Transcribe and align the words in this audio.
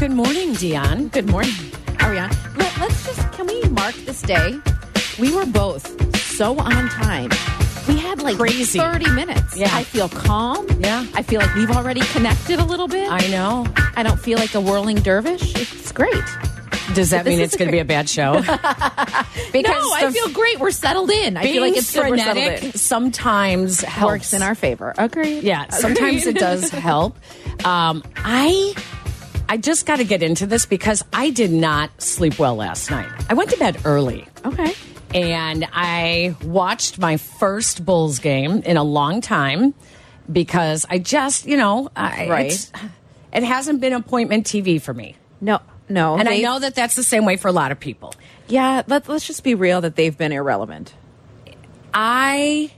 Good 0.00 0.12
morning, 0.12 0.52
Dionne. 0.54 1.12
Good 1.12 1.28
morning. 1.28 1.52
On? 2.00 2.14
Let, 2.56 2.80
us 2.80 3.04
just, 3.04 3.32
can 3.32 3.46
we 3.46 3.62
mark 3.68 3.94
this 4.06 4.22
day? 4.22 4.58
We 5.18 5.30
were 5.30 5.44
both 5.44 6.16
so 6.16 6.58
on 6.58 6.88
time. 6.88 7.28
We 7.86 7.98
had 7.98 8.22
like 8.22 8.38
Crazy. 8.38 8.78
30 8.78 9.10
minutes. 9.10 9.58
Yeah. 9.58 9.68
I 9.70 9.84
feel 9.84 10.08
calm. 10.08 10.66
Yeah. 10.80 11.06
I 11.12 11.22
feel 11.22 11.40
like 11.40 11.54
we've 11.54 11.70
already 11.70 12.00
connected 12.00 12.58
a 12.58 12.64
little 12.64 12.88
bit. 12.88 13.12
I 13.12 13.26
know. 13.28 13.66
I 13.94 14.02
don't 14.02 14.18
feel 14.18 14.38
like 14.38 14.54
a 14.54 14.60
whirling 14.62 14.96
dervish. 14.96 15.54
It's 15.54 15.92
great. 15.92 16.14
Does 16.94 17.10
that 17.10 17.24
This 17.24 17.32
mean 17.32 17.40
is 17.40 17.48
it's 17.52 17.56
going 17.56 17.68
to 17.68 17.72
be 17.72 17.78
a 17.78 17.84
bad 17.84 18.08
show? 18.08 18.42
No, 19.52 19.62
because 19.62 19.92
I 19.94 20.06
the 20.06 20.12
feel 20.12 20.28
great. 20.30 20.60
We're 20.60 20.70
settled 20.70 21.10
in. 21.10 21.36
I 21.36 21.42
feel 21.42 21.60
like 21.60 21.76
it's 21.76 21.92
good 21.92 22.08
we're 22.08 22.18
settled 22.18 22.36
in. 22.36 22.52
frenetic 22.58 22.76
sometimes 22.76 23.80
helps. 23.80 24.12
Works 24.12 24.32
in 24.32 24.42
our 24.42 24.54
favor. 24.54 24.94
Agreed. 24.96 25.42
Yeah, 25.42 25.68
sometimes 25.70 26.24
it 26.26 26.36
does 26.36 26.70
help. 26.70 27.16
Um, 27.64 28.04
I 28.14 28.74
I 29.50 29.56
just 29.56 29.84
got 29.84 29.96
to 29.96 30.04
get 30.04 30.22
into 30.22 30.46
this 30.46 30.64
because 30.64 31.04
I 31.12 31.30
did 31.30 31.50
not 31.50 32.00
sleep 32.00 32.38
well 32.38 32.54
last 32.54 32.88
night. 32.90 33.10
I 33.28 33.34
went 33.34 33.50
to 33.50 33.58
bed 33.58 33.80
early. 33.84 34.26
Okay. 34.44 34.72
and 35.12 35.66
I 35.72 36.36
watched 36.44 37.00
my 37.00 37.16
first 37.16 37.84
Bulls 37.84 38.20
game 38.20 38.62
in 38.62 38.76
a 38.76 38.84
long 38.84 39.20
time 39.20 39.74
because 40.30 40.86
I 40.88 40.98
just, 40.98 41.46
you 41.46 41.56
know, 41.56 41.90
I, 41.96 42.28
Right. 42.28 42.46
it's- 42.46 42.70
it 43.32 43.42
hasn't 43.42 43.80
been 43.80 43.92
appointment 43.92 44.46
TV 44.46 44.80
for 44.80 44.94
me. 44.94 45.16
No, 45.40 45.58
no. 45.88 46.16
And 46.16 46.28
I 46.28 46.38
know 46.38 46.60
that 46.60 46.76
that's 46.76 46.94
the 46.94 47.02
same 47.02 47.24
way 47.24 47.36
for 47.36 47.48
a 47.48 47.52
lot 47.52 47.72
of 47.72 47.80
people. 47.80 48.14
Yeah, 48.46 48.82
let's, 48.86 49.08
let's 49.08 49.26
just 49.26 49.42
be 49.42 49.56
real 49.56 49.80
that 49.80 49.96
they've 49.96 50.16
been 50.16 50.30
irrelevant. 50.30 50.94
I 51.92 52.70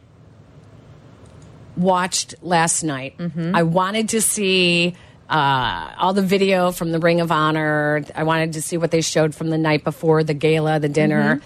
watched 1.77 2.35
last 2.43 2.83
night. 2.83 3.19
Mm-hmm. 3.19 3.55
I 3.55 3.63
wanted 3.63 4.09
to 4.11 4.21
see 4.23 4.95
uh, 5.33 5.95
all 5.97 6.13
the 6.13 6.23
video 6.23 6.73
from 6.73 6.93
the 6.93 6.99
Ring 6.99 7.23
of 7.23 7.33
Honor. 7.33 8.05
I 8.15 8.25
wanted 8.25 8.53
to 8.53 8.63
see 8.63 8.77
what 8.77 8.91
they 8.91 9.01
showed 9.01 9.35
from 9.35 9.49
the 9.49 9.57
night 9.57 9.83
before 9.83 10.23
the 10.23 10.35
gala, 10.35 10.79
the 10.79 10.91
dinner. 10.91 11.41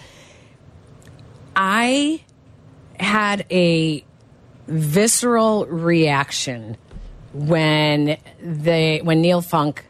I 1.55 2.21
had 2.99 3.45
a 3.49 4.03
visceral 4.67 5.65
reaction 5.67 6.75
when 7.31 8.17
they 8.41 8.99
when 9.01 9.21
Neil 9.21 9.41
Funk 9.41 9.85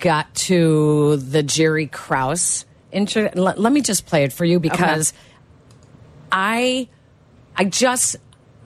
got 0.00 0.34
to 0.34 1.16
the 1.18 1.44
Jerry 1.44 1.86
Krause 1.86 2.64
intro. 2.90 3.30
Let, 3.34 3.56
let 3.60 3.72
me 3.72 3.82
just 3.82 4.04
play 4.06 4.24
it 4.24 4.32
for 4.32 4.44
you 4.44 4.58
because 4.58 5.12
I 6.32 6.88
I 7.56 7.66
just 7.66 8.16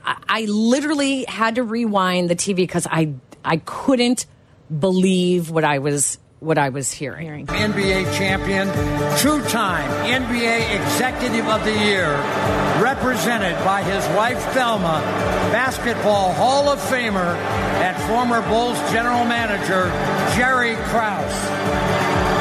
I, 0.03 0.17
I 0.27 0.45
literally 0.47 1.25
had 1.25 1.57
to 1.57 1.63
rewind 1.63 2.31
the 2.31 2.37
TV 2.37 2.57
because 2.57 2.87
I 2.91 3.13
I 3.45 3.59
couldn't 3.59 4.25
believe 4.71 5.51
what 5.51 5.65
I 5.65 5.79
was 5.79 6.19
what 6.39 6.59
I 6.59 6.69
was 6.69 6.93
hearing. 6.93 7.47
NBA 7.47 8.17
champion, 8.17 8.69
two 9.19 9.43
time 9.51 9.91
NBA 10.05 10.81
Executive 10.81 11.47
of 11.49 11.65
the 11.65 11.73
Year, 11.73 12.11
represented 12.81 13.57
by 13.65 13.83
his 13.83 14.07
wife 14.17 14.39
Thelma, 14.53 15.01
Basketball 15.51 16.33
Hall 16.35 16.69
of 16.69 16.79
Famer, 16.79 17.37
and 17.81 17.97
former 18.05 18.43
Bulls 18.49 18.79
General 18.93 19.25
Manager 19.25 19.89
Jerry 20.37 20.77
Krause. 20.91 22.37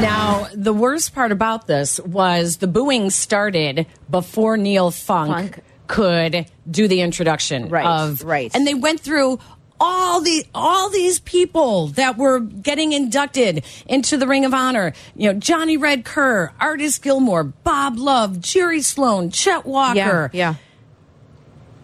Now, 0.00 0.48
the 0.62 0.72
worst 0.72 1.14
part 1.14 1.32
about 1.32 1.66
this 1.66 1.98
was 2.00 2.58
the 2.58 2.66
booing 2.66 3.10
started 3.10 3.86
before 4.10 4.56
Neil 4.56 4.90
Funk, 4.90 5.30
Funk. 5.54 5.60
could 5.86 6.46
do 6.70 6.86
the 6.88 7.00
introduction 7.00 7.68
Right, 7.68 7.86
of 7.86 8.22
right. 8.22 8.50
and 8.54 8.66
they 8.66 8.74
went 8.74 9.00
through 9.00 9.38
all 9.82 10.20
the 10.20 10.44
all 10.54 10.90
these 10.90 11.20
people 11.20 11.86
that 11.88 12.18
were 12.18 12.38
getting 12.40 12.92
inducted 12.92 13.64
into 13.86 14.18
the 14.18 14.26
Ring 14.26 14.44
of 14.44 14.52
Honor. 14.52 14.92
You 15.16 15.32
know, 15.32 15.38
Johnny 15.38 15.78
Red 15.78 16.04
Kerr, 16.04 16.52
Artis 16.60 16.98
Gilmore, 16.98 17.44
Bob 17.44 17.96
Love, 17.98 18.40
Jerry 18.40 18.82
Sloan, 18.82 19.30
Chet 19.30 19.64
Walker. 19.64 20.30
Yeah, 20.34 20.56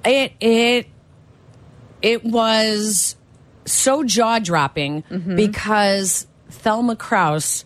yeah. 0.05 0.11
it 0.11 0.33
it 0.41 0.87
it 2.03 2.25
was 2.25 3.17
so 3.65 4.05
jaw 4.05 4.39
dropping 4.39 5.03
Mm-hmm. 5.05 5.37
because 5.37 6.27
Thelma 6.51 6.97
Krause 6.97 7.65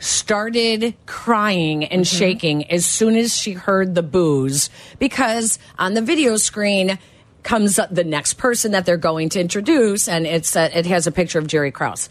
started 0.00 0.94
crying 1.06 1.84
and 1.84 2.02
Mm-hmm. 2.04 2.16
shaking 2.18 2.70
as 2.70 2.84
soon 2.84 3.14
as 3.16 3.36
she 3.36 3.52
heard 3.52 3.94
the 3.94 4.02
boos 4.02 4.68
because 4.98 5.58
on 5.78 5.94
the 5.94 6.02
video 6.02 6.36
screen 6.36 6.98
comes 7.44 7.78
the 7.90 8.04
next 8.04 8.34
person 8.34 8.72
that 8.72 8.84
they're 8.86 8.96
going 8.96 9.28
to 9.30 9.40
introduce 9.40 10.08
and 10.08 10.26
it's 10.26 10.56
uh, 10.56 10.68
it 10.74 10.86
has 10.86 11.06
a 11.06 11.12
picture 11.12 11.38
of 11.38 11.46
Jerry 11.46 11.70
Krause. 11.70 12.08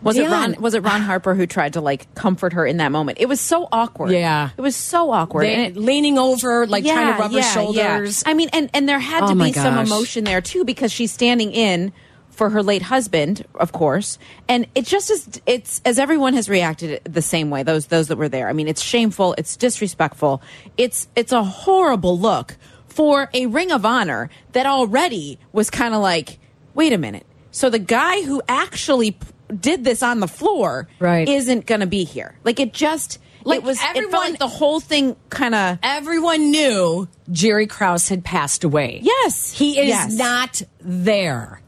Was 0.00 0.16
it 0.16 0.28
Ron? 0.28 0.54
Was 0.60 0.74
it 0.74 0.82
Ron 0.84 1.00
Harper 1.00 1.34
who 1.34 1.44
tried 1.46 1.72
to 1.72 1.80
like 1.80 2.12
comfort 2.14 2.52
her 2.52 2.64
in 2.64 2.76
that 2.76 2.92
moment? 2.92 3.18
It 3.20 3.26
was 3.26 3.40
so 3.40 3.68
awkward. 3.72 4.12
Yeah. 4.12 4.50
it 4.56 4.60
was 4.60 4.76
so 4.76 5.10
awkward. 5.10 5.44
They, 5.44 5.54
And 5.54 5.76
it- 5.76 5.80
leaning 5.80 6.18
over 6.18 6.66
like 6.68 6.84
trying 6.84 7.14
to 7.14 7.20
rub 7.20 7.32
her 7.32 7.42
shoulders. 7.42 8.22
yeah. 8.24 8.30
I 8.30 8.34
mean, 8.34 8.48
and 8.52 8.70
and 8.74 8.88
there 8.88 9.00
had 9.00 9.24
Oh 9.24 9.28
to 9.28 9.34
be 9.34 9.52
some 9.52 9.78
emotion 9.78 10.22
there 10.24 10.40
too 10.40 10.64
because 10.64 10.92
she's 10.92 11.12
standing 11.12 11.50
in 11.52 11.92
for 12.32 12.50
her 12.50 12.62
late 12.62 12.82
husband, 12.82 13.44
of 13.54 13.72
course, 13.72 14.18
and 14.48 14.66
it 14.74 14.84
just 14.86 15.10
is. 15.10 15.40
It's 15.46 15.80
as 15.84 15.98
everyone 15.98 16.34
has 16.34 16.48
reacted 16.48 17.00
the 17.04 17.22
same 17.22 17.50
way. 17.50 17.62
Those 17.62 17.86
those 17.86 18.08
that 18.08 18.16
were 18.16 18.28
there. 18.28 18.48
I 18.48 18.52
mean, 18.52 18.66
it's 18.68 18.82
shameful. 18.82 19.34
It's 19.38 19.56
disrespectful. 19.56 20.42
It's 20.76 21.08
it's 21.14 21.32
a 21.32 21.44
horrible 21.44 22.18
look 22.18 22.56
for 22.88 23.30
a 23.32 23.46
Ring 23.46 23.70
of 23.72 23.86
Honor 23.86 24.28
that 24.52 24.66
already 24.66 25.38
was 25.52 25.70
kind 25.70 25.94
of 25.94 26.02
like, 26.02 26.38
wait 26.74 26.92
a 26.92 26.98
minute. 26.98 27.24
So 27.50 27.70
the 27.70 27.78
guy 27.78 28.22
who 28.22 28.42
actually 28.48 29.16
did 29.60 29.84
this 29.84 30.02
on 30.02 30.20
the 30.20 30.28
floor 30.28 30.88
Right. 30.98 31.28
isn't 31.28 31.66
going 31.66 31.80
to 31.82 31.86
be 31.86 32.04
here. 32.04 32.34
Like 32.44 32.58
it 32.60 32.72
just. 32.74 33.18
Like, 33.44 33.56
it 33.58 33.64
was. 33.64 33.78
it 33.80 33.84
everyone- 33.88 34.10
felt 34.12 34.24
like 34.30 34.38
the 34.38 34.46
whole 34.46 34.78
thing 34.78 35.16
kind 35.28 35.54
of. 35.54 35.78
Everyone 35.82 36.50
knew 36.52 37.08
Jerry 37.32 37.66
Krause 37.66 38.08
had 38.08 38.22
passed 38.24 38.62
away. 38.62 39.00
Yes. 39.02 39.52
He 39.52 39.80
is 39.80 39.88
Yes. 39.88 40.12
not 40.12 40.62
there. 40.80 41.60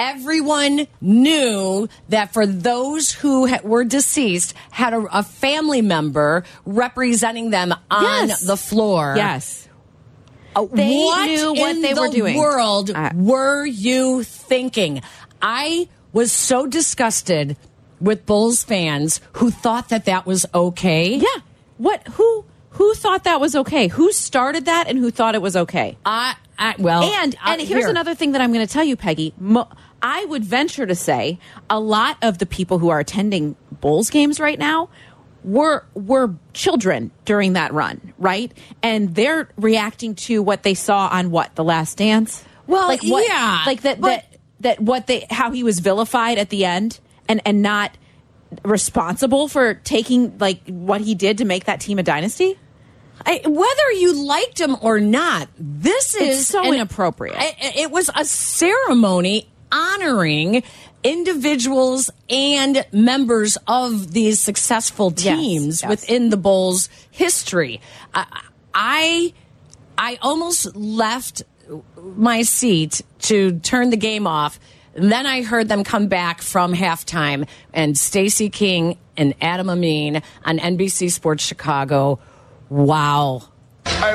Everyone 0.00 0.86
knew 1.02 1.88
that 2.08 2.32
for 2.32 2.46
those 2.46 3.12
who 3.12 3.46
ha- 3.46 3.60
were 3.62 3.84
deceased 3.84 4.54
had 4.70 4.94
a, 4.94 5.06
a 5.18 5.22
family 5.22 5.82
member 5.82 6.42
representing 6.64 7.50
them 7.50 7.74
on 7.90 8.28
Yes. 8.28 8.40
the 8.40 8.56
floor. 8.56 9.12
Yes. 9.16 9.68
Uh, 10.56 10.64
They 10.72 10.96
what 11.04 11.26
knew 11.26 11.52
what 11.52 11.76
in 11.76 11.82
they 11.82 11.92
the 11.92 12.00
were 12.00 12.08
doing. 12.08 12.36
world 12.38 12.90
Uh, 12.90 13.10
were 13.14 13.66
you 13.66 14.22
thinking? 14.24 15.02
I 15.42 15.86
was 16.14 16.32
so 16.32 16.66
disgusted 16.66 17.56
with 18.00 18.24
Bulls 18.24 18.64
fans 18.64 19.20
who 19.34 19.50
thought 19.50 19.90
that 19.90 20.06
that 20.06 20.24
was 20.26 20.46
okay. 20.54 21.16
Yeah. 21.16 21.42
What? 21.76 22.08
Who? 22.14 22.46
Who 22.70 22.94
thought 22.94 23.24
that 23.24 23.38
was 23.40 23.54
okay? 23.54 23.88
Who 23.88 24.10
started 24.12 24.64
that 24.64 24.86
and 24.88 24.98
who 24.98 25.10
thought 25.10 25.34
it 25.34 25.42
was 25.42 25.56
okay? 25.56 25.98
I, 26.06 26.34
I 26.58 26.74
well, 26.78 27.02
and 27.02 27.36
and 27.44 27.60
here's 27.60 27.82
here. 27.84 27.88
another 27.90 28.14
thing 28.14 28.32
that 28.32 28.40
I'm 28.40 28.52
going 28.52 28.66
to 28.66 28.72
tell 28.72 28.84
you, 28.84 28.96
Peggy. 28.96 29.34
Mo- 29.38 29.68
I 30.02 30.24
would 30.26 30.44
venture 30.44 30.86
to 30.86 30.94
say 30.94 31.38
a 31.68 31.78
lot 31.80 32.16
of 32.22 32.38
the 32.38 32.46
people 32.46 32.78
who 32.78 32.88
are 32.88 33.00
attending 33.00 33.56
Bulls 33.80 34.10
games 34.10 34.40
right 34.40 34.58
now 34.58 34.88
were 35.44 35.84
were 35.94 36.34
children 36.52 37.10
during 37.24 37.54
that 37.54 37.72
run, 37.72 38.12
right? 38.18 38.52
And 38.82 39.14
they're 39.14 39.48
reacting 39.56 40.14
to 40.16 40.42
what 40.42 40.62
they 40.62 40.74
saw 40.74 41.08
on 41.08 41.30
what 41.30 41.54
the 41.54 41.64
Last 41.64 41.96
Dance. 41.98 42.44
Well, 42.66 42.88
like 42.88 43.02
what, 43.02 43.26
yeah, 43.26 43.62
like 43.66 43.82
that 43.82 44.00
that 44.02 44.36
that 44.60 44.80
what 44.80 45.06
they 45.06 45.26
how 45.30 45.50
he 45.50 45.62
was 45.64 45.80
vilified 45.80 46.38
at 46.38 46.50
the 46.50 46.64
end 46.64 47.00
and 47.28 47.40
and 47.46 47.62
not 47.62 47.96
responsible 48.64 49.48
for 49.48 49.74
taking 49.74 50.36
like 50.38 50.60
what 50.66 51.00
he 51.00 51.14
did 51.14 51.38
to 51.38 51.44
make 51.44 51.64
that 51.64 51.80
team 51.80 51.98
a 51.98 52.02
dynasty. 52.02 52.58
I, 53.24 53.42
whether 53.44 53.92
you 53.98 54.14
liked 54.26 54.58
him 54.58 54.76
or 54.80 54.98
not, 54.98 55.48
this 55.58 56.14
It's 56.14 56.38
is 56.40 56.46
so 56.46 56.62
an- 56.62 56.74
inappropriate. 56.74 57.36
I- 57.38 57.54
It 57.76 57.90
was 57.90 58.10
a 58.14 58.24
ceremony 58.24 59.49
honoring 59.72 60.62
individuals 61.02 62.10
and 62.28 62.84
members 62.92 63.56
of 63.66 64.12
these 64.12 64.40
successful 64.40 65.12
Yes, 65.16 65.38
teams 65.38 65.82
yes. 65.82 65.88
within 65.88 66.30
the 66.30 66.36
Bulls' 66.36 66.88
history. 67.10 67.80
I, 68.12 68.42
I, 68.74 69.34
I 69.96 70.18
almost 70.22 70.74
left 70.76 71.42
my 71.96 72.42
seat 72.42 73.02
to 73.20 73.58
turn 73.60 73.90
the 73.90 73.96
game 73.96 74.26
off. 74.26 74.58
And 74.94 75.10
then 75.10 75.24
I 75.24 75.42
heard 75.42 75.68
them 75.68 75.84
come 75.84 76.08
back 76.08 76.42
from 76.42 76.74
halftime, 76.74 77.46
and 77.72 77.96
Stacey 77.96 78.50
King 78.50 78.98
and 79.16 79.34
Adam 79.40 79.70
Amin 79.70 80.20
on 80.44 80.58
NBC 80.58 81.12
Sports 81.12 81.44
Chicago. 81.44 82.18
Wow. 82.68 83.44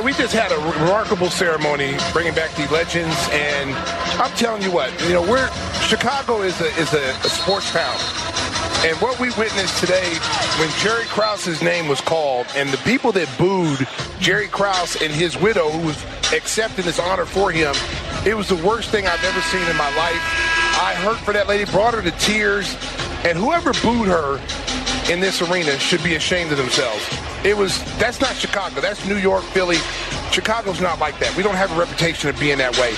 We 0.05 0.13
just 0.13 0.33
had 0.33 0.51
a 0.51 0.79
remarkable 0.79 1.31
ceremony 1.31 1.95
bringing 2.13 2.35
back 2.35 2.53
the 2.55 2.71
legends, 2.71 3.15
and 3.31 3.71
I'm 4.21 4.29
telling 4.37 4.61
you 4.61 4.71
what, 4.71 4.91
you 5.07 5.13
know, 5.13 5.21
we're 5.21 5.49
Chicago 5.81 6.43
is 6.43 6.61
a 6.61 6.67
is 6.77 6.93
a, 6.93 7.09
a 7.25 7.29
sports 7.29 7.71
town, 7.71 7.97
And 8.85 8.95
what 8.97 9.19
we 9.19 9.29
witnessed 9.31 9.79
today, 9.79 10.13
when 10.59 10.69
Jerry 10.79 11.05
Krause's 11.05 11.63
name 11.63 11.87
was 11.87 12.01
called, 12.01 12.45
and 12.55 12.69
the 12.69 12.77
people 12.77 13.11
that 13.13 13.27
booed 13.39 13.87
Jerry 14.19 14.47
Krause 14.47 15.01
and 15.01 15.11
his 15.11 15.37
widow, 15.39 15.69
who 15.69 15.87
was 15.87 16.03
accepting 16.33 16.85
this 16.85 16.99
honor 16.99 17.25
for 17.25 17.51
him, 17.51 17.73
it 18.27 18.37
was 18.37 18.47
the 18.47 18.61
worst 18.63 18.91
thing 18.91 19.07
I've 19.07 19.23
ever 19.23 19.41
seen 19.41 19.67
in 19.67 19.75
my 19.75 19.89
life. 19.95 20.21
I 20.77 20.93
hurt 20.97 21.17
for 21.17 21.33
that 21.33 21.47
lady, 21.47 21.65
brought 21.71 21.95
her 21.95 22.01
to 22.03 22.11
tears, 22.19 22.75
and 23.23 23.37
whoever 23.37 23.73
booed 23.81 24.07
her 24.07 24.37
in 25.11 25.19
this 25.19 25.41
arena 25.41 25.79
should 25.79 26.03
be 26.03 26.13
ashamed 26.13 26.51
of 26.51 26.57
themselves. 26.57 27.03
It 27.45 27.55
was 27.55 27.77
that's 27.99 28.19
not 28.19 28.35
Chicago. 28.35 28.81
That's 28.81 29.05
New 29.05 29.17
York, 29.17 29.43
Philly. 29.43 29.77
Chicago's 30.31 30.81
not 30.81 30.97
like 30.97 31.19
that. 31.19 31.35
We 31.37 31.43
don't 31.43 31.55
have 31.55 31.71
a 31.71 31.79
reputation 31.79 32.27
of 32.27 32.39
being 32.39 32.57
that 32.57 32.75
way. 32.79 32.95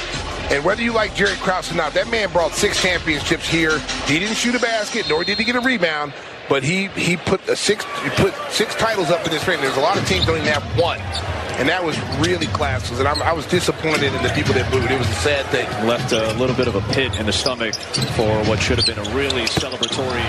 And 0.55 0.63
whether 0.63 0.81
you 0.81 0.93
like 0.93 1.13
Jerry 1.13 1.35
Krause 1.35 1.69
or 1.69 1.75
not, 1.75 1.93
that 1.93 2.09
man 2.09 2.31
brought 2.31 2.53
six 2.53 2.81
championships 2.81 3.45
here. 3.45 3.79
He 4.05 4.19
didn't 4.19 4.35
shoot 4.35 4.55
a 4.55 4.59
basket, 4.59 5.07
nor 5.09 5.25
did 5.25 5.37
he 5.37 5.43
get 5.43 5.57
a 5.57 5.59
rebound, 5.59 6.13
but 6.47 6.63
he 6.63 6.87
he 6.87 7.17
put 7.17 7.45
a 7.49 7.57
six 7.57 7.83
he 8.01 8.09
put 8.11 8.33
six 8.49 8.73
titles 8.75 9.09
up 9.09 9.25
in 9.25 9.31
this 9.31 9.45
ring. 9.45 9.59
There's 9.59 9.75
a 9.75 9.81
lot 9.81 9.97
of 9.97 10.07
teams 10.07 10.25
don't 10.25 10.37
even 10.37 10.47
have 10.47 10.63
one. 10.79 11.01
And 11.57 11.67
that 11.69 11.83
was 11.83 11.99
really 12.19 12.45
classless. 12.47 12.99
And 12.99 13.07
I'm, 13.07 13.21
I 13.21 13.33
was 13.33 13.45
disappointed 13.47 14.13
in 14.13 14.23
the 14.23 14.29
people 14.29 14.53
that 14.53 14.71
booed. 14.71 14.89
It 14.91 14.99
was 14.99 15.09
a 15.09 15.13
sad 15.13 15.45
thing. 15.47 15.67
Left 15.87 16.11
a 16.11 16.33
little 16.33 16.55
bit 16.55 16.67
of 16.67 16.75
a 16.75 16.81
pit 16.93 17.15
in 17.19 17.25
the 17.25 17.33
stomach 17.33 17.73
for 18.15 18.29
what 18.45 18.59
should 18.59 18.77
have 18.77 18.85
been 18.85 18.99
a 18.99 19.15
really 19.15 19.43
celebratory 19.43 20.23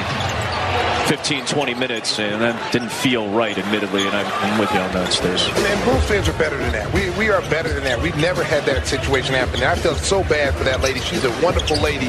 15, 1.09 1.47
20 1.47 1.75
minutes, 1.75 2.19
and 2.19 2.43
that 2.43 2.71
didn't 2.71 2.93
feel 2.93 3.31
right, 3.31 3.57
admittedly, 3.57 4.07
and 4.07 4.15
I'm, 4.15 4.61
with 4.61 4.71
you 4.75 4.79
on 4.79 4.93
that, 4.93 5.11
Stace. 5.11 5.49
Man, 5.55 5.85
Bulls 5.87 6.05
fans 6.05 6.29
are 6.29 6.39
better 6.39 6.59
than 6.59 6.71
that. 6.73 6.93
We, 6.93 7.09
we 7.19 7.31
are 7.31 7.41
better 7.49 7.73
than 7.73 7.83
that. 7.85 8.03
We've 8.03 8.17
never 8.19 8.45
had 8.45 8.65
that 8.65 8.87
situation 8.87 9.35
happen. 9.35 9.55
And 9.57 9.65
I 9.65 9.75
felt 9.75 9.97
so 9.97 10.23
bad 10.25 10.55
for 10.55 10.65
that 10.65 10.83
lady. 10.83 11.01
She's 11.01 11.25
a 11.25 11.31
wonderful 11.43 11.79
lady, 11.79 12.09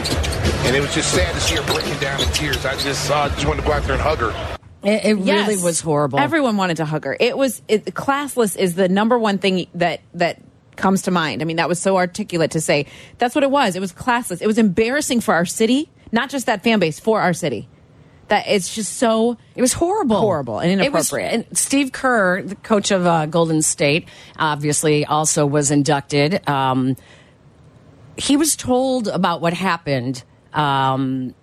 and 0.68 0.75
it 0.75 0.81
was 0.81 0.94
just 0.94 1.13
sad 1.13 1.33
to 1.33 1.39
see 1.39 1.56
her 1.56 1.74
breaking 1.74 1.98
down 2.00 2.19
in 2.19 2.27
tears. 2.33 2.65
I 2.65 2.75
just, 2.75 3.10
uh, 3.10 3.30
just 3.30 3.45
wanted 3.45 3.62
to 3.62 3.68
go 3.68 3.74
out 3.74 3.83
there 3.83 3.94
and 3.94 4.01
hug 4.01 4.19
her. 4.19 4.59
It, 4.84 5.04
it 5.06 5.18
Yes. 5.20 5.48
really 5.48 5.62
was 5.64 5.81
horrible. 5.81 6.20
Everyone 6.20 6.56
wanted 6.58 6.78
to 6.78 6.86
hug 6.86 7.04
her. 7.06 7.18
It 7.20 7.38
was 7.38 7.62
it, 7.68 7.86
classless 7.86 8.56
is 8.58 8.76
the 8.76 8.88
number 8.88 9.18
one 9.20 9.38
thing 9.38 9.68
that 9.76 10.00
that 10.14 10.42
comes 10.78 11.02
to 11.04 11.12
mind. 11.12 11.42
I 11.42 11.46
mean, 11.46 11.58
that 11.58 11.68
was 11.68 11.80
so 11.80 11.98
articulate 11.98 12.52
to 12.52 12.62
say. 12.62 12.86
That's 13.18 13.36
what 13.36 13.44
it 13.44 13.52
was. 13.52 13.76
It 13.76 13.81
was 13.81 13.92
classless. 13.92 14.42
It 14.42 14.48
was 14.48 14.58
embarrassing 14.58 15.20
for 15.22 15.34
our 15.34 15.46
city, 15.46 15.90
not 16.14 16.30
just 16.30 16.46
that 16.46 16.64
fan 16.64 16.80
base, 16.80 17.00
for 17.00 17.20
our 17.20 17.34
city. 17.34 17.68
That 18.30 18.46
it's 18.48 18.74
just 18.74 18.94
so 18.98 19.38
It 19.56 19.62
was 19.62 19.74
horrible, 19.74 20.22
Horrible 20.22 20.60
and 20.60 20.72
It 20.80 20.94
was- 20.94 21.12
inappropriate. 21.12 21.48
and 21.50 21.58
Steve 21.58 21.92
Kerr, 21.92 22.44
the 22.44 22.56
coach 22.56 22.92
of 22.92 23.06
uh, 23.06 23.25
Golden 23.25 23.62
State, 23.64 24.08
obviously 24.38 25.04
also 25.04 25.46
was 25.46 25.72
inducted. 25.72 26.48
Um, 26.48 26.96
he 28.16 28.38
was 28.38 28.56
told 28.56 29.08
about 29.08 29.42
what 29.42 29.54
happened 29.54 30.24
um, 30.54 31.34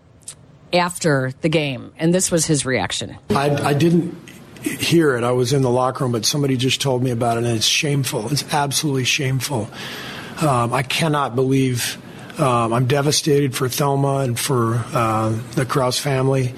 after 0.76 1.32
the 1.40 1.48
game, 1.48 1.92
and 1.98 2.14
this 2.14 2.30
was 2.30 2.46
his 2.46 2.64
reaction. 2.64 3.16
I, 3.30 3.50
I 3.50 3.74
didn't 3.74 4.16
hear 4.62 5.16
it. 5.16 5.24
I 5.24 5.32
was 5.32 5.52
in 5.52 5.62
the 5.62 5.70
locker 5.70 6.04
room, 6.04 6.12
but 6.12 6.24
somebody 6.24 6.56
just 6.56 6.80
told 6.80 7.02
me 7.02 7.10
about 7.10 7.36
it, 7.36 7.44
and 7.44 7.56
it's 7.56 7.66
shameful. 7.66 8.30
It's 8.32 8.44
absolutely 8.52 9.04
shameful. 9.04 9.68
Um, 10.40 10.72
I 10.72 10.82
cannot 10.82 11.34
believe. 11.34 12.02
Um, 12.38 12.72
I'm 12.72 12.86
devastated 12.86 13.54
for 13.54 13.68
Thelma 13.68 14.18
and 14.18 14.38
for 14.38 14.84
uh, 14.92 15.30
the 15.54 15.64
Krause 15.64 15.98
family. 15.98 16.54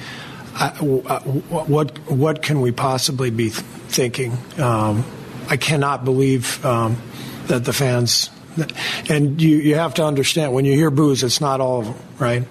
Uh, 0.54 0.70
what 0.80 1.96
what 2.10 2.42
can 2.42 2.60
we 2.60 2.72
possibly 2.72 3.30
be 3.30 3.50
thinking? 3.50 4.36
Um, 4.58 5.04
I 5.48 5.56
cannot 5.56 6.04
believe 6.04 6.64
um, 6.64 7.00
that 7.46 7.64
the 7.64 7.72
fans. 7.72 8.30
And 9.08 9.40
you, 9.40 9.56
you 9.56 9.76
have 9.76 9.94
to 9.94 10.04
understand 10.04 10.52
when 10.52 10.64
you 10.64 10.72
hear 10.72 10.90
boos, 10.90 11.22
it's 11.22 11.40
not 11.40 11.60
all 11.60 11.78
of 11.80 11.84
them, 11.86 11.96
right? 12.18 12.44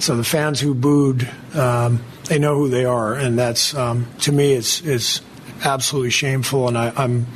So 0.00 0.16
the 0.16 0.24
fans 0.24 0.60
who 0.60 0.74
booed, 0.74 1.28
um, 1.54 2.02
they 2.24 2.38
know 2.38 2.54
who 2.54 2.68
they 2.68 2.84
are, 2.84 3.14
and 3.14 3.38
that's 3.38 3.74
um, 3.74 4.06
to 4.20 4.32
me, 4.32 4.52
it's 4.52 4.80
it's 4.82 5.20
absolutely 5.64 6.10
shameful, 6.10 6.68
and 6.68 6.78
I, 6.78 6.92
I'm 6.96 7.26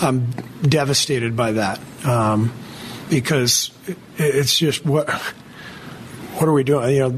I'm 0.00 0.30
devastated 0.62 1.36
by 1.36 1.52
that 1.52 1.80
um, 2.04 2.52
because 3.08 3.70
it, 3.86 3.96
it's 4.16 4.58
just 4.58 4.84
what 4.84 5.08
what 5.10 6.48
are 6.48 6.52
we 6.52 6.64
doing? 6.64 6.94
You 6.94 6.98
know, 7.00 7.10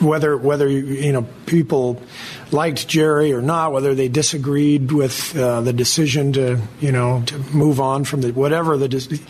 whether 0.00 0.36
whether 0.36 0.68
you 0.68 1.12
know 1.12 1.22
people 1.46 2.02
liked 2.50 2.88
Jerry 2.88 3.32
or 3.32 3.42
not, 3.42 3.72
whether 3.72 3.94
they 3.94 4.08
disagreed 4.08 4.90
with 4.90 5.36
uh, 5.36 5.60
the 5.60 5.72
decision 5.72 6.32
to 6.32 6.60
you 6.80 6.90
know 6.90 7.22
to 7.26 7.38
move 7.54 7.80
on 7.80 8.04
from 8.04 8.22
the 8.22 8.32
whatever 8.32 8.76
the. 8.76 8.88
Dis- 8.88 9.20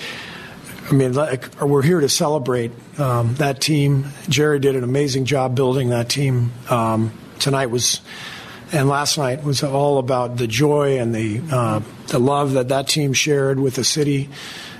I 0.90 0.94
mean, 0.94 1.12
like, 1.12 1.60
we're 1.60 1.82
here 1.82 2.00
to 2.00 2.08
celebrate 2.08 2.72
um, 2.98 3.34
that 3.36 3.60
team. 3.60 4.06
Jerry 4.28 4.58
did 4.58 4.74
an 4.74 4.82
amazing 4.82 5.24
job 5.24 5.54
building 5.54 5.90
that 5.90 6.08
team. 6.08 6.50
Um, 6.68 7.12
tonight 7.38 7.66
was, 7.66 8.00
and 8.72 8.88
last 8.88 9.16
night 9.16 9.44
was 9.44 9.62
all 9.62 9.98
about 9.98 10.36
the 10.36 10.48
joy 10.48 10.98
and 10.98 11.14
the 11.14 11.42
uh, 11.52 11.80
the 12.08 12.18
love 12.18 12.52
that 12.54 12.68
that 12.68 12.88
team 12.88 13.12
shared 13.12 13.60
with 13.60 13.76
the 13.76 13.84
city. 13.84 14.30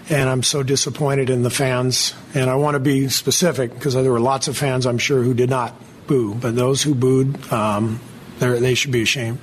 And 0.08 0.28
I'm 0.28 0.42
so 0.42 0.64
disappointed 0.64 1.30
in 1.30 1.44
the 1.44 1.50
fans. 1.50 2.12
And 2.34 2.50
I 2.50 2.56
want 2.56 2.74
to 2.74 2.80
be 2.80 3.08
specific 3.08 3.72
because 3.72 3.94
there 3.94 4.10
were 4.10 4.18
lots 4.18 4.48
of 4.48 4.56
fans, 4.56 4.86
I'm 4.86 4.98
sure, 4.98 5.22
who 5.22 5.34
did 5.34 5.48
not 5.50 5.80
boo. 6.08 6.34
But 6.34 6.56
those 6.56 6.82
who 6.82 6.96
booed, 6.96 7.52
um, 7.52 8.00
they're- 8.40 8.58
they 8.58 8.74
should 8.74 8.90
be 8.90 9.02
ashamed. 9.02 9.38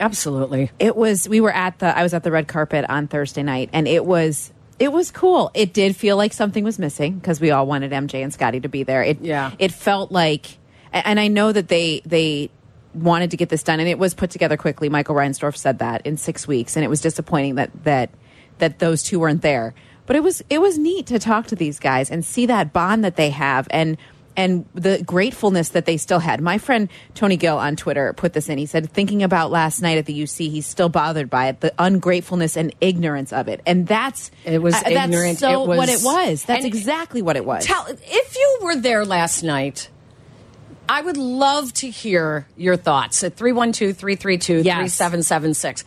Absolutely. 0.00 0.70
it 0.78 0.96
was 0.96 1.28
we 1.28 1.40
were 1.40 1.52
at 1.52 1.78
the 1.78 1.96
I 1.98 2.02
was 2.02 2.12
at 2.14 2.22
the 2.22 2.30
red 2.30 2.48
carpet 2.48 2.84
on 2.88 3.06
Thursday 3.08 3.42
night 3.42 3.70
and 3.72 3.88
it 3.88 4.04
was 4.04 4.52
it 4.78 4.92
was 4.92 5.10
cool. 5.10 5.50
It 5.54 5.72
did 5.72 5.96
feel 5.96 6.16
like 6.16 6.32
something 6.32 6.62
was 6.64 6.78
missing 6.78 7.14
because 7.18 7.40
we 7.40 7.50
all 7.50 7.66
wanted 7.66 7.92
MJ 7.92 8.22
and 8.22 8.32
Scottie 8.32 8.60
to 8.60 8.68
be 8.68 8.82
there. 8.82 9.02
It 9.02 9.18
Yeah. 9.22 9.52
it 9.58 9.72
felt 9.72 10.12
like 10.12 10.58
and 10.92 11.18
I 11.20 11.28
know 11.28 11.52
that 11.52 11.68
they 11.68 12.02
they 12.04 12.50
wanted 12.94 13.30
to 13.32 13.36
get 13.36 13.48
this 13.50 13.62
done 13.62 13.80
and 13.80 13.88
it 13.88 13.98
was 13.98 14.14
put 14.14 14.30
together 14.30 14.56
quickly. 14.56 14.88
Michael 14.88 15.14
Reinsdorf 15.14 15.56
said 15.56 15.80
that 15.80 16.06
in 16.06 16.16
6 16.16 16.48
weeks 16.48 16.76
and 16.76 16.84
it 16.84 16.88
was 16.88 17.00
disappointing 17.00 17.56
that 17.56 17.70
that 17.84 18.10
that 18.58 18.78
those 18.78 19.02
two 19.02 19.20
weren't 19.20 19.42
there. 19.42 19.74
But 20.06 20.16
it 20.16 20.22
was 20.22 20.42
it 20.50 20.60
was 20.60 20.78
neat 20.78 21.06
to 21.08 21.18
talk 21.18 21.46
to 21.48 21.56
these 21.56 21.78
guys 21.78 22.10
and 22.10 22.24
see 22.24 22.46
that 22.46 22.72
bond 22.72 23.04
that 23.04 23.16
they 23.16 23.30
have 23.30 23.66
and 23.70 23.96
and 24.36 24.66
the 24.74 25.02
gratefulness 25.02 25.70
that 25.70 25.86
they 25.86 25.96
still 25.96 26.18
had. 26.18 26.40
My 26.40 26.58
friend 26.58 26.88
Tony 27.14 27.36
Gill 27.36 27.58
on 27.58 27.76
Twitter 27.76 28.12
put 28.12 28.32
this 28.32 28.48
in. 28.48 28.58
He 28.58 28.66
said, 28.66 28.90
thinking 28.90 29.22
about 29.22 29.50
last 29.50 29.80
night 29.80 29.98
at 29.98 30.06
the 30.06 30.22
UC, 30.22 30.50
he's 30.50 30.66
still 30.66 30.88
bothered 30.88 31.30
by 31.30 31.48
it, 31.48 31.60
the 31.60 31.72
ungratefulness 31.78 32.56
and 32.56 32.74
ignorance 32.80 33.32
of 33.32 33.48
it. 33.48 33.60
And 33.66 33.86
that's 33.86 34.30
It 34.44 34.60
was 34.60 34.74
uh, 34.74 34.82
that's 34.84 35.38
so 35.38 35.62
It 35.64 35.68
was- 35.68 35.78
what 35.78 35.88
it 35.88 36.00
was. 36.02 36.44
That's 36.44 36.64
exactly 36.64 37.22
what 37.22 37.36
it 37.36 37.44
was. 37.44 37.64
Tell 37.64 37.86
if 37.88 38.36
you 38.36 38.58
were 38.62 38.76
there 38.76 39.04
last 39.04 39.42
night. 39.42 39.88
I 40.88 41.00
would 41.02 41.16
love 41.16 41.72
to 41.74 41.90
hear 41.90 42.46
your 42.56 42.76
thoughts 42.76 43.24
at 43.24 43.34
312 43.34 43.96
332 43.96 44.62
3776. 44.62 45.84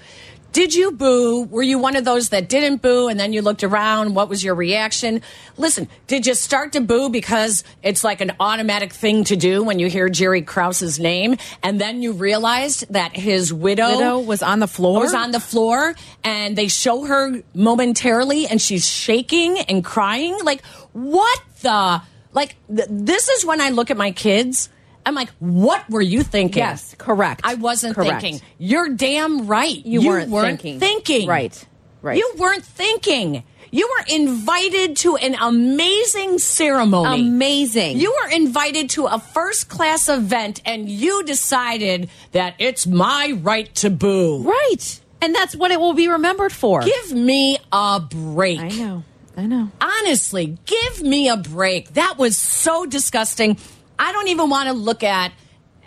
Did 0.51 0.73
you 0.73 0.91
boo? 0.91 1.43
Were 1.43 1.61
you 1.61 1.77
one 1.77 1.95
of 1.95 2.05
those 2.05 2.29
that 2.29 2.49
didn't 2.49 2.81
boo 2.81 3.07
and 3.07 3.19
then 3.19 3.33
you 3.33 3.41
looked 3.43 3.63
around? 3.63 4.15
What 4.15 4.29
was 4.29 4.43
your 4.43 4.55
reaction? 4.55 5.21
Listen, 5.57 5.87
did 6.07 6.25
you 6.25 6.33
start 6.33 6.73
to 6.73 6.81
boo 6.81 7.09
because 7.09 7.63
it's 7.83 8.03
like 8.03 8.19
an 8.19 8.31
automatic 8.39 8.91
thing 8.91 9.23
to 9.25 9.35
do 9.35 9.63
when 9.63 9.77
you 9.77 9.87
hear 9.89 10.09
Jerry 10.09 10.41
Krause's 10.41 10.99
name 10.99 11.37
and 11.61 11.79
then 11.79 12.01
you 12.01 12.13
realized 12.13 12.91
that 12.91 13.15
his 13.15 13.53
widow, 13.53 13.97
Widow 13.97 14.19
was 14.19 14.41
on 14.41 14.59
the 14.59 14.67
floor? 14.67 15.01
Was 15.01 15.13
on 15.13 15.31
the 15.31 15.39
floor 15.39 15.93
and 16.23 16.57
they 16.57 16.67
show 16.67 17.05
her 17.05 17.43
momentarily 17.53 18.47
and 18.47 18.59
she's 18.59 18.87
shaking 18.87 19.59
and 19.59 19.85
crying? 19.85 20.37
Like, 20.43 20.63
what 20.93 21.39
the? 21.61 22.01
Like, 22.33 22.55
th- 22.73 22.87
this 22.89 23.29
is 23.29 23.45
when 23.45 23.61
I 23.61 23.69
look 23.69 23.91
at 23.91 23.97
my 23.97 24.11
kids. 24.11 24.69
I'm 25.09 25.15
like, 25.15 25.31
what 25.39 25.89
were 25.89 26.03
you 26.03 26.21
thinking? 26.21 26.59
Yes, 26.59 26.93
correct. 26.99 27.41
I 27.43 27.55
wasn't 27.55 27.95
Correct. 27.95 28.21
thinking. 28.21 28.47
You're 28.59 28.89
damn 28.89 29.47
right. 29.47 29.83
You 29.83 30.07
weren't 30.07 30.29
thinking. 30.31 30.79
thinking. 30.79 31.27
Right, 31.27 31.67
right. 32.03 32.15
You 32.15 32.31
weren't 32.37 32.63
thinking. 32.63 33.43
You 33.71 33.87
were 33.87 34.15
invited 34.15 34.97
to 34.97 35.15
an 35.15 35.33
amazing 35.33 36.37
ceremony. 36.37 37.21
Amazing. 37.21 37.97
You 37.97 38.11
were 38.23 38.29
invited 38.31 38.91
to 38.91 39.07
a 39.07 39.17
first 39.19 39.67
class 39.67 40.09
event 40.09 40.61
and 40.63 40.87
you 40.87 41.23
decided 41.23 42.11
that 42.33 42.53
it's 42.59 42.85
my 42.85 43.33
right 43.41 43.73
to 43.75 43.89
boo. 43.89 44.43
right. 44.43 44.99
And 45.23 45.33
that's 45.33 45.55
what 45.55 45.71
it 45.71 45.79
will 45.79 45.93
be 45.95 46.07
remembered 46.07 46.53
for. 46.53 46.81
Give 46.81 47.13
me 47.13 47.57
a 47.71 47.99
break. 47.99 48.59
I 48.59 48.69
know. 48.69 49.03
I 49.35 49.45
know. 49.47 49.71
Honestly, 49.81 50.57
give 50.65 51.01
me 51.01 51.29
a 51.29 51.37
break. 51.37 51.93
That 51.95 52.17
was 52.17 52.37
so 52.37 52.85
disgusting. 52.85 53.57
I 53.99 54.11
don't 54.11 54.29
even 54.29 54.49
want 54.49 54.67
to 54.69 54.73
look 54.73 55.03
at 55.03 55.31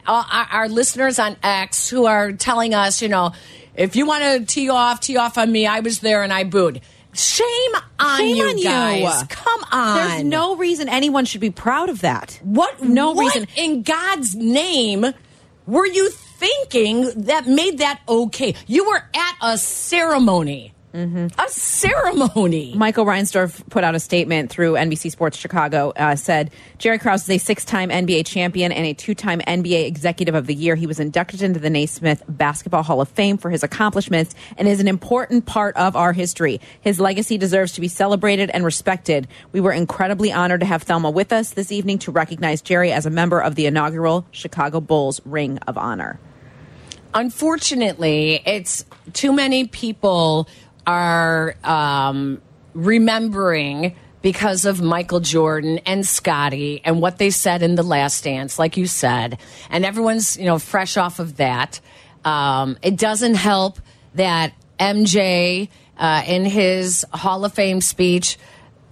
uh, 0.06 0.22
our, 0.30 0.46
our 0.60 0.68
listeners 0.68 1.18
on 1.18 1.36
X 1.42 1.88
who 1.88 2.06
are 2.06 2.32
telling 2.32 2.74
us, 2.74 3.00
you 3.02 3.08
know, 3.08 3.32
if 3.74 3.96
you 3.96 4.06
want 4.06 4.22
to 4.22 4.44
tee 4.44 4.68
off, 4.68 5.00
tee 5.00 5.16
off 5.16 5.38
on 5.38 5.50
me. 5.50 5.66
I 5.66 5.80
was 5.80 6.00
there 6.00 6.22
and 6.22 6.32
I 6.32 6.44
booed. 6.44 6.80
Shame 7.14 7.46
on 7.98 8.18
Shame 8.18 8.36
you 8.36 8.44
on 8.48 8.58
you. 8.58 8.64
guys. 8.64 9.22
Come 9.28 9.64
on. 9.70 9.96
There's 9.96 10.24
no 10.24 10.56
reason 10.56 10.88
anyone 10.88 11.24
should 11.24 11.40
be 11.40 11.50
proud 11.50 11.88
of 11.90 12.00
that. 12.02 12.38
what 12.42 12.82
No 12.82 13.12
what 13.12 13.34
reason. 13.34 13.48
in 13.56 13.82
God's 13.82 14.34
name 14.34 15.04
were 15.66 15.86
you 15.86 16.10
thinking 16.10 17.24
that 17.24 17.46
made 17.46 17.78
that 17.78 18.00
okay? 18.08 18.54
You 18.66 18.86
were 18.86 19.02
at 19.14 19.36
a 19.42 19.58
ceremony. 19.58 20.74
A 20.94 21.48
ceremony. 21.48 22.74
Michael 22.76 23.06
Reinsdorf 23.06 23.66
put 23.70 23.82
out 23.82 23.94
a 23.94 24.00
statement 24.00 24.50
through 24.50 24.74
NBC 24.74 25.10
Sports 25.10 25.38
Chicago. 25.38 25.92
Uh, 25.96 26.16
said 26.16 26.50
Jerry 26.78 26.98
Krause 26.98 27.22
is 27.22 27.30
a 27.30 27.38
six-time 27.38 27.88
NBA 27.88 28.26
champion 28.26 28.72
and 28.72 28.84
a 28.84 28.92
two-time 28.92 29.40
NBA 29.40 29.86
Executive 29.86 30.34
of 30.34 30.46
the 30.46 30.54
Year. 30.54 30.74
He 30.74 30.86
was 30.86 31.00
inducted 31.00 31.42
into 31.42 31.58
the 31.58 31.70
Naismith 31.70 32.22
Basketball 32.28 32.82
Hall 32.82 33.00
of 33.00 33.08
Fame 33.08 33.38
for 33.38 33.50
his 33.50 33.62
accomplishments 33.62 34.34
and 34.58 34.68
is 34.68 34.80
an 34.80 34.88
important 34.88 35.46
part 35.46 35.76
of 35.76 35.96
our 35.96 36.12
history. 36.12 36.60
His 36.82 37.00
legacy 37.00 37.38
deserves 37.38 37.72
to 37.72 37.80
be 37.80 37.88
celebrated 37.88 38.50
and 38.50 38.64
respected. 38.64 39.28
We 39.52 39.60
were 39.60 39.72
incredibly 39.72 40.30
honored 40.30 40.60
to 40.60 40.66
have 40.66 40.82
Thelma 40.82 41.10
with 41.10 41.32
us 41.32 41.52
this 41.52 41.72
evening 41.72 42.00
to 42.00 42.12
recognize 42.12 42.60
Jerry 42.60 42.92
as 42.92 43.06
a 43.06 43.10
member 43.10 43.40
of 43.40 43.54
the 43.54 43.66
inaugural 43.66 44.26
Chicago 44.30 44.80
Bulls 44.80 45.20
Ring 45.24 45.58
of 45.66 45.78
Honor. 45.78 46.20
Unfortunately, 47.14 48.40
it's 48.46 48.84
too 49.12 49.32
many 49.32 49.66
people 49.66 50.48
are 50.86 51.54
um, 51.64 52.40
remembering 52.74 53.94
because 54.22 54.64
of 54.64 54.80
Michael 54.80 55.20
Jordan 55.20 55.78
and 55.84 56.06
Scottie 56.06 56.80
and 56.84 57.00
what 57.00 57.18
they 57.18 57.30
said 57.30 57.62
in 57.62 57.74
the 57.74 57.82
last 57.82 58.24
dance, 58.24 58.58
like 58.58 58.76
you 58.76 58.86
said, 58.86 59.38
and 59.68 59.84
everyone's 59.84 60.36
you 60.36 60.44
know 60.44 60.58
fresh 60.58 60.96
off 60.96 61.18
of 61.18 61.36
that. 61.36 61.80
Um, 62.24 62.78
it 62.82 62.96
doesn't 62.96 63.34
help 63.34 63.80
that 64.14 64.52
MJ 64.78 65.68
uh, 65.98 66.22
in 66.26 66.44
his 66.44 67.04
Hall 67.12 67.44
of 67.44 67.52
Fame 67.52 67.80
speech 67.80 68.38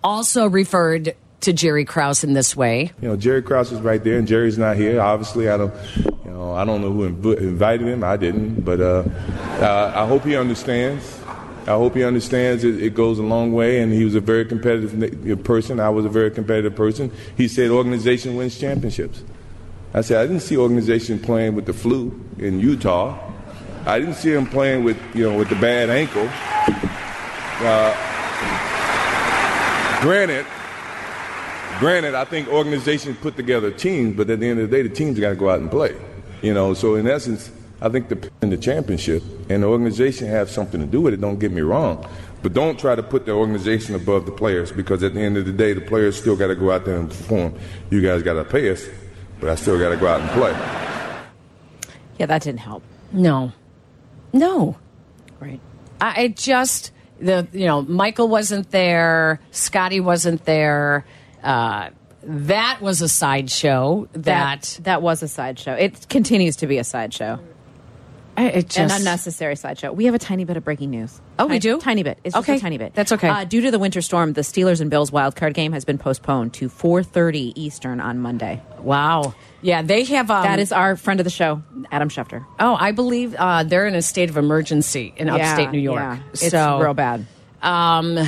also 0.02 0.48
referred 0.48 1.14
to 1.40 1.52
Jerry 1.52 1.84
Krause 1.84 2.22
in 2.22 2.34
this 2.34 2.54
way. 2.54 2.92
You 3.00 3.08
know, 3.08 3.16
Jerry 3.16 3.42
Krause 3.42 3.72
is 3.72 3.80
right 3.80 4.02
there, 4.02 4.18
and 4.18 4.28
Jerry's 4.28 4.58
not 4.58 4.76
here. 4.76 5.00
Obviously, 5.00 5.48
I 5.48 5.56
don't, 5.56 5.72
you 5.96 6.30
know, 6.30 6.52
I 6.52 6.64
don't 6.64 6.80
know 6.82 6.92
who 6.92 7.10
inv- 7.10 7.38
invited 7.38 7.86
him. 7.86 8.04
I 8.04 8.16
didn't, 8.16 8.60
but 8.60 8.80
uh, 8.80 9.04
uh, 9.60 9.92
I 9.94 10.06
hope 10.06 10.24
he 10.24 10.36
understands. 10.36 11.19
I 11.66 11.72
hope 11.72 11.94
he 11.94 12.02
understands 12.02 12.64
it, 12.64 12.82
it 12.82 12.94
goes 12.94 13.18
a 13.18 13.22
long 13.22 13.52
way, 13.52 13.80
and 13.80 13.92
he 13.92 14.04
was 14.04 14.14
a 14.14 14.20
very 14.20 14.44
competitive 14.44 15.44
person. 15.44 15.78
I 15.78 15.90
was 15.90 16.04
a 16.04 16.08
very 16.08 16.30
competitive 16.30 16.74
person. 16.74 17.12
He 17.36 17.48
said 17.48 17.70
organization 17.70 18.34
wins 18.36 18.58
championships. 18.58 19.22
I 19.92 20.00
said 20.00 20.18
I 20.18 20.26
didn't 20.26 20.40
see 20.40 20.56
organization 20.56 21.18
playing 21.18 21.54
with 21.54 21.66
the 21.66 21.72
flu 21.72 22.18
in 22.38 22.60
Utah. 22.60 23.18
I 23.86 23.98
didn't 23.98 24.14
see 24.14 24.32
him 24.32 24.46
playing 24.46 24.84
with 24.84 24.96
you 25.14 25.28
know 25.28 25.36
with 25.36 25.48
the 25.48 25.56
bad 25.56 25.90
ankle. 25.90 26.28
Uh, 27.62 27.92
granted, 30.00 30.46
granted, 31.78 32.14
I 32.14 32.24
think 32.24 32.48
organizations 32.48 33.18
put 33.18 33.36
together 33.36 33.70
teams, 33.70 34.16
but 34.16 34.30
at 34.30 34.40
the 34.40 34.48
end 34.48 34.60
of 34.60 34.70
the 34.70 34.76
day, 34.76 34.82
the 34.82 34.94
teams 34.94 35.18
got 35.18 35.30
to 35.30 35.36
go 35.36 35.50
out 35.50 35.60
and 35.60 35.70
play. 35.70 35.94
You 36.40 36.54
know, 36.54 36.72
so 36.72 36.94
in 36.94 37.06
essence, 37.06 37.50
I 37.82 37.88
think 37.88 38.08
the 38.08 38.30
in 38.42 38.50
the 38.50 38.56
championship 38.56 39.22
and 39.48 39.62
the 39.62 39.66
organization 39.66 40.28
have 40.28 40.50
something 40.50 40.80
to 40.80 40.86
do 40.86 41.00
with 41.00 41.14
it. 41.14 41.20
Don't 41.20 41.38
get 41.38 41.50
me 41.50 41.62
wrong, 41.62 42.06
but 42.42 42.52
don't 42.52 42.78
try 42.78 42.94
to 42.94 43.02
put 43.02 43.26
the 43.26 43.32
organization 43.32 43.94
above 43.94 44.26
the 44.26 44.32
players 44.32 44.70
because 44.70 45.02
at 45.02 45.14
the 45.14 45.20
end 45.20 45.36
of 45.36 45.46
the 45.46 45.52
day, 45.52 45.72
the 45.72 45.80
players 45.80 46.18
still 46.18 46.36
got 46.36 46.48
to 46.48 46.54
go 46.54 46.70
out 46.70 46.84
there 46.84 46.98
and 46.98 47.08
perform. 47.08 47.58
You 47.90 48.02
guys 48.02 48.22
got 48.22 48.34
to 48.34 48.44
pay 48.44 48.70
us, 48.70 48.86
but 49.40 49.48
I 49.48 49.54
still 49.54 49.78
got 49.78 49.90
to 49.90 49.96
go 49.96 50.06
out 50.06 50.20
and 50.20 50.30
play. 50.30 50.52
Yeah, 52.18 52.26
that 52.26 52.42
didn't 52.42 52.60
help. 52.60 52.82
No, 53.12 53.52
no. 54.32 54.76
Right. 55.40 55.60
I 56.00 56.24
it 56.24 56.36
just 56.36 56.92
the 57.18 57.48
you 57.52 57.66
know 57.66 57.82
Michael 57.82 58.28
wasn't 58.28 58.70
there, 58.70 59.40
Scottie 59.52 60.00
wasn't 60.00 60.44
there. 60.44 61.06
Uh, 61.42 61.90
that 62.22 62.82
was 62.82 63.00
a 63.00 63.08
sideshow. 63.08 64.06
That, 64.12 64.22
That 64.22 64.84
that 64.84 65.02
was 65.02 65.22
a 65.22 65.28
sideshow. 65.28 65.72
It 65.72 66.08
continues 66.10 66.56
to 66.56 66.66
be 66.66 66.76
a 66.76 66.84
sideshow. 66.84 67.40
I- 68.40 68.48
it 68.48 68.68
just 68.68 68.78
An 68.94 69.00
unnecessary 69.00 69.56
sideshow. 69.56 69.92
We 69.92 70.06
have 70.06 70.14
a 70.14 70.18
tiny 70.18 70.44
bit 70.44 70.56
of 70.56 70.64
breaking 70.64 70.90
news. 70.90 71.20
Oh, 71.38 71.46
we 71.46 71.58
do? 71.58 71.78
Tiny 71.78 72.02
bit. 72.02 72.18
It's 72.24 72.34
just 72.34 72.48
Okay. 72.48 72.56
a 72.56 72.60
tiny 72.60 72.78
bit. 72.78 72.94
That's 72.94 73.12
okay. 73.12 73.28
Uh, 73.28 73.44
due 73.44 73.60
to 73.62 73.70
the 73.70 73.78
winter 73.78 74.00
storm, 74.02 74.32
the 74.34 74.40
Steelers 74.42 74.80
and 74.80 74.90
Bills 74.90 75.10
wild 75.12 75.36
card 75.36 75.54
game 75.54 75.72
has 75.72 75.84
been 75.84 75.98
postponed 75.98 76.52
to 76.54 76.68
4:30 76.68 77.52
Eastern 77.56 78.00
on 78.00 78.18
Monday. 78.18 78.60
wow. 78.82 79.34
Yeah, 79.62 79.82
they 79.82 80.04
have. 80.04 80.30
Um, 80.30 80.42
that 80.44 80.58
is 80.58 80.72
our 80.72 80.96
friend 80.96 81.20
of 81.20 81.24
the 81.24 81.30
show, 81.30 81.60
Adam 81.92 82.08
Schefter. 82.08 82.44
Oh, 82.58 82.76
I 82.80 82.92
believe 82.92 83.34
uh, 83.38 83.62
they're 83.62 83.86
in 83.86 83.94
a 83.94 84.00
state 84.00 84.30
of 84.30 84.38
emergency 84.38 85.12
in 85.18 85.28
upstate 85.28 85.70
New 85.70 85.78
York. 85.78 86.00
yeah. 86.00 86.18
It's 86.32 86.48
so 86.48 86.80
real 86.80 86.94
bad. 86.94 87.26
Um, 87.62 88.18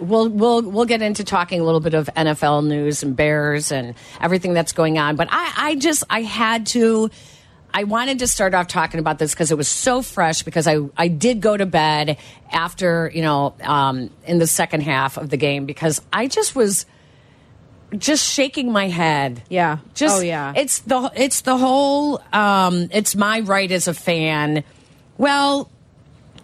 we'll 0.00 0.28
we'll 0.30 0.62
we'll 0.62 0.84
get 0.86 1.02
into 1.02 1.24
talking 1.24 1.60
a 1.60 1.64
little 1.64 1.80
bit 1.80 1.92
of 1.92 2.08
NFL 2.16 2.64
news 2.66 3.02
and 3.02 3.14
Bears 3.14 3.70
and 3.70 3.94
everything 4.20 4.54
that's 4.54 4.72
going 4.72 4.98
on. 4.98 5.16
But 5.16 5.28
I 5.30 5.52
I 5.56 5.74
just 5.74 6.04
I 6.08 6.22
had 6.22 6.64
to. 6.68 7.10
I 7.74 7.84
wanted 7.84 8.18
to 8.20 8.26
start 8.26 8.54
off 8.54 8.68
talking 8.68 9.00
about 9.00 9.18
this 9.18 9.32
because 9.32 9.50
it 9.50 9.56
was 9.56 9.68
so 9.68 10.02
fresh. 10.02 10.42
Because 10.42 10.66
I 10.66 10.78
I 10.96 11.08
did 11.08 11.40
go 11.40 11.56
to 11.56 11.66
bed 11.66 12.18
after 12.50 13.10
you 13.14 13.22
know 13.22 13.54
um, 13.62 14.10
in 14.26 14.38
the 14.38 14.46
second 14.46 14.82
half 14.82 15.16
of 15.16 15.30
the 15.30 15.36
game 15.36 15.66
because 15.66 16.00
I 16.12 16.26
just 16.26 16.54
was 16.54 16.86
just 17.96 18.26
shaking 18.26 18.72
my 18.72 18.88
head. 18.88 19.42
Yeah. 19.48 19.78
Just 19.94 20.18
Oh, 20.18 20.22
yeah. 20.22 20.52
It's 20.56 20.80
the 20.80 21.10
it's 21.14 21.42
the 21.42 21.56
whole 21.56 22.22
um 22.32 22.88
it's 22.92 23.14
my 23.14 23.40
right 23.40 23.70
as 23.70 23.88
a 23.88 23.94
fan. 23.94 24.64
Well, 25.18 25.70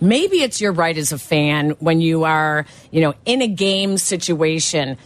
maybe 0.00 0.42
it's 0.42 0.60
your 0.60 0.72
right 0.72 0.96
as 0.96 1.12
a 1.12 1.18
fan 1.18 1.70
when 1.80 2.00
you 2.00 2.24
are, 2.24 2.66
you 2.90 3.00
know, 3.00 3.14
in 3.24 3.42
a 3.42 3.48
game 3.48 3.98
situation. 3.98 4.98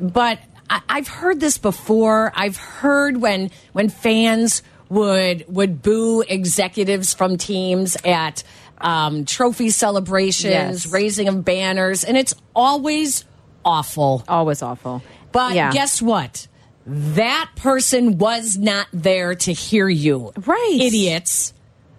But 0.00 0.38
I, 0.70 0.80
I've 0.88 1.08
heard 1.08 1.40
this 1.40 1.58
before. 1.58 2.32
I've 2.34 2.56
heard 2.56 3.18
when 3.18 3.50
when 3.72 3.88
fans 3.88 4.62
would 4.92 5.44
would 5.48 5.82
boo 5.82 6.20
executives 6.20 7.14
from 7.14 7.38
teams 7.38 7.96
at 8.04 8.44
um, 8.78 9.24
trophy 9.24 9.70
celebrations, 9.70 10.84
Yes. 10.84 10.92
raising 10.92 11.28
of 11.28 11.44
banners, 11.44 12.04
and 12.04 12.16
it's 12.16 12.34
always 12.54 13.24
awful. 13.64 14.22
Always 14.28 14.60
awful. 14.62 15.02
But 15.32 15.54
yeah. 15.54 15.72
guess 15.72 16.02
what? 16.02 16.46
That 16.84 17.50
person 17.56 18.18
was 18.18 18.58
not 18.58 18.86
there 18.92 19.34
to 19.34 19.52
hear 19.52 19.88
you. 19.88 20.32
Right. 20.44 20.78
Idiots. 20.80 21.54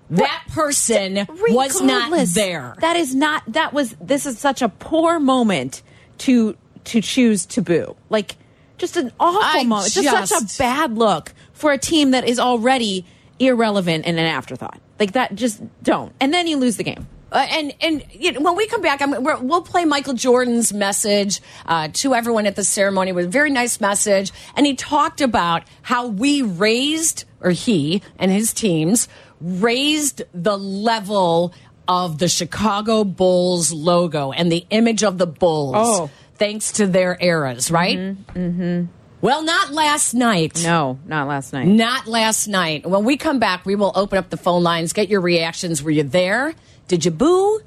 That 0.09 0.43
person 0.53 1.25
was 1.49 1.81
not 1.81 2.27
there. 2.35 2.75
That 2.79 2.95
is 2.97 3.15
not. 3.15 3.43
That 3.47 3.73
was. 3.73 3.95
This 3.99 4.27
is 4.27 4.37
such 4.37 4.61
a 4.61 4.69
poor 4.69 5.19
moment 5.19 5.81
to 6.19 6.55
to 6.83 7.01
choose 7.01 7.47
to 7.47 7.61
boo. 7.63 7.95
Like 8.09 8.35
just 8.77 8.97
an 8.97 9.11
awful 9.19 9.41
I 9.41 9.63
moment. 9.63 9.93
Just, 9.93 10.29
such 10.29 10.41
a 10.41 10.57
bad 10.59 10.97
look 10.97 11.33
for 11.63 11.71
a 11.71 11.77
team 11.77 12.11
that 12.11 12.27
is 12.27 12.39
already 12.39 13.05
irrelevant 13.39 14.05
and 14.05 14.19
an 14.19 14.25
afterthought. 14.25 14.79
Like 14.99 15.13
that. 15.13 15.33
Just 15.35 15.61
don't. 15.81 16.11
And 16.19 16.33
then 16.33 16.45
you 16.47 16.57
lose 16.57 16.75
the 16.77 16.83
game. 16.83 17.07
Uh, 17.31 17.47
and 17.49 17.73
and 17.81 18.03
you 18.11 18.31
know, 18.33 18.41
when 18.41 18.55
we 18.55 18.67
come 18.67 18.81
back, 18.81 19.01
I'm, 19.01 19.23
we're, 19.23 19.39
we'll 19.39 19.63
play 19.63 19.85
Michael 19.85 20.13
Jordan's 20.13 20.71
message 20.71 21.41
uh, 21.65 21.87
to 21.93 22.13
everyone 22.13 22.45
at 22.45 22.55
the 22.55 22.63
ceremony. 22.63 23.09
It 23.09 23.15
was 23.15 23.25
a 23.25 23.29
very 23.29 23.49
nice 23.49 23.81
message, 23.81 24.31
and 24.55 24.67
he 24.67 24.75
talked 24.75 25.19
about 25.21 25.63
how 25.81 26.07
we 26.07 26.41
raised, 26.43 27.23
or 27.41 27.49
he 27.49 28.03
and 28.19 28.29
his 28.29 28.53
teams 28.53 29.07
raised 29.41 30.21
the 30.33 30.57
level 30.57 31.53
of 31.87 32.19
the 32.19 32.27
Chicago 32.29 33.03
Bulls 33.03 33.71
logo 33.73 34.31
and 34.31 34.51
the 34.51 34.65
image 34.69 35.03
of 35.03 35.17
the 35.17 35.25
Bulls, 35.27 35.73
Oh. 35.75 36.09
thanks 36.35 36.73
to 36.73 36.85
their 36.85 37.17
eras, 37.19 37.71
right? 37.71 37.97
Mm-hmm. 37.97 38.85
Well, 39.23 39.41
not 39.41 39.71
last 39.71 40.13
night. 40.13 40.61
No, 40.65 40.99
not 41.05 41.29
last 41.29 41.53
night. 41.53 41.65
Not 41.65 42.07
last 42.07 42.49
night. 42.49 42.85
When 42.85 43.05
we 43.05 43.15
come 43.15 43.39
back, 43.39 43.65
we 43.65 43.73
will 43.73 43.93
open 43.95 44.17
up 44.17 44.29
the 44.29 44.35
phone 44.35 44.63
lines, 44.63 44.91
get 44.91 45.07
your 45.07 45.21
reactions. 45.21 45.81
Were 45.81 45.91
you 45.91 46.03
there? 46.03 46.53
Did 46.89 47.05
you 47.05 47.11
boo? 47.11 47.61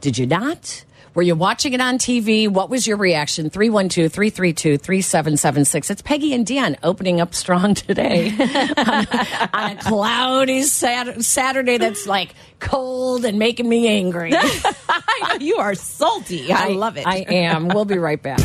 Did 0.00 0.16
you 0.16 0.26
not? 0.26 0.82
Were 1.12 1.20
you 1.20 1.34
watching 1.36 1.74
it 1.74 1.80
on 1.82 1.98
TV? 1.98 2.48
What 2.48 2.70
was 2.70 2.86
your 2.86 2.96
reaction? 2.96 3.50
312 3.50 4.10
332 4.10 4.78
3776. 4.78 5.90
It's 5.90 6.00
Peggy 6.00 6.32
and 6.32 6.46
Dionne 6.46 6.76
opening 6.82 7.20
up 7.20 7.34
strong 7.34 7.74
today 7.74 8.30
on, 8.78 9.06
on 9.52 9.70
a 9.72 9.76
cloudy 9.82 10.62
Sat- 10.62 11.22
Saturday 11.22 11.76
that's 11.76 12.06
like 12.06 12.34
cold 12.60 13.26
and 13.26 13.38
making 13.38 13.68
me 13.68 13.88
angry. 13.88 14.32
I 14.34 15.36
you 15.38 15.56
are 15.56 15.74
salty. 15.74 16.50
I, 16.50 16.68
love 16.68 16.96
it. 16.96 17.06
I 17.06 17.18
am. 17.18 17.68
We'll 17.68 17.84
be 17.84 17.98
right 17.98 18.22
back. 18.22 18.40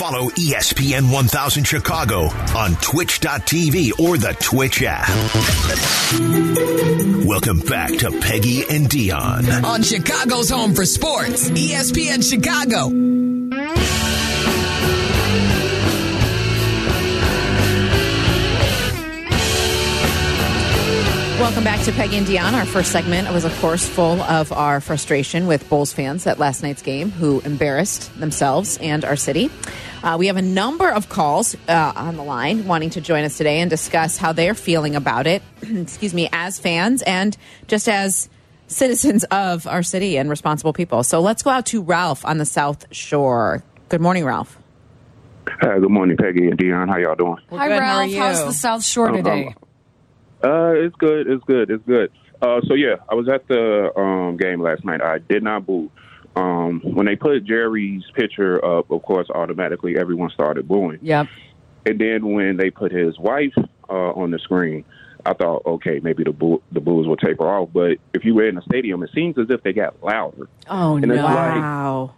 Follow 0.00 0.30
ESPN 0.30 1.12
1000 1.12 1.64
Chicago 1.64 2.22
on 2.56 2.74
twitch.tv 2.76 4.00
or 4.00 4.16
the 4.16 4.34
Twitch 4.40 4.82
app. 4.82 5.06
Welcome 7.26 7.58
back 7.58 7.90
to 7.98 8.10
Peggy 8.10 8.62
and 8.62 8.88
Dionne. 8.88 9.62
on 9.62 9.82
Chicago's 9.82 10.48
home 10.48 10.74
for 10.74 10.86
sports, 10.86 11.50
ESPN 11.50 12.26
Chicago. 12.26 14.09
Welcome 21.40 21.64
back 21.64 21.80
to 21.86 21.92
Peggy 21.92 22.18
and 22.18 22.26
Dionne. 22.26 22.52
Our 22.52 22.66
first 22.66 22.92
segment 22.92 23.32
was, 23.32 23.46
of 23.46 23.56
course, 23.60 23.88
full 23.88 24.20
of 24.20 24.52
our 24.52 24.78
frustration 24.80 25.46
with 25.46 25.66
Bulls 25.70 25.90
fans 25.90 26.26
at 26.26 26.38
last 26.38 26.62
night's 26.62 26.82
game 26.82 27.10
who 27.10 27.40
embarrassed 27.40 28.14
themselves 28.20 28.76
and 28.76 29.06
our 29.06 29.16
city. 29.16 29.50
Uh, 30.02 30.16
we 30.18 30.26
have 30.26 30.36
a 30.36 30.42
number 30.42 30.90
of 30.90 31.08
calls 31.08 31.56
uh, 31.66 31.92
on 31.96 32.16
the 32.16 32.22
line 32.22 32.66
wanting 32.66 32.90
to 32.90 33.00
join 33.00 33.24
us 33.24 33.38
today 33.38 33.60
and 33.60 33.70
discuss 33.70 34.18
how 34.18 34.32
they're 34.32 34.54
feeling 34.54 34.94
about 34.94 35.26
it, 35.26 35.42
excuse 35.62 36.12
me, 36.12 36.28
as 36.30 36.58
fans 36.58 37.00
and 37.02 37.36
just 37.68 37.88
as 37.88 38.28
citizens 38.66 39.24
of 39.24 39.66
our 39.66 39.82
city 39.82 40.18
and 40.18 40.28
responsible 40.28 40.74
people. 40.74 41.02
So 41.02 41.20
let's 41.20 41.42
go 41.42 41.50
out 41.50 41.64
to 41.66 41.80
Ralph 41.82 42.22
on 42.26 42.36
the 42.36 42.44
South 42.46 42.84
Shore. 42.94 43.64
Good 43.88 44.02
morning, 44.02 44.26
Ralph. 44.26 44.58
Hi, 45.48 45.78
good 45.78 45.90
morning, 45.90 46.18
Peggy 46.18 46.48
and 46.48 46.58
Dionne. 46.58 46.88
How 46.90 46.98
y'all 46.98 47.14
doing? 47.16 47.38
Hi, 47.50 47.68
good. 47.68 47.80
How 47.82 47.98
Ralph. 48.00 48.12
How's 48.12 48.44
the 48.44 48.52
South 48.52 48.84
Shore 48.84 49.08
Um, 49.08 49.16
today? 49.16 49.54
Uh, 50.42 50.72
it's 50.74 50.96
good. 50.96 51.26
It's 51.28 51.44
good. 51.44 51.70
It's 51.70 51.84
good. 51.86 52.10
Uh, 52.42 52.60
so 52.66 52.74
yeah, 52.74 52.96
I 53.08 53.14
was 53.14 53.28
at 53.28 53.46
the 53.48 53.92
um, 53.98 54.36
game 54.36 54.60
last 54.62 54.84
night. 54.84 55.02
I 55.02 55.18
did 55.18 55.42
not 55.42 55.66
boo. 55.66 55.90
Um, 56.36 56.80
when 56.82 57.06
they 57.06 57.16
put 57.16 57.44
Jerry's 57.44 58.04
picture 58.14 58.64
up, 58.64 58.90
of 58.90 59.02
course, 59.02 59.28
automatically 59.30 59.98
everyone 59.98 60.30
started 60.30 60.66
booing. 60.68 60.98
Yep. 61.02 61.26
And 61.86 61.98
then 62.00 62.32
when 62.32 62.56
they 62.56 62.70
put 62.70 62.92
his 62.92 63.18
wife 63.18 63.54
uh, 63.88 63.92
on 64.12 64.30
the 64.30 64.38
screen, 64.38 64.84
I 65.26 65.34
thought, 65.34 65.66
okay, 65.66 66.00
maybe 66.02 66.24
the 66.24 66.32
boo- 66.32 66.62
the 66.72 66.80
boos 66.80 67.06
will 67.06 67.16
taper 67.16 67.46
off. 67.46 67.70
But 67.74 67.98
if 68.14 68.24
you 68.24 68.34
were 68.34 68.46
in 68.48 68.54
the 68.54 68.62
stadium, 68.62 69.02
it 69.02 69.10
seems 69.14 69.36
as 69.38 69.46
if 69.50 69.62
they 69.62 69.72
got 69.72 70.02
louder. 70.02 70.48
Oh, 70.68 70.96
And 70.96 71.08
no. 71.08 71.14
it's 71.14 71.22
like- 71.24 71.34
Wow. 71.56 72.14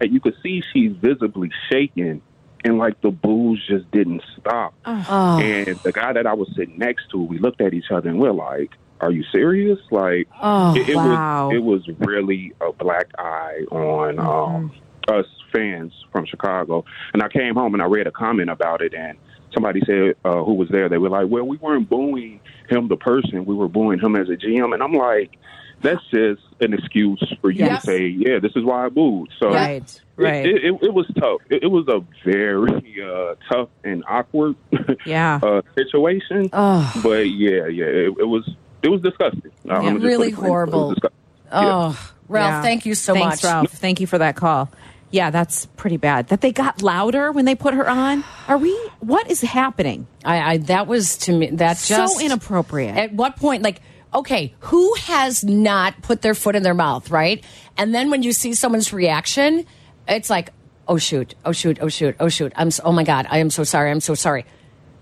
And 0.00 0.12
you 0.12 0.20
could 0.20 0.36
see 0.42 0.62
she's 0.72 0.92
visibly 0.92 1.50
shaking, 1.70 2.20
and 2.66 2.78
like 2.78 3.00
the 3.00 3.10
boos 3.10 3.64
just 3.68 3.88
didn't 3.92 4.22
stop. 4.40 4.74
Oh. 4.84 5.38
And 5.40 5.78
the 5.78 5.92
guy 5.92 6.12
that 6.12 6.26
I 6.26 6.34
was 6.34 6.48
sitting 6.56 6.78
next 6.78 7.10
to, 7.10 7.18
we 7.18 7.38
looked 7.38 7.60
at 7.60 7.72
each 7.74 7.90
other 7.90 8.08
and 8.08 8.18
we're 8.18 8.32
like, 8.32 8.72
"Are 9.00 9.12
you 9.12 9.24
serious?" 9.32 9.78
Like, 9.90 10.28
Oh, 10.42 10.74
it, 10.76 10.88
it 10.88 10.96
wow. 10.96 11.48
was 11.48 11.54
it 11.54 11.62
was 11.62 11.82
really 12.00 12.52
a 12.60 12.72
black 12.72 13.08
eye 13.18 13.64
on 13.70 14.18
um, 14.18 14.72
us 15.08 15.26
fans 15.52 15.92
from 16.12 16.26
Chicago. 16.26 16.84
And 17.14 17.22
I 17.22 17.28
came 17.28 17.54
home 17.54 17.72
and 17.74 17.82
I 17.82 17.86
read 17.86 18.06
a 18.06 18.12
comment 18.12 18.50
about 18.50 18.82
it, 18.82 18.94
and 18.94 19.16
somebody 19.54 19.80
said 19.86 20.16
uh, 20.24 20.42
who 20.42 20.54
was 20.54 20.68
there. 20.70 20.88
They 20.88 20.98
were 20.98 21.10
like, 21.10 21.26
"Well, 21.28 21.44
we 21.46 21.56
weren't 21.58 21.88
booing 21.88 22.40
him, 22.68 22.88
the 22.88 22.96
person. 22.96 23.44
We 23.44 23.54
were 23.54 23.68
booing 23.68 24.00
him 24.00 24.16
as 24.16 24.28
a 24.28 24.36
GM." 24.36 24.74
And 24.74 24.82
I'm 24.82 24.92
like. 24.92 25.38
That's 25.82 26.02
just 26.10 26.42
an 26.60 26.72
excuse 26.74 27.22
for 27.40 27.50
you 27.50 27.64
Yes. 27.66 27.82
to 27.82 27.86
say, 27.86 28.06
"Yeah, 28.06 28.38
this 28.40 28.52
is 28.56 28.64
why 28.64 28.86
I 28.86 28.88
moved. 28.88 29.32
So 29.38 29.50
Right. 29.52 29.82
it- 29.82 30.00
Right. 30.18 30.46
It, 30.46 30.64
it, 30.64 30.74
it 30.84 30.94
was 30.94 31.06
tough. 31.18 31.42
It, 31.50 31.64
it 31.64 31.66
was 31.70 31.86
a 31.88 32.00
very 32.24 33.02
uh, 33.04 33.34
tough 33.52 33.68
and 33.84 34.02
awkward 34.08 34.56
Yeah. 35.04 35.38
uh, 35.42 35.60
situation. 35.76 36.48
Oh. 36.54 36.90
But 37.02 37.28
yeah, 37.28 37.66
yeah, 37.66 37.84
it, 37.84 38.14
it 38.20 38.26
was 38.26 38.48
it 38.82 38.88
was 38.88 39.02
disgusting. 39.02 39.50
Uh, 39.68 39.74
I'm 39.74 39.82
gonna 39.82 39.94
just 39.96 40.06
really 40.06 40.32
put 40.32 40.38
it 40.38 40.38
plain. 40.38 40.46
It 40.46 40.48
was 40.48 40.48
horrible. 40.48 40.88
disgusting. 40.94 41.18
Oh, 41.52 42.10
Ralph, 42.28 42.50
Yeah. 42.50 42.62
thank 42.62 42.86
you 42.86 42.94
so 42.94 43.12
Thanks, 43.12 43.42
much. 43.42 43.44
Ralph. 43.44 43.70
Thank 43.72 44.00
you 44.00 44.06
for 44.06 44.16
that 44.18 44.36
call. 44.36 44.70
Yeah, 45.10 45.28
that's 45.30 45.66
pretty 45.66 45.98
bad. 45.98 46.28
That 46.28 46.40
they 46.40 46.50
got 46.50 46.80
louder 46.82 47.30
when 47.30 47.44
they 47.44 47.54
put 47.54 47.74
her 47.74 47.86
on. 47.88 48.24
Are 48.48 48.56
we? 48.58 48.72
What 49.00 49.30
is 49.30 49.42
happening? 49.42 50.06
I, 50.24 50.52
I 50.52 50.56
that 50.56 50.86
was 50.86 51.18
to 51.18 51.32
me 51.38 51.50
that 51.50 51.76
So 51.76 51.94
just 51.96 52.22
inappropriate. 52.22 52.96
At 52.96 53.12
what 53.12 53.36
point, 53.36 53.62
like, 53.62 53.82
okay, 54.14 54.54
who 54.60 54.94
has 54.94 55.44
not 55.44 56.02
put 56.02 56.22
their 56.22 56.34
foot 56.34 56.56
in 56.56 56.62
their 56.62 56.74
mouth, 56.74 57.10
right? 57.10 57.44
And 57.76 57.94
then 57.94 58.10
when 58.10 58.22
you 58.22 58.32
see 58.32 58.54
someone's 58.54 58.92
reaction, 58.92 59.66
it's 60.08 60.30
like, 60.30 60.52
oh 60.88 60.98
shoot, 60.98 61.34
oh 61.44 61.52
shoot, 61.52 61.78
oh 61.80 61.88
shoot, 61.88 62.16
oh 62.20 62.28
shoot. 62.28 62.52
I'm 62.56 62.70
so, 62.70 62.82
oh 62.84 62.92
my 62.92 63.04
god, 63.04 63.26
I 63.28 63.38
am 63.38 63.50
so 63.50 63.64
sorry. 63.64 63.90
I'm 63.90 64.00
so 64.00 64.14
sorry. 64.14 64.44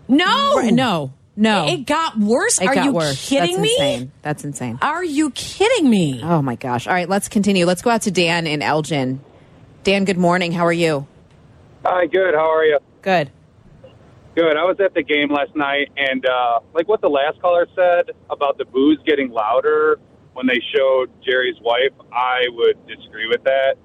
No, 0.09 0.57
Right, 0.57 0.73
no, 0.73 1.13
no. 1.37 1.67
it 1.69 1.87
got 1.87 2.19
worse. 2.19 2.61
It 2.61 2.67
Are 2.67 2.75
got 2.75 2.85
you 2.85 2.93
worse. 2.93 3.29
kidding 3.29 3.53
That's 3.57 3.63
me? 3.63 3.73
Insane. 3.75 4.13
That's 4.23 4.45
insane. 4.45 4.79
Are 4.83 5.05
you 5.05 5.31
kidding 5.31 5.89
me? 5.89 6.21
Oh 6.23 6.43
my 6.43 6.57
gosh. 6.57 6.87
All 6.87 6.93
right, 6.95 7.09
let's 7.09 7.29
continue. 7.29 7.65
Let's 7.67 7.81
go 7.83 7.91
out 7.91 8.03
to 8.03 8.11
Dan 8.11 8.47
in 8.47 8.61
Elgin. 8.63 9.21
Dan, 9.83 10.05
good 10.05 10.19
morning. 10.19 10.53
How 10.53 10.67
are 10.67 10.73
you? 10.73 11.07
Hi, 11.85 12.07
good. 12.07 12.35
How 12.35 12.51
are 12.55 12.65
you? 12.65 12.79
Good. 13.03 13.31
Good. 14.35 14.57
I 14.57 14.65
was 14.65 14.77
at 14.81 14.95
the 14.95 15.03
game 15.03 15.31
last 15.31 15.55
night, 15.55 15.89
and 15.97 16.25
uh, 16.27 16.61
like 16.75 16.89
what 16.89 17.01
the 17.01 17.09
last 17.09 17.41
caller 17.41 17.67
said 17.77 18.11
about 18.31 18.59
the 18.59 18.65
boos 18.65 18.99
getting 19.07 19.31
louder 19.31 19.99
when 20.33 20.47
they 20.47 20.61
showed 20.77 21.11
Jerry's 21.25 21.55
wife, 21.63 21.93
I 22.13 22.43
would 22.51 22.85
disagree 22.89 23.29
with 23.29 23.45
that. 23.45 23.77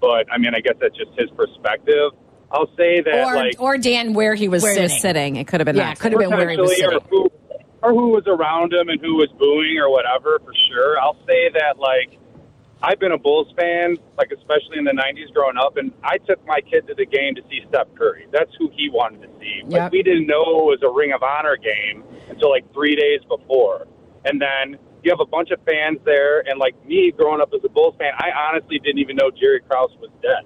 But 0.00 0.26
I 0.32 0.38
mean, 0.38 0.54
I 0.54 0.60
guess 0.60 0.74
that's 0.80 0.96
just 0.96 1.10
his 1.18 1.28
perspective. 1.30 2.12
I'll 2.52 2.70
say 2.76 3.00
that, 3.00 3.26
or 3.26 3.34
like, 3.34 3.56
or 3.58 3.76
Dan, 3.76 4.14
where 4.14 4.36
he 4.36 4.46
was 4.46 4.62
Where 4.62 4.74
sitting. 4.74 4.84
was 4.84 5.00
sitting. 5.00 5.36
It 5.36 5.48
could 5.48 5.58
have 5.58 5.64
been 5.64 5.74
Yeah, 5.74 5.86
that. 5.86 5.96
it 5.96 6.00
could 6.00 6.12
have 6.12 6.20
been 6.20 6.30
where 6.30 6.48
he 6.50 6.56
was 6.56 6.76
sitting. 6.76 6.94
or 6.94 7.00
who, 7.10 7.28
or 7.82 7.90
who 7.90 8.08
was 8.10 8.22
around 8.28 8.72
him 8.72 8.88
and 8.88 9.00
who 9.00 9.14
was 9.16 9.28
booing 9.36 9.78
or 9.78 9.90
whatever, 9.90 10.38
for 10.44 10.52
sure. 10.70 11.00
I'll 11.00 11.18
say 11.26 11.50
that, 11.54 11.78
like, 11.78 12.16
I've 12.82 13.00
been 13.00 13.12
a 13.12 13.18
Bulls 13.18 13.48
fan, 13.58 13.96
like, 14.18 14.30
especially 14.32 14.78
in 14.78 14.84
the 14.84 14.92
90s 14.92 15.32
growing 15.32 15.56
up, 15.56 15.76
and 15.76 15.92
I 16.04 16.18
took 16.18 16.44
my 16.46 16.60
kid 16.60 16.86
to 16.88 16.94
the 16.94 17.06
game 17.06 17.34
to 17.34 17.42
see 17.48 17.60
Steph 17.68 17.88
Curry. 17.94 18.26
That's 18.32 18.50
who 18.58 18.70
he 18.74 18.90
wanted 18.90 19.22
to 19.22 19.28
see. 19.40 19.62
Yep. 19.66 19.70
Like, 19.70 19.92
we 19.92 20.02
didn't 20.02 20.26
know 20.26 20.70
it 20.70 20.78
was 20.78 20.82
a 20.84 20.92
Ring 20.92 21.12
of 21.12 21.22
Honor 21.22 21.56
game 21.56 22.04
until, 22.28 22.50
like, 22.50 22.70
three 22.74 22.94
days 22.94 23.20
before. 23.28 23.86
And 24.26 24.40
then 24.40 24.78
you 25.02 25.10
have 25.10 25.20
a 25.20 25.26
bunch 25.26 25.50
of 25.50 25.60
fans 25.64 25.98
there, 26.04 26.40
and, 26.40 26.58
like, 26.58 26.74
me 26.84 27.12
growing 27.16 27.40
up 27.40 27.50
as 27.54 27.64
a 27.64 27.68
Bulls 27.68 27.94
fan, 27.98 28.12
I 28.18 28.28
honestly 28.30 28.78
didn't 28.78 28.98
even 28.98 29.16
know 29.16 29.30
Jerry 29.30 29.60
Krause 29.60 29.96
was 29.98 30.10
dead. 30.20 30.44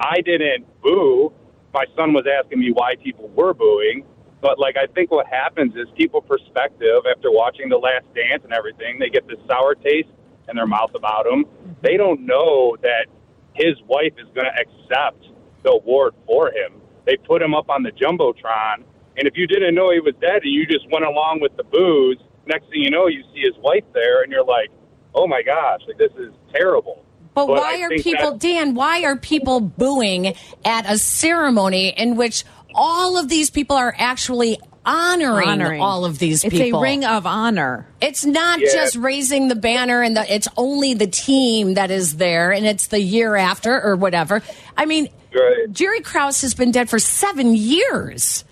I 0.00 0.20
didn't 0.20 0.66
boo. 0.82 1.32
My 1.72 1.84
son 1.96 2.12
was 2.12 2.24
asking 2.26 2.60
me 2.60 2.72
why 2.72 2.96
people 2.96 3.28
were 3.28 3.54
booing. 3.54 4.04
But 4.40 4.58
like 4.58 4.76
I 4.76 4.86
think 4.86 5.10
what 5.10 5.26
happens 5.26 5.76
is 5.76 5.86
people 5.96 6.22
perspective 6.22 7.04
after 7.14 7.30
watching 7.30 7.68
the 7.68 7.76
last 7.76 8.06
dance 8.14 8.42
and 8.42 8.52
everything, 8.54 8.98
they 8.98 9.10
get 9.10 9.28
this 9.28 9.38
sour 9.46 9.74
taste 9.74 10.08
in 10.50 10.56
their 10.56 10.66
mouth 10.66 10.90
about 10.94 11.26
him. 11.26 11.44
They 11.82 11.96
don't 11.96 12.26
know 12.26 12.76
that 12.82 13.06
his 13.54 13.80
wife 13.86 14.12
is 14.18 14.26
going 14.34 14.46
to 14.46 14.60
accept 14.60 15.26
the 15.62 15.70
award 15.70 16.14
for 16.26 16.48
him. 16.48 16.80
They 17.06 17.16
put 17.16 17.42
him 17.42 17.54
up 17.54 17.70
on 17.70 17.82
the 17.82 17.92
jumbotron, 17.92 18.84
and 19.16 19.26
if 19.26 19.36
you 19.36 19.46
didn't 19.46 19.74
know 19.74 19.90
he 19.90 20.00
was 20.00 20.14
dead 20.20 20.42
and 20.42 20.52
you 20.52 20.66
just 20.66 20.90
went 20.90 21.04
along 21.04 21.40
with 21.40 21.56
the 21.56 21.64
boos, 21.64 22.18
next 22.46 22.68
thing 22.70 22.82
you 22.82 22.90
know, 22.90 23.06
you 23.06 23.22
see 23.34 23.40
his 23.40 23.56
wife 23.58 23.84
there, 23.92 24.22
and 24.22 24.30
you're 24.30 24.44
like, 24.44 24.70
"Oh 25.14 25.26
my 25.26 25.42
gosh, 25.42 25.80
like 25.86 25.98
this 25.98 26.12
is 26.18 26.32
terrible." 26.52 27.04
But, 27.34 27.46
But 27.46 27.56
why 27.56 27.76
I 27.76 27.82
are 27.82 27.90
people, 27.90 28.36
Dan, 28.36 28.74
why 28.74 29.04
are 29.04 29.16
people 29.16 29.60
booing 29.60 30.34
at 30.64 30.90
a 30.90 30.98
ceremony 30.98 31.88
in 31.88 32.16
which 32.16 32.44
all 32.74 33.18
of 33.18 33.28
these 33.28 33.50
people 33.50 33.76
are 33.76 33.94
actually 33.98 34.58
honoring, 34.84 35.48
Honoring. 35.48 35.80
all 35.80 36.04
of 36.04 36.18
these 36.18 36.44
it's 36.44 36.52
people? 36.52 36.80
It's 36.82 36.88
a 36.88 36.90
ring 36.90 37.04
of 37.04 37.26
honor. 37.26 37.86
It's 38.00 38.24
not 38.24 38.60
Yeah. 38.60 38.72
just 38.72 38.96
raising 38.96 39.48
the 39.48 39.54
banner 39.54 40.02
and 40.02 40.16
the, 40.16 40.34
it's 40.34 40.48
only 40.56 40.94
the 40.94 41.06
team 41.06 41.74
that 41.74 41.90
is 41.90 42.16
there 42.16 42.52
and 42.52 42.66
it's 42.66 42.88
the 42.88 43.00
year 43.00 43.36
after 43.36 43.80
or 43.80 43.96
whatever. 43.96 44.42
I 44.76 44.86
mean, 44.86 45.08
Right. 45.32 45.70
Jerry 45.70 46.00
Krause 46.00 46.40
has 46.42 46.54
been 46.54 46.72
dead 46.72 46.90
for 46.90 46.98
seven 46.98 47.54
years. 47.54 48.44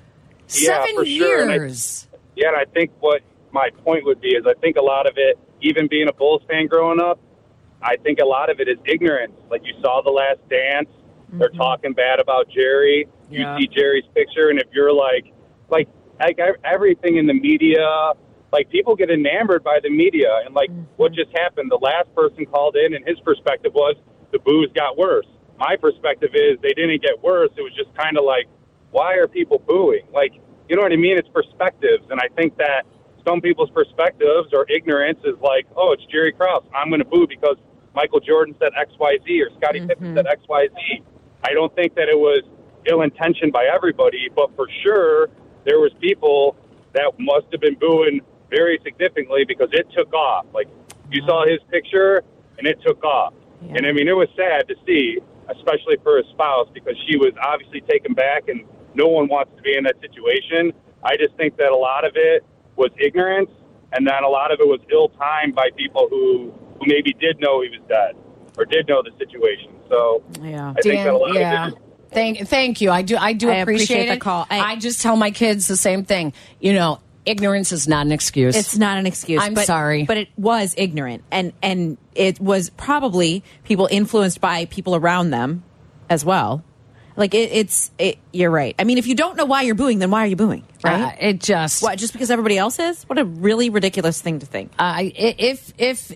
Yeah, 0.50 0.84
seven 0.84 0.96
for 0.96 1.04
sure. 1.06 1.42
And 1.42 1.50
I- 1.50 1.54
years. 1.54 2.06
Yeah, 2.36 2.48
and 2.48 2.56
I 2.56 2.64
think 2.66 2.92
what 3.00 3.22
my 3.50 3.70
point 3.84 4.04
would 4.04 4.20
be 4.20 4.28
is 4.28 4.46
I 4.46 4.54
think 4.60 4.76
a 4.76 4.82
lot 4.82 5.06
of 5.06 5.14
it, 5.16 5.38
even 5.60 5.88
being 5.88 6.08
a 6.08 6.12
Bulls 6.12 6.42
fan 6.48 6.68
growing 6.68 7.00
up, 7.00 7.18
I 7.82 7.96
think 7.96 8.20
a 8.20 8.24
lot 8.24 8.50
of 8.50 8.60
it 8.60 8.68
is 8.68 8.78
ignorance. 8.84 9.32
Like 9.50 9.62
you 9.64 9.74
saw 9.80 10.02
the 10.02 10.10
last 10.10 10.38
dance, 10.48 10.88
they're 11.32 11.48
mm-hmm. 11.48 11.58
talking 11.58 11.92
bad 11.94 12.20
about 12.20 12.48
Jerry. 12.48 13.08
Yeah. 13.30 13.56
You 13.56 13.62
see 13.62 13.74
Jerry's 13.74 14.04
picture, 14.14 14.50
and 14.50 14.58
if 14.60 14.68
you're 14.72 14.92
like, 14.92 15.32
like, 15.68 15.88
like 16.20 16.38
everything 16.64 17.16
in 17.16 17.26
the 17.26 17.34
media, 17.34 18.12
like 18.52 18.70
people 18.70 18.96
get 18.96 19.10
enamored 19.10 19.62
by 19.62 19.78
the 19.82 19.90
media, 19.90 20.42
and 20.44 20.54
like 20.54 20.70
what 20.96 21.12
mm-hmm. 21.12 21.20
just 21.20 21.36
happened, 21.36 21.70
the 21.70 21.80
last 21.80 22.12
person 22.14 22.46
called 22.46 22.76
in, 22.76 22.94
and 22.94 23.06
his 23.06 23.18
perspective 23.20 23.72
was 23.74 23.96
the 24.32 24.38
boos 24.38 24.70
got 24.74 24.96
worse. 24.96 25.26
My 25.58 25.76
perspective 25.76 26.30
is 26.34 26.58
they 26.62 26.72
didn't 26.74 27.02
get 27.02 27.22
worse. 27.22 27.50
It 27.56 27.62
was 27.62 27.74
just 27.74 27.94
kind 27.96 28.16
of 28.16 28.24
like, 28.24 28.46
why 28.90 29.14
are 29.14 29.26
people 29.26 29.58
booing? 29.66 30.06
Like, 30.12 30.32
you 30.68 30.76
know 30.76 30.82
what 30.82 30.92
I 30.92 30.96
mean? 30.96 31.18
It's 31.18 31.28
perspectives, 31.28 32.04
and 32.10 32.20
I 32.20 32.28
think 32.36 32.56
that 32.58 32.84
some 33.26 33.40
people's 33.40 33.70
perspectives 33.70 34.48
or 34.52 34.64
ignorance 34.70 35.18
is 35.24 35.36
like, 35.42 35.66
oh, 35.76 35.92
it's 35.92 36.04
Jerry 36.10 36.32
Krause. 36.32 36.64
I'm 36.74 36.88
going 36.88 37.00
to 37.00 37.08
boo 37.08 37.26
because 37.28 37.56
Michael 37.94 38.20
Jordan 38.20 38.54
said 38.58 38.72
X, 38.78 38.92
Y, 38.98 39.18
Z, 39.26 39.42
or 39.42 39.50
Scottie 39.60 39.86
Pippen 39.86 40.08
mm-hmm. 40.08 40.16
said 40.16 40.26
X, 40.26 40.40
Y, 40.48 40.68
Z. 40.68 41.02
I 41.44 41.52
don't 41.52 41.74
think 41.74 41.94
that 41.96 42.08
it 42.08 42.18
was 42.18 42.42
ill 42.88 43.02
intentioned 43.02 43.52
by 43.52 43.68
everybody, 43.72 44.28
but 44.34 44.54
for 44.56 44.68
sure 44.82 45.28
there 45.68 45.78
was 45.78 45.92
people 46.00 46.56
that 46.94 47.12
must 47.18 47.46
have 47.52 47.60
been 47.60 47.76
booing 47.78 48.22
very 48.48 48.80
significantly 48.82 49.44
because 49.46 49.68
it 49.72 49.86
took 49.94 50.12
off. 50.14 50.46
Like 50.54 50.66
you 51.12 51.20
saw 51.26 51.46
his 51.46 51.60
picture 51.70 52.22
and 52.56 52.66
it 52.66 52.80
took 52.84 53.04
off. 53.04 53.34
And 53.60 53.86
I 53.86 53.92
mean, 53.92 54.08
it 54.08 54.16
was 54.16 54.28
sad 54.34 54.66
to 54.68 54.74
see, 54.86 55.18
especially 55.50 55.98
for 56.02 56.16
his 56.16 56.26
spouse, 56.32 56.68
because 56.72 56.94
she 57.06 57.18
was 57.18 57.34
obviously 57.42 57.82
taken 57.82 58.14
back 58.14 58.48
and 58.48 58.64
no 58.94 59.08
one 59.08 59.28
wants 59.28 59.52
to 59.56 59.62
be 59.62 59.76
in 59.76 59.84
that 59.84 60.00
situation. 60.00 60.72
I 61.02 61.16
just 61.16 61.36
think 61.36 61.56
that 61.58 61.70
a 61.70 61.76
lot 61.76 62.06
of 62.06 62.12
it 62.14 62.44
was 62.76 62.90
ignorance 62.98 63.50
and 63.92 64.06
then 64.06 64.24
a 64.24 64.28
lot 64.28 64.50
of 64.52 64.60
it 64.60 64.66
was 64.66 64.80
ill 64.90 65.10
timed 65.10 65.54
by 65.54 65.68
people 65.76 66.06
who, 66.08 66.54
who 66.78 66.86
maybe 66.86 67.12
did 67.12 67.40
know 67.40 67.60
he 67.60 67.68
was 67.68 67.80
dead 67.88 68.16
or 68.56 68.64
did 68.64 68.88
know 68.88 69.02
the 69.02 69.12
situation. 69.18 69.74
So 69.90 70.22
Yeah. 70.40 70.72
I 70.76 70.80
think 70.80 71.04
that 71.04 71.12
a 71.12 71.16
lot 71.16 71.34
yeah. 71.34 71.66
of 71.66 71.72
it 71.74 71.76
is 71.76 71.87
Thank, 72.10 72.48
thank 72.48 72.80
you. 72.80 72.90
I 72.90 73.02
do. 73.02 73.16
I 73.16 73.32
do 73.32 73.50
I 73.50 73.56
appreciate, 73.56 73.96
appreciate 73.96 74.14
the 74.14 74.20
call. 74.20 74.46
I- 74.50 74.60
I, 74.72 74.76
just 74.76 75.02
tell 75.02 75.16
my 75.16 75.30
kids 75.30 75.66
the 75.68 75.76
same 75.76 76.04
thing. 76.04 76.32
You 76.60 76.72
know, 76.72 77.00
ignorance 77.26 77.72
is 77.72 77.86
not 77.86 78.06
an 78.06 78.12
excuse. 78.12 78.56
It's 78.56 78.76
not 78.78 78.98
an 78.98 79.06
excuse. 79.06 79.42
I'm 79.42 79.54
but, 79.54 79.66
sorry. 79.66 80.04
but 80.04 80.16
it 80.16 80.28
was 80.36 80.74
ignorant, 80.76 81.24
and 81.30 81.52
and 81.62 81.98
it 82.14 82.40
was 82.40 82.70
probably 82.70 83.42
people 83.64 83.88
influenced 83.90 84.40
by 84.40 84.64
people 84.66 84.96
around 84.96 85.30
them 85.30 85.64
as 86.08 86.24
well. 86.24 86.64
Like 87.16 87.34
it, 87.34 87.50
it's, 87.52 87.90
it, 87.98 88.18
you're 88.32 88.50
right. 88.50 88.76
I 88.78 88.84
mean, 88.84 88.96
if 88.96 89.08
you 89.08 89.16
don't 89.16 89.36
know 89.36 89.44
why 89.44 89.62
you're 89.62 89.74
booing, 89.74 89.98
then 89.98 90.12
why 90.12 90.22
are 90.22 90.26
you 90.28 90.36
booing? 90.36 90.64
Right? 90.84 91.02
Uh, 91.02 91.16
it 91.18 91.40
just 91.40 91.82
what? 91.82 91.98
Just 91.98 92.12
because 92.12 92.30
everybody 92.30 92.56
else 92.56 92.78
is? 92.78 93.02
What 93.04 93.18
a 93.18 93.24
really 93.24 93.70
ridiculous 93.70 94.22
thing 94.22 94.38
to 94.38 94.46
think. 94.46 94.70
uh, 94.78 95.02
i- 95.02 95.12
if 95.16 95.74
if 95.78 96.12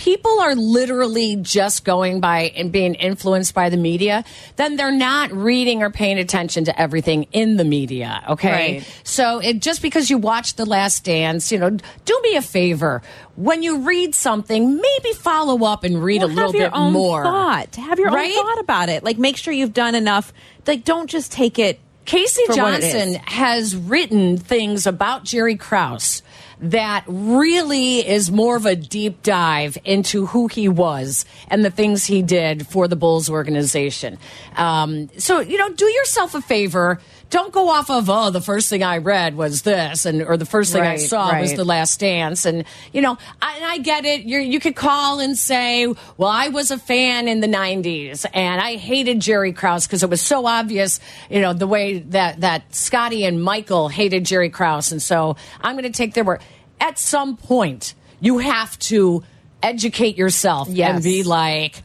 people 0.00 0.40
are 0.40 0.54
literally 0.54 1.36
just 1.36 1.84
going 1.84 2.20
by 2.20 2.44
and 2.56 2.72
being 2.72 2.94
influenced 2.94 3.52
by 3.52 3.68
the 3.68 3.76
media, 3.76 4.24
then 4.56 4.76
they're 4.76 4.90
not 4.90 5.30
reading 5.30 5.82
or 5.82 5.90
paying 5.90 6.16
attention 6.18 6.64
to 6.64 6.80
everything 6.80 7.24
in 7.32 7.58
the 7.58 7.64
media. 7.64 8.24
Okay. 8.30 8.76
Right. 8.78 9.00
So 9.04 9.40
it, 9.40 9.60
just 9.60 9.82
because 9.82 10.08
you 10.08 10.16
watch 10.16 10.54
The 10.54 10.64
Last 10.64 11.04
Dance, 11.04 11.52
you 11.52 11.58
know, 11.58 11.68
do 12.06 12.20
me 12.22 12.34
a 12.36 12.40
favor. 12.40 13.02
When 13.36 13.62
you 13.62 13.80
read 13.80 14.14
something, 14.14 14.76
maybe 14.76 15.12
follow 15.12 15.66
up 15.66 15.84
and 15.84 16.02
read 16.02 16.22
Well, 16.22 16.28
a 16.28 16.32
little 16.32 16.52
have 16.52 16.54
your 16.58 16.70
bit 16.70 16.78
own 16.78 16.92
more. 16.94 17.22
thought. 17.22 17.76
Have 17.76 17.98
your 17.98 18.08
Right? 18.10 18.34
own 18.34 18.42
thought 18.46 18.60
about 18.60 18.88
it. 18.88 19.04
Like, 19.04 19.18
make 19.18 19.36
sure 19.36 19.52
you've 19.52 19.74
done 19.74 19.94
enough. 19.94 20.32
Like, 20.66 20.84
don't 20.86 21.10
just 21.10 21.30
take 21.30 21.58
it. 21.58 21.78
K.C. 22.06 22.46
for 22.46 22.54
what 22.56 22.72
it 22.74 22.80
Johnson 22.80 23.14
has 23.26 23.76
written 23.76 24.38
things 24.38 24.86
about 24.86 25.24
Jerry 25.24 25.56
Krause 25.56 26.22
that 26.60 27.04
really 27.06 28.06
is 28.06 28.30
more 28.30 28.56
of 28.56 28.66
a 28.66 28.76
deep 28.76 29.22
dive 29.22 29.78
into 29.84 30.26
who 30.26 30.46
he 30.46 30.68
was 30.68 31.24
and 31.48 31.64
the 31.64 31.70
things 31.70 32.04
he 32.04 32.22
did 32.22 32.66
for 32.66 32.86
the 32.86 32.96
Bulls 32.96 33.30
organization. 33.30 34.18
Um, 34.56 35.08
so, 35.18 35.40
you 35.40 35.56
know, 35.58 35.70
do 35.70 35.86
yourself 35.86 36.34
a 36.34 36.40
favor. 36.42 37.00
Don't 37.30 37.52
go 37.52 37.68
off 37.68 37.90
of, 37.90 38.10
oh, 38.10 38.30
the 38.30 38.40
first 38.40 38.68
thing 38.68 38.82
I 38.82 38.98
read 38.98 39.36
was 39.36 39.62
this, 39.62 40.04
and 40.04 40.20
or 40.20 40.36
the 40.36 40.44
first 40.44 40.72
thing 40.72 40.82
I 40.82 40.90
Right, 40.90 41.00
saw 41.00 41.40
was 41.40 41.54
the 41.54 41.64
last 41.64 42.00
dance. 42.00 42.44
And, 42.44 42.64
you 42.92 43.00
know, 43.00 43.16
I, 43.40 43.56
and 43.56 43.64
I 43.64 43.78
get 43.78 44.04
it. 44.04 44.22
You're, 44.22 44.40
you 44.40 44.58
could 44.58 44.74
call 44.74 45.20
and 45.20 45.38
say, 45.38 45.86
well, 46.16 46.28
I 46.28 46.48
was 46.48 46.72
a 46.72 46.78
fan 46.78 47.28
in 47.28 47.38
the 47.40 47.46
90s 47.46 48.26
and 48.34 48.60
I 48.60 48.74
hated 48.76 49.20
Jerry 49.20 49.52
Krause 49.52 49.86
because 49.86 50.02
it 50.02 50.10
was 50.10 50.20
so 50.20 50.44
obvious, 50.44 50.98
you 51.30 51.40
know, 51.40 51.52
the 51.52 51.68
way 51.68 52.00
that, 52.00 52.40
that 52.40 52.74
Scottie 52.74 53.24
and 53.24 53.40
Michael 53.42 53.88
hated 53.88 54.24
Jerry 54.24 54.50
Krause. 54.50 54.90
And 54.90 55.00
so 55.00 55.36
I'm 55.60 55.76
going 55.76 55.84
to 55.84 55.96
take 55.96 56.14
their 56.14 56.24
word. 56.24 56.40
At 56.80 56.98
some 56.98 57.36
point, 57.36 57.94
you 58.18 58.38
have 58.38 58.76
to 58.80 59.22
educate 59.62 60.16
yourself 60.16 60.68
and 60.68 61.02
be 61.04 61.22
like, 61.22 61.82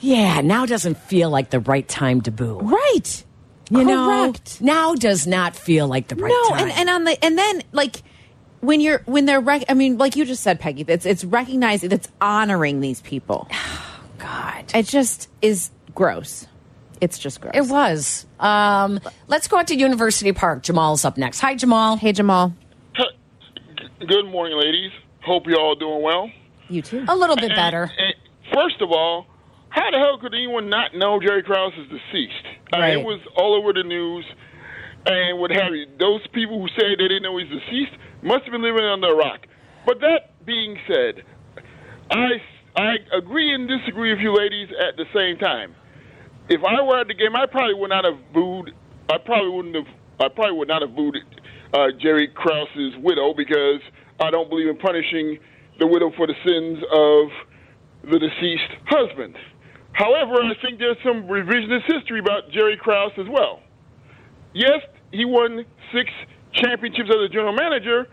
yeah, 0.00 0.40
now 0.40 0.66
doesn't 0.66 0.96
feel 0.96 1.30
like 1.30 1.50
the 1.50 1.60
right 1.60 1.86
time 1.86 2.22
to 2.22 2.32
boo. 2.32 2.58
Right. 2.58 3.24
You 3.70 3.84
know, 3.84 4.32
Correct. 4.32 4.60
now 4.60 4.94
does 4.94 5.26
not 5.26 5.56
feel 5.56 5.86
like 5.88 6.08
the 6.08 6.16
right 6.16 6.28
no, 6.30 6.48
time. 6.50 6.68
and, 6.68 6.72
and 6.72 6.90
on 6.90 7.04
the 7.04 7.24
and 7.24 7.38
then 7.38 7.62
like 7.72 8.02
when 8.60 8.80
you're 8.80 9.02
when 9.06 9.24
they're 9.24 9.40
rec- 9.40 9.64
I 9.68 9.74
mean, 9.74 9.98
like 9.98 10.16
you 10.16 10.24
just 10.24 10.42
said, 10.42 10.60
Peggy, 10.60 10.84
it's 10.88 11.06
it's 11.06 11.24
recognizing, 11.24 11.90
it's 11.92 12.08
honoring 12.20 12.80
these 12.80 13.00
people. 13.00 13.48
Oh 13.50 14.00
God. 14.18 14.72
It 14.74 14.86
just 14.86 15.28
is 15.40 15.70
gross. 15.94 16.46
It's 17.00 17.18
just 17.18 17.40
gross. 17.40 17.54
It 17.54 17.66
was. 17.66 18.26
Um, 18.38 19.00
let's 19.26 19.48
go 19.48 19.56
out 19.58 19.66
to 19.68 19.76
University 19.76 20.32
Park. 20.32 20.62
Jamal's 20.62 21.04
up 21.04 21.18
next. 21.18 21.40
Hi, 21.40 21.56
Jamal. 21.56 21.96
Hey, 21.96 22.12
Jamal. 22.12 22.54
Good 24.06 24.26
morning, 24.26 24.58
ladies. 24.58 24.90
Hope 25.22 25.46
you're 25.46 25.60
all 25.60 25.74
doing 25.74 26.02
well. 26.02 26.30
You 26.68 26.82
too. 26.82 27.04
A 27.08 27.16
little 27.16 27.36
bit 27.36 27.50
better. 27.54 27.90
And 27.98 28.14
first 28.52 28.80
of 28.80 28.90
all, 28.90 29.26
how 29.72 29.90
the 29.90 29.98
hell 29.98 30.18
could 30.20 30.34
anyone 30.34 30.68
not 30.68 30.94
know 30.94 31.18
Jerry 31.18 31.42
Krause 31.42 31.72
is 31.80 31.88
deceased? 31.88 32.44
Mean, 32.72 33.00
it 33.00 33.04
was 33.04 33.20
all 33.36 33.54
over 33.56 33.72
the 33.72 33.82
news 33.82 34.24
and 35.06 35.38
what 35.40 35.50
have 35.50 35.72
you. 35.72 35.86
Those 35.98 36.20
people 36.32 36.60
who 36.60 36.68
say 36.76 36.92
they 36.92 37.08
didn't 37.08 37.22
know 37.22 37.38
he's 37.38 37.48
deceased 37.48 37.96
must 38.22 38.44
have 38.44 38.52
been 38.52 38.62
living 38.62 38.84
under 38.84 39.08
a 39.08 39.16
rock. 39.16 39.46
But 39.86 40.00
that 40.00 40.44
being 40.44 40.76
said, 40.86 41.24
I, 42.10 42.36
I 42.76 42.96
agree 43.16 43.54
and 43.54 43.66
disagree 43.66 44.12
with 44.12 44.20
you 44.20 44.36
ladies 44.36 44.68
at 44.78 44.96
the 44.96 45.06
same 45.14 45.38
time. 45.38 45.74
If 46.48 46.60
I 46.64 46.82
were 46.82 47.00
at 47.00 47.08
the 47.08 47.14
game, 47.14 47.34
I 47.34 47.46
probably 47.46 47.74
would 47.74 47.90
not 47.90 48.04
have 48.04 48.20
booed. 48.32 48.72
I 49.08 49.16
probably 49.24 49.50
wouldn't 49.50 49.76
have. 49.76 49.94
I 50.20 50.28
probably 50.28 50.58
would 50.58 50.68
not 50.68 50.82
have 50.82 50.94
booed 50.94 51.16
uh, 51.72 51.86
Jerry 51.98 52.28
Krause's 52.28 52.92
widow 52.98 53.32
because 53.34 53.80
I 54.20 54.30
don't 54.30 54.50
believe 54.50 54.68
in 54.68 54.76
punishing 54.76 55.38
the 55.78 55.86
widow 55.86 56.12
for 56.16 56.26
the 56.26 56.34
sins 56.44 56.78
of 56.92 58.10
the 58.12 58.18
deceased 58.18 58.70
husband. 58.86 59.36
However, 59.92 60.40
I 60.42 60.54
think 60.62 60.78
there's 60.78 60.96
some 61.04 61.24
revisionist 61.24 61.84
history 61.86 62.20
about 62.20 62.50
Jerry 62.50 62.76
Krause 62.76 63.12
as 63.18 63.26
well. 63.28 63.60
Yes, 64.54 64.80
he 65.12 65.24
won 65.24 65.64
six 65.92 66.10
championships 66.54 67.10
as 67.10 67.16
a 67.24 67.28
general 67.28 67.54
manager, 67.54 68.08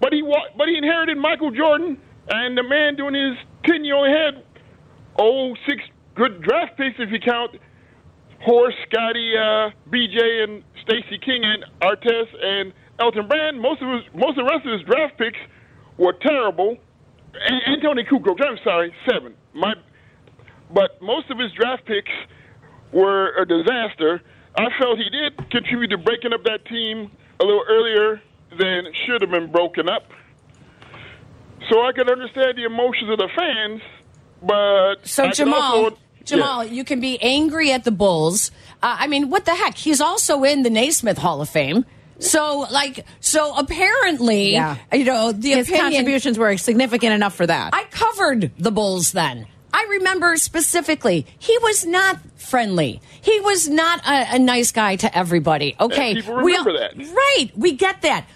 but 0.00 0.12
he 0.12 0.22
but 0.56 0.68
he 0.68 0.76
inherited 0.76 1.18
Michael 1.18 1.50
Jordan, 1.50 1.98
and 2.28 2.56
the 2.56 2.62
man 2.62 2.96
during 2.96 3.14
his 3.14 3.38
tenure 3.64 4.06
had 4.06 4.44
oh 5.18 5.54
six 5.68 5.82
good 6.14 6.42
draft 6.42 6.76
picks 6.76 6.96
if 6.98 7.10
you 7.10 7.18
count 7.20 7.52
Horace, 8.44 8.74
Scottie, 8.88 9.34
uh, 9.36 9.70
BJ, 9.90 10.44
and 10.44 10.62
Stacey 10.82 11.18
King, 11.24 11.42
and 11.44 11.64
Artest, 11.82 12.30
and 12.40 12.72
Elton 13.00 13.26
Brand. 13.28 13.60
Most 13.60 13.82
of 13.82 13.88
his, 13.88 14.02
most 14.14 14.38
of 14.38 14.46
the 14.46 14.50
rest 14.50 14.66
of 14.66 14.72
his 14.72 14.82
draft 14.82 15.18
picks 15.18 15.38
were 15.98 16.14
terrible. 16.20 16.76
And 17.34 17.82
Toni 17.82 18.04
Kukoc, 18.04 18.40
I'm 18.40 18.58
sorry, 18.64 18.92
seven. 19.10 19.34
My, 19.54 19.74
but 20.72 21.00
most 21.02 21.30
of 21.30 21.38
his 21.38 21.52
draft 21.52 21.84
picks 21.86 22.10
were 22.92 23.34
a 23.36 23.46
disaster. 23.46 24.22
I 24.56 24.66
felt 24.78 24.98
he 24.98 25.10
did 25.10 25.36
contribute 25.50 25.88
to 25.88 25.98
breaking 25.98 26.32
up 26.32 26.42
that 26.44 26.64
team 26.66 27.10
a 27.40 27.44
little 27.44 27.64
earlier 27.68 28.20
than 28.58 28.86
it 28.86 28.96
should 29.06 29.20
have 29.22 29.30
been 29.30 29.50
broken 29.52 29.88
up. 29.88 30.04
So 31.70 31.82
I 31.84 31.92
can 31.92 32.08
understand 32.08 32.56
the 32.56 32.64
emotions 32.64 33.10
of 33.10 33.18
the 33.18 33.28
fans, 33.36 33.80
but 34.42 35.06
So 35.06 35.24
I 35.24 35.26
can 35.26 35.34
Jamal, 35.34 35.62
also- 35.84 35.98
Jamal, 36.24 36.64
you 36.64 36.84
can 36.84 37.00
be 37.00 37.20
angry 37.22 37.72
at 37.72 37.84
the 37.84 37.90
Bulls. 37.90 38.50
Uh, 38.82 38.96
I 39.00 39.06
mean, 39.06 39.30
what 39.30 39.44
the 39.44 39.54
heck? 39.54 39.76
He's 39.76 40.00
also 40.00 40.42
in 40.44 40.62
the 40.62 40.70
Naismith 40.70 41.18
Hall 41.18 41.40
of 41.40 41.48
Fame. 41.48 41.84
So, 42.18 42.66
like, 42.70 43.04
so 43.20 43.54
apparently, 43.56 44.52
Yeah. 44.52 44.76
you 44.92 45.04
know, 45.04 45.32
the 45.32 45.50
His 45.50 45.68
opinion. 45.68 45.84
contributions 45.92 46.38
were 46.38 46.56
significant 46.56 47.12
enough 47.12 47.34
for 47.34 47.46
that. 47.46 47.74
I 47.74 47.84
covered 47.90 48.52
the 48.58 48.70
Bulls 48.70 49.12
then. 49.12 49.46
I 49.78 49.86
remember 49.90 50.36
specifically, 50.38 51.26
he 51.38 51.56
was 51.58 51.84
not 51.84 52.18
friendly. 52.36 53.00
He 53.20 53.38
was 53.40 53.68
not 53.68 54.00
a, 54.06 54.36
a 54.36 54.38
nice 54.38 54.72
guy 54.72 54.96
to 54.96 55.18
everybody. 55.18 55.76
Okay, 55.78 56.12
And 56.12 56.20
people 56.20 56.36
We 56.36 56.52
remember 56.52 56.70
all- 56.70 56.78
that. 56.78 56.96
Right, 56.96 57.48
we 57.54 57.72
get 57.72 58.00
that. 58.02 58.26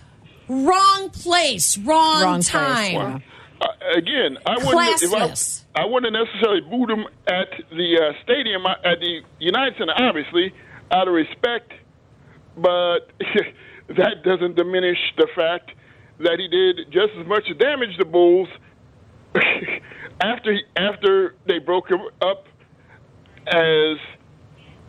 Wrong 0.48 1.10
place, 1.10 1.78
wrong, 1.78 2.22
Wrong 2.22 2.34
place, 2.42 2.48
time. 2.48 2.92
yeah. 2.92 3.18
Uh, 3.62 3.66
again, 3.96 4.36
I 4.44 4.56
wouldn't 4.58 5.02
if 5.02 5.14
I, 5.14 5.82
I 5.82 5.84
wouldn't 5.86 6.12
necessarily 6.12 6.60
booed 6.62 6.90
him 6.90 7.04
at 7.26 7.48
the 7.70 7.88
uh, 8.02 8.22
stadium 8.24 8.66
uh, 8.66 8.74
at 8.84 9.00
the 9.00 9.20
United 9.38 9.74
Center, 9.78 9.92
obviously, 9.96 10.52
out 10.90 11.08
of 11.08 11.14
respect, 11.14 11.72
but 12.56 13.10
that 13.88 14.22
doesn't 14.24 14.56
diminish 14.56 14.98
the 15.16 15.28
fact 15.36 15.70
that 16.18 16.38
he 16.38 16.48
did 16.48 16.90
just 16.90 17.12
as 17.20 17.26
much 17.26 17.44
damage 17.58 17.96
to 17.98 18.04
Bulls 18.04 18.48
after 20.20 20.58
after 20.76 21.34
they 21.46 21.58
broke 21.58 21.90
him 21.90 22.00
up 22.20 22.46
as, 23.46 23.96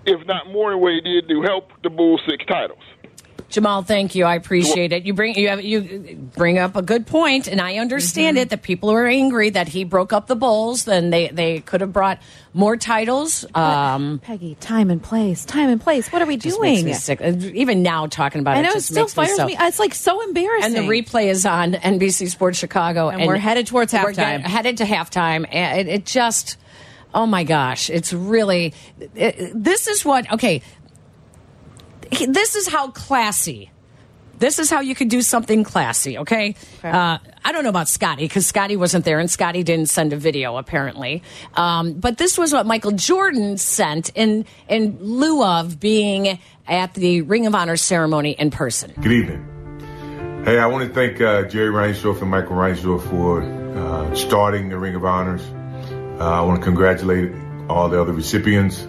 if 0.06 0.26
not 0.28 0.52
more, 0.52 0.72
than 0.72 0.82
what 0.82 0.94
he 0.94 1.02
did 1.02 1.28
to 1.30 1.42
help 1.42 1.72
the 1.84 1.90
Bulls 1.90 2.22
six 2.30 2.46
titles. 2.46 2.84
Jamal, 3.52 3.84
thank 3.84 4.16
you. 4.16 4.26
I 4.26 4.36
appreciate 4.36 4.92
it. 4.94 5.04
You 5.06 5.14
bring 5.14 5.36
you 5.36 5.50
have 5.50 5.62
you 5.62 6.30
bring 6.36 6.58
up 6.58 6.76
a 6.76 6.82
good 6.82 7.06
point, 7.08 7.48
and 7.48 7.62
I 7.62 7.78
understand 7.78 8.38
Mm-hmm. 8.38 8.42
it 8.44 8.50
that 8.52 8.62
people 8.62 8.90
are 8.92 9.06
angry 9.08 9.50
that 9.52 9.68
he 9.68 9.84
broke 9.84 10.14
up 10.14 10.28
the 10.28 10.36
Bulls. 10.36 10.86
Then 10.86 11.10
they 11.10 11.28
they 11.30 11.60
could 11.62 11.82
have 11.82 11.92
brought 11.94 12.20
more 12.54 12.78
titles. 12.78 13.46
Um, 13.56 14.20
Peggy, 14.24 14.56
time 14.60 14.90
and 14.90 15.02
place, 15.02 15.46
time 15.46 15.70
and 15.70 15.80
place. 15.82 16.12
What 16.12 16.22
are 16.22 16.26
we 16.26 16.38
doing? 16.38 16.88
Even 17.56 17.84
now, 17.84 18.08
talking 18.08 18.42
about 18.42 18.58
I 18.58 18.60
it, 18.60 18.64
know 18.64 18.70
it 18.72 18.74
just 18.76 18.88
still 18.88 19.04
makes 19.04 19.18
me 19.18 19.26
fires 19.26 19.38
so- 19.38 19.46
me. 19.48 19.58
It's 19.60 19.80
like 19.80 19.94
so 19.94 20.22
embarrassing. 20.22 20.76
And 20.76 20.90
the 20.90 20.90
replay 20.92 21.26
is 21.30 21.46
on 21.46 21.74
NBC 21.74 22.30
Sports 22.30 22.58
Chicago, 22.58 23.10
And 23.10 23.26
we're 23.28 23.38
headed 23.38 23.68
towards 23.68 23.94
we're 23.94 24.00
halftime. 24.14 24.42
headed 24.42 24.78
to 24.78 24.84
halftime, 24.86 25.46
and 25.52 25.80
it, 25.88 25.94
it 25.94 26.06
just, 26.06 26.58
oh 27.14 27.26
my 27.26 27.44
gosh, 27.44 27.90
it's 27.90 28.14
really. 28.14 28.74
It, 29.16 29.52
this 29.54 29.88
is 29.88 30.04
what 30.06 30.32
okay. 30.34 30.62
He- 32.12 32.26
This 32.28 32.56
is 32.56 32.68
how 32.68 32.90
classy. 32.90 33.72
This 34.38 34.58
is 34.58 34.72
how 34.72 34.80
you 34.80 34.96
could 34.96 35.10
do 35.10 35.22
something 35.22 35.64
classy, 35.64 36.18
okay? 36.18 36.56
Uh, 36.84 37.20
I 37.46 37.52
don't 37.52 37.64
know 37.64 37.70
about 37.70 37.88
Scottie 37.88 38.24
because 38.26 38.48
Scottie 38.48 38.76
wasn't 38.76 39.06
there 39.06 39.20
and 39.20 39.30
Scottie 39.30 39.62
didn't 39.62 39.90
send 39.90 40.14
a 40.14 40.18
video 40.18 40.58
apparently. 40.58 41.22
Um, 41.54 41.94
but 41.94 42.18
this 42.18 42.40
was 42.40 42.52
what 42.52 42.66
Michael 42.66 42.94
Jordan 42.94 43.58
sent 43.60 44.10
in 44.16 44.46
in 44.68 44.98
lieu 45.00 45.44
of 45.44 45.80
being 45.80 46.40
at 46.68 46.96
the 46.96 47.22
Ring 47.22 47.46
of 47.46 47.54
Honor 47.54 47.78
ceremony 47.78 48.32
in 48.32 48.50
person. 48.50 48.92
Good 49.00 49.12
evening. 49.12 49.48
Hey, 50.44 50.58
I 50.58 50.66
want 50.66 50.88
to 50.88 50.92
thank 50.94 51.22
uh, 51.22 51.44
Jerry 51.44 51.70
Reinsdorf 51.70 52.20
and 52.24 52.32
Michael 52.32 52.56
Reinsdorf 52.56 53.08
for 53.12 53.44
uh, 53.44 54.16
starting 54.16 54.70
the 54.70 54.78
Ring 54.80 54.96
of 54.96 55.06
Honors. 55.06 55.44
Uh, 56.20 56.24
I 56.24 56.42
want 56.42 56.60
to 56.60 56.66
congratulate 56.66 57.32
all 57.70 57.90
the 57.90 58.02
other 58.02 58.12
recipients. 58.14 58.88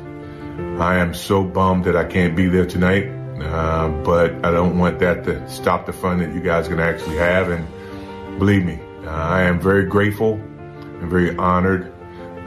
I 0.81 0.97
am 0.97 1.15
so 1.15 1.45
bummed 1.45 1.85
that 1.85 1.97
I 1.97 2.05
can't 2.05 2.35
be 2.35 2.47
there 2.47 2.67
tonight, 2.67 3.07
uh, 3.41 3.89
but 4.03 4.45
I 4.45 4.51
don't 4.51 4.79
want 4.79 4.99
that 5.01 5.25
to 5.25 5.49
stop 5.49 5.87
the 5.87 5.93
fun 5.93 6.19
that 6.19 6.35
you 6.35 6.41
guys 6.41 6.69
can 6.69 6.81
actually 6.81 7.17
have. 7.17 7.51
And 7.51 8.39
believe 8.39 8.65
me, 8.65 8.81
uh, 9.05 9.11
I 9.11 9.43
am 9.43 9.61
very 9.61 9.87
grateful 9.87 10.35
and 10.35 11.11
very 11.11 11.37
honored 11.37 11.93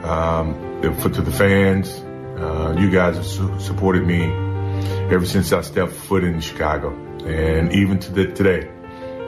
um, 0.04 0.82
for, 1.00 1.08
to 1.08 1.22
the 1.22 1.32
fans. 1.32 1.88
Uh, 1.90 2.76
you 2.78 2.90
guys 2.90 3.16
have 3.16 3.26
su- 3.26 3.60
supported 3.60 4.06
me 4.06 4.24
ever 5.10 5.24
since 5.24 5.52
I 5.52 5.62
stepped 5.62 5.92
foot 5.92 6.24
in 6.24 6.40
Chicago, 6.40 6.90
and 7.24 7.72
even 7.72 7.98
to 8.00 8.12
the, 8.12 8.26
today. 8.32 8.70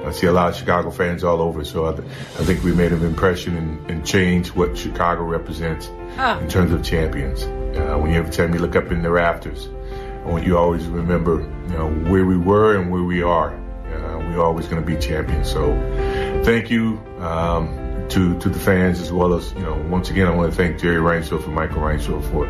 I 0.05 0.13
see 0.13 0.27
a 0.27 0.33
lot 0.33 0.49
of 0.51 0.57
Chicago 0.57 0.91
fans 0.91 1.25
all 1.25 1.41
over, 1.43 1.65
so 1.65 1.87
I, 1.87 1.93
th- 1.97 2.09
I 2.39 2.45
think 2.45 2.63
we 2.65 2.73
made 2.73 2.93
an 2.93 3.05
impression 3.05 3.57
and, 3.57 3.91
and 3.91 4.07
changed 4.07 4.55
what 4.55 4.77
Chicago 4.79 5.23
represents 5.25 5.91
Ah. 6.17 6.39
in 6.41 6.49
terms 6.49 6.73
of 6.73 6.83
champions. 6.83 7.43
Uh, 7.45 7.97
when 7.99 8.11
you 8.13 8.19
every 8.19 8.31
time 8.33 8.55
you 8.55 8.61
look 8.61 8.75
up 8.77 8.91
in 8.91 9.03
the 9.03 9.11
rafters, 9.11 9.69
I 10.25 10.31
want 10.31 10.47
you 10.47 10.57
always 10.57 10.87
remember, 10.87 11.41
you 11.41 11.73
know, 11.77 11.89
where 12.11 12.25
we 12.25 12.37
were 12.37 12.77
and 12.77 12.91
where 12.91 13.03
we 13.03 13.23
are. 13.23 13.55
Uh, 13.55 14.19
we're 14.29 14.41
always 14.43 14.67
going 14.67 14.81
to 14.83 14.87
be 14.87 14.97
champions. 15.01 15.51
So, 15.51 15.73
thank 16.45 16.71
you 16.71 16.99
um, 17.21 18.07
to 18.11 18.39
to 18.39 18.49
the 18.49 18.59
fans 18.59 19.01
as 19.01 19.13
well 19.13 19.35
as 19.35 19.53
you 19.53 19.61
know. 19.61 19.77
Once 19.89 20.11
again, 20.11 20.27
I 20.27 20.35
want 20.35 20.51
to 20.51 20.57
thank 20.57 20.79
Jerry 20.81 20.97
Reinsdorf 21.01 21.45
and 21.45 21.55
Michael 21.55 21.83
Reinsdorf 21.83 22.23
for 22.31 22.47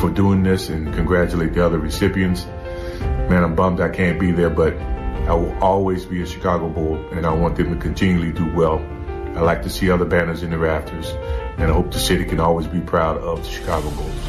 for 0.00 0.10
doing 0.10 0.42
this 0.42 0.68
and 0.68 0.92
congratulate 0.94 1.52
the 1.54 1.64
other 1.64 1.78
recipients. 1.78 2.44
Man, 3.30 3.42
I'm 3.44 3.54
bummed 3.54 3.80
I 3.80 3.88
can't 3.88 4.18
be 4.20 4.32
there, 4.32 4.50
but 4.50 4.74
I 5.30 5.34
will 5.34 5.56
always 5.62 6.04
be 6.04 6.22
a 6.22 6.26
Chicago 6.26 6.68
Bull, 6.68 6.96
and 7.12 7.24
I 7.24 7.32
want 7.32 7.54
them 7.54 7.72
to 7.72 7.80
continually 7.80 8.32
do 8.32 8.52
well. 8.52 8.80
I 9.36 9.42
like 9.42 9.62
to 9.62 9.70
see 9.70 9.88
other 9.88 10.04
banners 10.04 10.42
in 10.42 10.50
the 10.50 10.58
rafters, 10.58 11.08
and 11.56 11.70
I 11.70 11.72
hope 11.72 11.92
the 11.92 12.00
city 12.00 12.24
can 12.24 12.40
always 12.40 12.66
be 12.66 12.80
proud 12.80 13.16
of 13.18 13.44
the 13.44 13.48
Chicago 13.48 13.90
Bulls. 13.90 14.20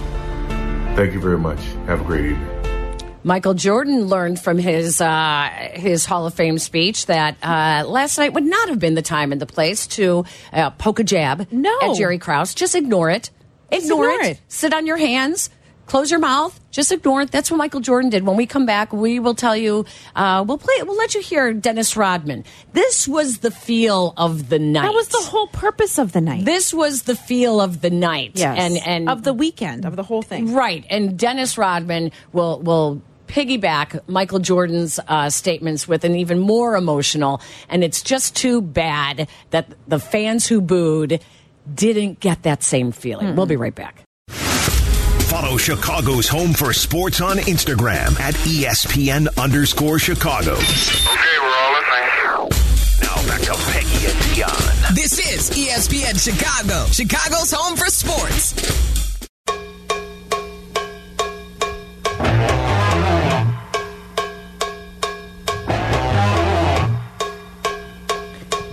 Thank 0.95 1.13
you 1.13 1.19
very 1.19 1.39
much. 1.39 1.59
Have 1.87 2.01
a 2.01 2.03
great 2.03 2.25
evening. 2.33 3.01
Michael 3.23 3.55
Jordan 3.55 4.05
learned 4.09 4.39
from 4.39 4.59
his 4.59 5.01
uh, 5.01 5.49
his 5.73 6.05
Hall 6.05 6.27
of 6.27 6.35
Fame 6.35 6.59
speech 6.59 7.07
that 7.07 7.35
uh, 7.41 7.83
last 7.87 8.19
night 8.19 8.33
would 8.33 8.43
not 8.45 8.69
have 8.69 8.77
been 8.77 8.93
the 8.93 9.01
time 9.01 9.31
and 9.31 9.41
the 9.41 9.47
place 9.47 9.87
to 9.87 10.25
uh, 10.53 10.69
poke 10.69 10.99
a 10.99 11.03
jab 11.03 11.51
No. 11.51 11.75
at 11.81 11.95
Jerry 11.97 12.19
Krause. 12.19 12.53
Just 12.53 12.75
ignore 12.75 13.09
it. 13.09 13.31
Ignore, 13.71 14.05
ignore 14.11 14.21
it. 14.21 14.31
it. 14.33 14.41
Sit 14.49 14.71
on 14.71 14.85
your 14.85 14.97
hands. 14.97 15.49
Close 15.91 16.09
your 16.09 16.21
mouth. 16.21 16.57
Just 16.71 16.93
ignore 16.93 17.23
it. 17.23 17.31
That's 17.31 17.51
what 17.51 17.57
Michael 17.57 17.81
Jordan 17.81 18.09
did. 18.09 18.23
When 18.23 18.37
we 18.37 18.45
come 18.45 18.65
back, 18.65 18.93
we 18.93 19.19
will 19.19 19.35
tell 19.35 19.57
you. 19.57 19.83
Uh, 20.15 20.41
we'll 20.47 20.57
play. 20.57 20.73
We'll 20.83 20.95
let 20.95 21.15
you 21.15 21.21
hear 21.21 21.51
Dennis 21.51 21.97
Rodman. 21.97 22.45
This 22.71 23.09
was 23.09 23.39
the 23.39 23.51
feel 23.51 24.13
of 24.15 24.47
the 24.47 24.57
night. 24.57 24.83
That 24.83 24.93
was 24.93 25.09
the 25.09 25.19
whole 25.19 25.47
purpose 25.47 25.99
of 25.99 26.13
the 26.13 26.21
night. 26.21 26.45
This 26.45 26.73
was 26.73 27.01
the 27.03 27.15
feel 27.17 27.59
of 27.59 27.81
the 27.81 27.89
night. 27.89 28.31
Yes. 28.35 28.57
and 28.57 28.77
and 28.87 29.09
of 29.09 29.23
the 29.23 29.33
weekend, 29.33 29.83
of 29.83 29.97
the 29.97 30.03
whole 30.03 30.21
thing. 30.21 30.53
Right, 30.53 30.85
and 30.89 31.19
Dennis 31.19 31.57
Rodman 31.57 32.13
will 32.31 32.61
will 32.61 33.01
piggyback 33.27 33.99
Michael 34.07 34.39
Jordan's 34.39 34.97
uh, 35.09 35.29
statements 35.29 35.89
with 35.89 36.05
an 36.05 36.15
even 36.15 36.39
more 36.39 36.77
emotional, 36.77 37.41
and 37.67 37.83
it's 37.83 38.01
just 38.01 38.33
too 38.33 38.61
bad 38.61 39.27
that 39.49 39.67
the 39.89 39.99
fans 39.99 40.47
who 40.47 40.61
booed 40.61 41.19
didn't 41.75 42.21
get 42.21 42.43
that 42.43 42.63
same 42.63 42.93
feeling. 42.93 43.35
We'll 43.35 43.45
be 43.45 43.57
right 43.57 43.75
back. 43.75 44.05
Follow 45.31 45.55
Chicago's 45.55 46.27
Home 46.27 46.51
for 46.51 46.73
Sports 46.73 47.21
on 47.21 47.37
Instagram 47.37 48.19
at 48.19 48.35
E 48.45 48.65
ESPN 48.65 49.29
underscore 49.41 49.97
Chicago. 49.97 50.51
Okay, 50.51 51.37
we're 51.39 51.55
all 51.55 51.71
listening. 51.71 52.49
Now 53.01 53.15
back 53.29 53.39
to 53.43 53.53
Peggy 53.71 54.07
and 54.07 54.19
Dionne. 54.27 54.93
This 54.93 55.17
is 55.19 55.49
ESPN 55.51 56.19
Chicago, 56.21 56.85
Chicago's 56.91 57.49
home 57.49 57.77
for 57.77 57.85
sports. 57.85 58.55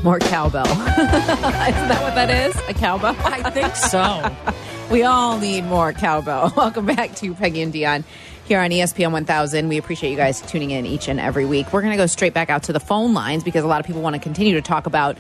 More 0.03 0.19
cowbell. 0.19 0.67
Isn't 0.67 1.89
that 1.89 2.01
what 2.03 2.17
that 2.17 2.31
is? 2.31 2.57
A 2.69 2.75
cowbell? 2.75 3.15
I 3.21 3.49
think 3.51 3.77
so. 3.77 4.29
we 4.91 5.03
all 5.03 5.39
need 5.39 5.65
more 5.65 5.93
cowbell. 5.93 6.53
Welcome 6.57 6.87
back 6.87 7.15
to 7.17 7.35
Peggy 7.35 7.61
and 7.61 7.73
Dionne 7.73 8.05
here 8.45 8.61
on 8.61 8.71
ESPN 8.71 9.13
1000. 9.13 9.69
We 9.69 9.77
appreciate 9.77 10.11
you 10.11 10.17
guys 10.17 10.41
tuning 10.43 10.71
in 10.71 10.87
each 10.87 11.09
and 11.09 11.21
every 11.21 11.45
week. 11.45 11.73
We're 11.73 11.83
going 11.83 11.93
to 11.93 11.99
go 11.99 12.07
straight 12.07 12.33
back 12.33 12.49
out 12.49 12.63
to 12.65 12.73
the 12.73 12.81
phone 12.81 13.13
lines 13.13 13.45
because 13.45 13.65
a 13.65 13.67
lot 13.67 13.81
of 13.81 13.87
people 13.87 14.01
want 14.01 14.15
to 14.15 14.21
continue 14.21 14.55
to 14.55 14.63
talk 14.63 14.87
about 14.87 15.19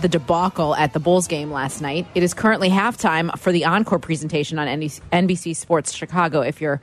the 0.00 0.08
debacle 0.08 0.76
at 0.76 0.92
the 0.92 1.00
Bulls 1.00 1.26
game 1.26 1.50
last 1.50 1.80
night. 1.80 2.06
It 2.14 2.22
is 2.22 2.32
currently 2.32 2.70
halftime 2.70 3.36
for 3.38 3.50
the 3.50 3.64
encore 3.64 3.98
presentation 3.98 4.58
on 4.60 4.68
NBC 4.68 5.56
Sports 5.56 5.92
Chicago. 5.92 6.40
If 6.42 6.60
you're 6.60 6.80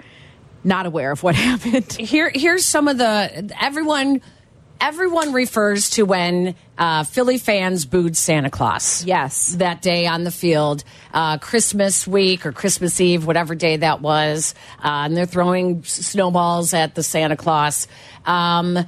not 0.65 0.85
aware 0.85 1.11
of 1.11 1.23
what 1.23 1.35
happened, 1.35 1.93
Here, 1.93 2.29
here's 2.33 2.65
some 2.65 2.89
of 2.89 2.97
the 2.97 3.55
everyone. 3.61 4.21
Everyone 4.81 5.33
refers 5.33 5.91
to 5.91 6.03
when 6.03 6.55
uh, 6.77 7.03
Philly 7.03 7.37
fans 7.37 7.85
booed 7.85 8.17
Santa 8.17 8.49
Claus. 8.49 9.05
Yes. 9.05 9.55
that 9.55 9.81
day 9.81 10.07
on 10.07 10.23
the 10.23 10.31
field, 10.31 10.83
uh, 11.13 11.37
Christmas 11.37 12.05
week 12.05 12.45
or 12.45 12.51
Christmas 12.51 12.99
Eve, 12.99 13.25
whatever 13.25 13.55
day 13.55 13.77
that 13.77 14.01
was, 14.01 14.53
uh, 14.83 15.05
and 15.05 15.15
they're 15.15 15.25
throwing 15.25 15.83
snowballs 15.83 16.73
at 16.73 16.95
the 16.95 17.03
Santa 17.03 17.37
Claus. 17.37 17.87
Um, 18.25 18.85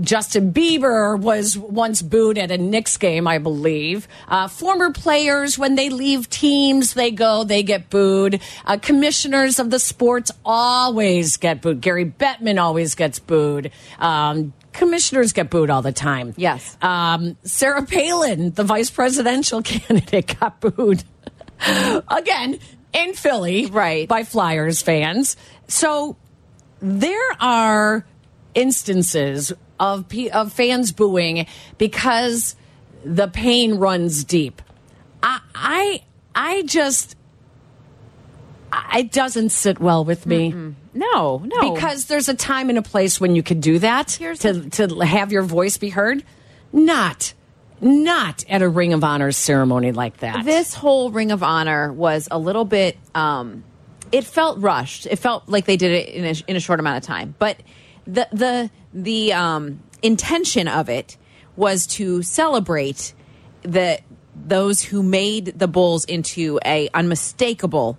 Justin 0.00 0.52
Bieber 0.52 1.18
was 1.18 1.58
once 1.58 2.00
booed 2.00 2.38
at 2.38 2.50
a 2.50 2.56
Knicks 2.56 2.96
game, 2.96 3.26
I 3.26 3.38
believe. 3.38 4.08
Uh, 4.26 4.48
former 4.48 4.92
players, 4.92 5.58
when 5.58 5.74
they 5.74 5.90
leave 5.90 6.30
teams, 6.30 6.94
they 6.94 7.10
go, 7.10 7.44
they 7.44 7.62
get 7.62 7.90
booed. 7.90 8.40
Uh, 8.64 8.78
commissioners 8.78 9.58
of 9.58 9.70
the 9.70 9.78
sports 9.78 10.30
always 10.44 11.36
get 11.36 11.60
booed. 11.60 11.80
Gary 11.82 12.06
Bettman 12.06 12.60
always 12.60 12.94
gets 12.94 13.18
booed. 13.18 13.70
Um, 13.98 14.54
commissioners 14.78 15.32
get 15.32 15.50
booed 15.50 15.68
all 15.70 15.82
the 15.82 15.92
time. 15.92 16.32
Yes. 16.36 16.76
Um, 16.80 17.36
Sarah 17.42 17.84
Palin, 17.84 18.52
the 18.52 18.64
vice 18.64 18.88
presidential 18.90 19.60
candidate, 19.72 20.38
got 20.40 20.60
booed 20.60 21.04
again 22.08 22.58
in 22.92 23.12
Philly, 23.14 23.66
Right. 23.66 24.08
by 24.08 24.24
Flyers 24.24 24.80
fans. 24.80 25.36
So 25.66 26.16
there 26.80 27.32
are 27.40 28.06
instances 28.54 29.52
of 29.78 30.06
of 30.32 30.52
fans 30.52 30.92
booing 30.92 31.46
because 31.76 32.56
the 33.04 33.28
pain 33.28 33.74
runs 33.74 34.24
deep. 34.24 34.62
I 35.22 35.40
I, 35.54 36.02
I 36.34 36.62
just 36.62 37.16
it 38.94 39.12
doesn't 39.12 39.50
sit 39.50 39.80
well 39.80 40.04
with 40.04 40.26
me 40.26 40.74
no, 40.94 41.38
no, 41.44 41.74
because 41.74 42.06
there's 42.06 42.28
a 42.28 42.34
time 42.34 42.70
and 42.70 42.78
a 42.78 42.82
place 42.82 43.20
when 43.20 43.36
you 43.36 43.42
can 43.42 43.60
do 43.60 43.78
that 43.78 44.12
Here's 44.12 44.40
to 44.40 44.68
to 44.70 44.98
have 45.00 45.32
your 45.32 45.42
voice 45.42 45.78
be 45.78 45.90
heard. 45.90 46.24
Not 46.72 47.34
not 47.80 48.44
at 48.48 48.62
a 48.62 48.68
Ring 48.68 48.92
of 48.92 49.04
Honor 49.04 49.30
ceremony 49.30 49.92
like 49.92 50.18
that. 50.18 50.44
this 50.44 50.74
whole 50.74 51.10
Ring 51.10 51.30
of 51.30 51.42
Honor 51.42 51.92
was 51.92 52.28
a 52.30 52.38
little 52.38 52.64
bit. 52.64 52.98
Um, 53.14 53.62
it 54.10 54.24
felt 54.24 54.58
rushed. 54.58 55.06
It 55.06 55.16
felt 55.16 55.48
like 55.48 55.66
they 55.66 55.76
did 55.76 55.92
it 55.92 56.08
in 56.08 56.24
a, 56.24 56.34
in 56.50 56.56
a 56.56 56.60
short 56.60 56.80
amount 56.80 56.96
of 56.98 57.02
time. 57.04 57.34
But 57.38 57.62
the 58.06 58.26
the 58.32 58.70
the 58.92 59.32
um, 59.34 59.80
intention 60.02 60.66
of 60.66 60.88
it 60.88 61.16
was 61.56 61.86
to 61.86 62.22
celebrate 62.22 63.12
the 63.62 64.00
those 64.34 64.82
who 64.82 65.02
made 65.02 65.58
the 65.58 65.68
Bulls 65.68 66.04
into 66.04 66.58
a 66.64 66.88
unmistakable 66.94 67.98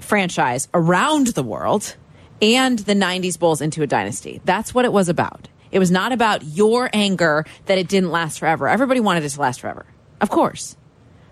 franchise 0.00 0.68
around 0.74 1.28
the 1.28 1.42
world 1.42 1.96
and 2.40 2.78
the 2.80 2.94
90s 2.94 3.38
Bulls 3.38 3.60
into 3.60 3.82
a 3.82 3.86
dynasty. 3.86 4.40
That's 4.44 4.74
what 4.74 4.84
it 4.84 4.92
was 4.92 5.08
about. 5.08 5.48
It 5.70 5.78
was 5.78 5.90
not 5.90 6.12
about 6.12 6.44
your 6.44 6.88
anger 6.92 7.44
that 7.66 7.78
it 7.78 7.88
didn't 7.88 8.10
last 8.10 8.38
forever. 8.38 8.68
Everybody 8.68 9.00
wanted 9.00 9.24
it 9.24 9.28
to 9.30 9.40
last 9.40 9.60
forever. 9.60 9.86
Of 10.20 10.30
course. 10.30 10.76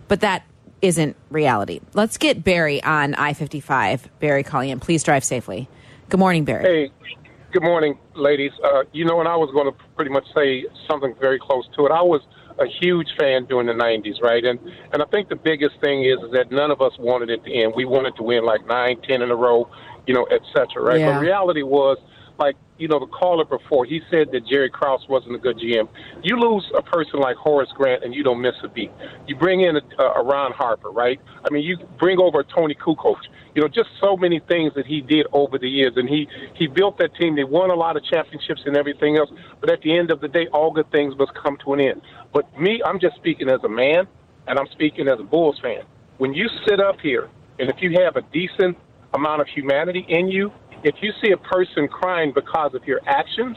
But 0.09 0.21
that 0.21 0.45
isn't 0.83 1.17
reality. 1.31 1.81
Let's 1.95 2.19
get 2.19 2.45
Barry 2.45 2.83
on 2.83 3.15
I 3.15 3.33
55. 3.33 4.09
Barry 4.21 4.43
calling 4.43 4.71
in. 4.71 4.81
Please 4.81 5.03
drive 5.03 5.25
safely. 5.25 5.69
Good 6.09 6.21
morning, 6.21 6.45
Barry. 6.45 6.63
Hey, 6.65 7.17
good 7.53 7.63
morning, 7.63 7.99
ladies. 8.15 8.53
Uh, 8.63 8.85
you 8.93 9.05
know, 9.05 9.19
and 9.19 9.29
I 9.29 9.37
was 9.37 9.51
going 9.53 9.73
to 9.73 9.77
pretty 9.97 10.11
much 10.11 10.25
say 10.35 10.67
something 10.87 11.15
very 11.19 11.39
close 11.39 11.67
to 11.77 11.87
it. 11.87 11.93
I 11.93 12.03
was 12.03 12.21
a 12.59 12.66
huge 12.66 13.09
fan 13.19 13.45
during 13.47 13.66
the 13.66 13.73
'90s, 13.73 14.23
right? 14.23 14.45
And 14.45 14.59
and 14.92 15.03
I 15.03 15.07
think 15.07 15.29
the 15.29 15.37
biggest 15.37 15.81
thing 15.81 16.05
is, 16.05 16.19
is 16.25 16.33
that 16.33 16.51
none 16.51 16.71
of 16.71 16.81
us 16.81 16.92
wanted 16.99 17.31
it 17.31 17.45
to 17.45 17.53
end. 17.53 17.75
We 17.77 17.85
wanted 17.85 18.16
to 18.16 18.23
win 18.23 18.45
like 18.45 18.66
nine, 18.66 19.01
ten 19.03 19.23
in 19.23 19.31
a 19.31 19.37
row, 19.37 19.69
you 20.07 20.14
know, 20.14 20.25
et 20.25 20.42
cetera, 20.55 20.83
right? 20.83 21.01
Yeah. 21.01 21.14
But 21.14 21.21
reality 21.21 21.62
was, 21.62 21.99
like, 22.38 22.57
you 22.79 22.88
know, 22.88 22.99
the 22.99 23.07
caller 23.07 23.45
before 23.45 23.85
he 23.85 24.01
said 24.11 24.29
that 24.33 24.47
Jerry 24.47 24.71
Krause 24.71 25.07
wasn't 25.09 25.35
a 25.35 25.38
good 25.38 25.59
GM. 25.59 25.88
You 26.23 26.38
lose 26.38 26.71
a 26.77 26.83
person 26.83 27.21
like 27.21 27.37
Horace 27.37 27.71
Grant, 27.75 28.05
and 28.05 28.14
you 28.14 28.23
don't 28.23 28.40
miss 28.40 28.55
a 28.62 28.69
beat. 28.69 28.90
You 29.27 29.37
bring 29.37 29.62
in 29.62 29.77
a, 29.77 30.03
a 30.03 30.23
Ron 30.23 30.53
Harper, 30.53 30.90
right? 30.90 31.21
I 31.45 31.53
mean, 31.53 31.62
you 31.62 31.79
bring 31.99 32.19
over 32.19 32.40
a 32.40 32.45
Toni 32.45 32.75
Kukoc. 32.75 33.16
You 33.57 33.62
know, 33.62 33.69
just 33.69 33.88
so 33.99 34.19
many 34.19 34.38
things 34.38 34.75
that 34.75 34.85
he 34.85 35.01
did 35.01 35.27
over 35.33 35.57
the 35.59 35.69
years, 35.69 35.95
and 35.97 36.07
he 36.07 36.29
he 36.55 36.66
built 36.66 36.99
that 36.99 37.14
team. 37.14 37.37
They 37.37 37.45
won 37.45 37.71
a 37.71 37.75
lot 37.75 37.97
of 37.97 38.05
championships 38.05 38.61
and 38.66 38.77
everything 38.77 39.16
else. 39.16 39.31
But 39.61 39.71
at 39.71 39.81
the 39.81 39.97
end 39.97 40.11
of 40.11 40.21
the 40.21 40.29
day, 40.29 40.47
all 40.53 40.71
good 40.71 40.90
things 40.92 41.16
must 41.16 41.33
come 41.33 41.57
to 41.64 41.73
an 41.73 41.81
end. 41.81 42.03
But 42.35 42.45
me, 42.61 42.83
I'm 42.85 43.01
just 43.01 43.16
speaking 43.16 43.49
as 43.49 43.64
a 43.64 43.69
man, 43.69 44.07
and 44.47 44.59
I'm 44.59 44.66
speaking 44.69 45.09
as 45.09 45.19
a 45.19 45.23
Bulls 45.23 45.59
fan. 45.59 45.85
When 46.19 46.35
you 46.35 46.51
sit 46.69 46.81
up 46.81 47.01
here, 47.01 47.31
and 47.59 47.71
if 47.71 47.81
you 47.81 47.99
have 48.03 48.16
a 48.16 48.23
decent 48.31 48.77
amount 49.14 49.40
of 49.40 49.49
humanity 49.49 50.05
in 50.07 50.29
you, 50.29 50.53
if 50.83 50.97
you 51.01 51.12
see 51.25 51.31
a 51.33 51.38
person 51.38 51.88
crying 51.88 52.33
because 52.35 52.75
of 52.75 52.85
your 52.85 53.01
actions, 53.07 53.57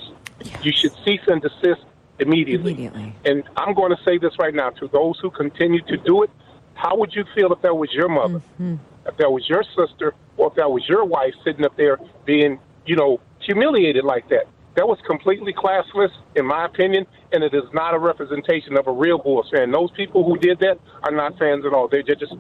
you 0.64 0.72
should 0.72 0.94
cease 1.04 1.22
and 1.28 1.42
desist 1.42 1.84
immediately. 2.20 2.72
Immediately. 2.72 3.16
And 3.26 3.44
I'm 3.58 3.74
going 3.74 3.92
to 3.92 4.02
say 4.06 4.18
this 4.18 4.34
right 4.40 4.54
now 4.54 4.70
to 4.70 4.88
those 4.88 5.20
who 5.20 5.30
continue 5.30 5.82
to 5.82 5.98
do 5.98 6.24
it. 6.24 6.30
How 6.74 6.96
would 6.96 7.14
you 7.14 7.26
feel 7.36 7.52
if 7.52 7.62
that 7.64 7.76
was 7.76 7.92
your 7.92 8.08
mother, 8.08 8.40
mm-hmm. 8.40 8.76
If 9.12 9.18
that 9.18 9.32
was 9.32 9.48
your 9.50 9.64
sister, 9.76 10.14
or 10.38 10.48
if 10.48 10.56
that 10.56 10.70
was 10.72 10.88
your 10.88 11.06
wife 11.06 11.34
sitting 11.44 11.66
up 11.66 11.76
there 11.78 11.98
being, 12.26 12.60
you 12.86 12.96
know, 12.96 13.20
humiliated 13.40 14.06
like 14.06 14.30
that? 14.30 14.46
that 14.80 14.88
was 14.88 14.98
completely 15.06 15.54
classless, 15.54 16.12
in 16.36 16.46
my 16.46 16.66
opinion, 16.66 17.06
and 17.34 17.44
it 17.44 17.54
is 17.54 17.64
not 17.74 17.94
a 17.94 18.00
representation 18.00 18.78
of 18.78 18.88
a 18.88 18.92
real 18.92 19.18
Bulls 19.18 19.50
fan. 19.54 19.72
Those 19.72 19.92
people 19.92 20.24
who 20.24 20.38
did 20.38 20.60
that 20.60 20.80
are 21.04 21.12
not 21.12 21.38
fans 21.38 21.66
at 21.66 21.74
all. 21.74 21.90
They're 21.90 22.02
just, 22.02 22.34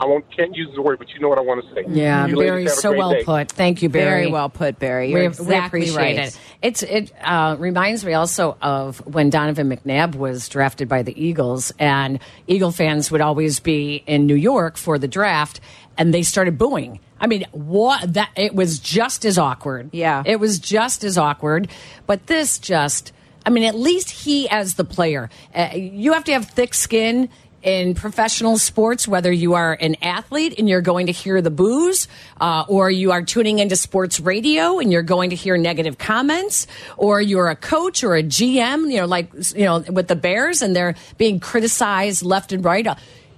I 0.00 0.06
won't, 0.06 0.24
can't 0.34 0.56
use 0.56 0.70
the 0.74 0.80
word, 0.80 0.98
but 0.98 1.10
you 1.10 1.20
know 1.20 1.28
what 1.28 1.36
I 1.38 1.42
want 1.42 1.62
to 1.62 1.74
say. 1.74 1.84
Yeah, 1.88 2.26
You 2.26 2.36
Barry, 2.36 2.68
so 2.68 2.96
well 2.96 3.10
day. 3.10 3.24
put. 3.24 3.52
Thank 3.52 3.82
you, 3.82 3.90
Barry. 3.90 4.22
Very 4.22 4.26
well 4.28 4.48
put, 4.48 4.78
Barry. 4.78 5.10
You're 5.10 5.20
we, 5.20 5.26
exactly 5.26 5.80
we 5.80 5.90
appreciate 5.90 6.16
right. 6.16 6.28
it. 6.28 6.40
It's 6.62 6.82
it 6.82 7.12
uh, 7.20 7.56
reminds 7.58 8.06
me 8.06 8.14
also 8.14 8.56
of 8.62 9.04
when 9.06 9.28
Donovan 9.28 9.68
McNabb 9.68 10.14
was 10.14 10.48
drafted 10.48 10.88
by 10.88 11.02
the 11.02 11.22
Eagles, 11.22 11.72
and 11.78 12.20
Eagle 12.46 12.72
fans 12.72 13.10
would 13.10 13.20
always 13.20 13.60
be 13.60 14.02
in 14.06 14.26
New 14.26 14.34
York 14.34 14.78
for 14.78 14.98
the 14.98 15.08
draft, 15.08 15.60
and 15.98 16.12
they 16.12 16.22
started 16.22 16.58
booing. 16.58 17.00
I 17.18 17.26
mean, 17.26 17.46
what 17.52 18.14
that 18.14 18.30
it 18.36 18.54
was 18.54 18.78
just 18.78 19.24
as 19.24 19.38
awkward. 19.38 19.90
Yeah. 19.92 20.22
it 20.26 20.38
was 20.38 20.58
just 20.58 21.04
as 21.04 21.16
awkward. 21.16 21.68
But 22.06 22.26
this 22.26 22.58
just, 22.58 23.12
I 23.44 23.50
mean, 23.50 23.64
at 23.64 23.74
least 23.74 24.10
he 24.10 24.48
as 24.48 24.74
the 24.74 24.84
player, 24.84 25.30
uh, 25.54 25.70
you 25.74 26.12
have 26.12 26.24
to 26.24 26.32
have 26.32 26.46
thick 26.50 26.74
skin 26.74 27.30
in 27.62 27.94
professional 27.94 28.58
sports, 28.58 29.08
whether 29.08 29.32
you 29.32 29.54
are 29.54 29.72
an 29.80 29.96
athlete 30.00 30.54
and 30.56 30.68
you're 30.68 30.82
going 30.82 31.06
to 31.06 31.12
hear 31.12 31.42
the 31.42 31.50
boos, 31.50 32.06
uh, 32.40 32.64
or 32.68 32.88
you 32.90 33.10
are 33.10 33.22
tuning 33.22 33.58
into 33.58 33.74
sports 33.74 34.20
radio 34.20 34.78
and 34.78 34.92
you're 34.92 35.02
going 35.02 35.30
to 35.30 35.36
hear 35.36 35.56
negative 35.56 35.98
comments, 35.98 36.68
or 36.96 37.20
you're 37.20 37.48
a 37.48 37.56
coach 37.56 38.04
or 38.04 38.14
a 38.14 38.22
GM, 38.22 38.92
you 38.92 39.00
know, 39.00 39.06
like, 39.06 39.32
you 39.56 39.64
know, 39.64 39.80
with 39.80 40.06
the 40.06 40.14
Bears 40.14 40.62
and 40.62 40.76
they're 40.76 40.94
being 41.18 41.40
criticized 41.40 42.22
left 42.22 42.52
and 42.52 42.64
right. 42.64 42.86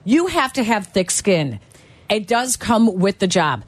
You 0.05 0.27
have 0.27 0.53
to 0.55 0.62
have 0.62 0.88
thick 0.88 1.11
skin. 1.11 1.59
It 2.11 2.27
does 2.27 2.57
come 2.57 2.99
with 2.99 3.18
the 3.18 3.27
job. 3.27 3.64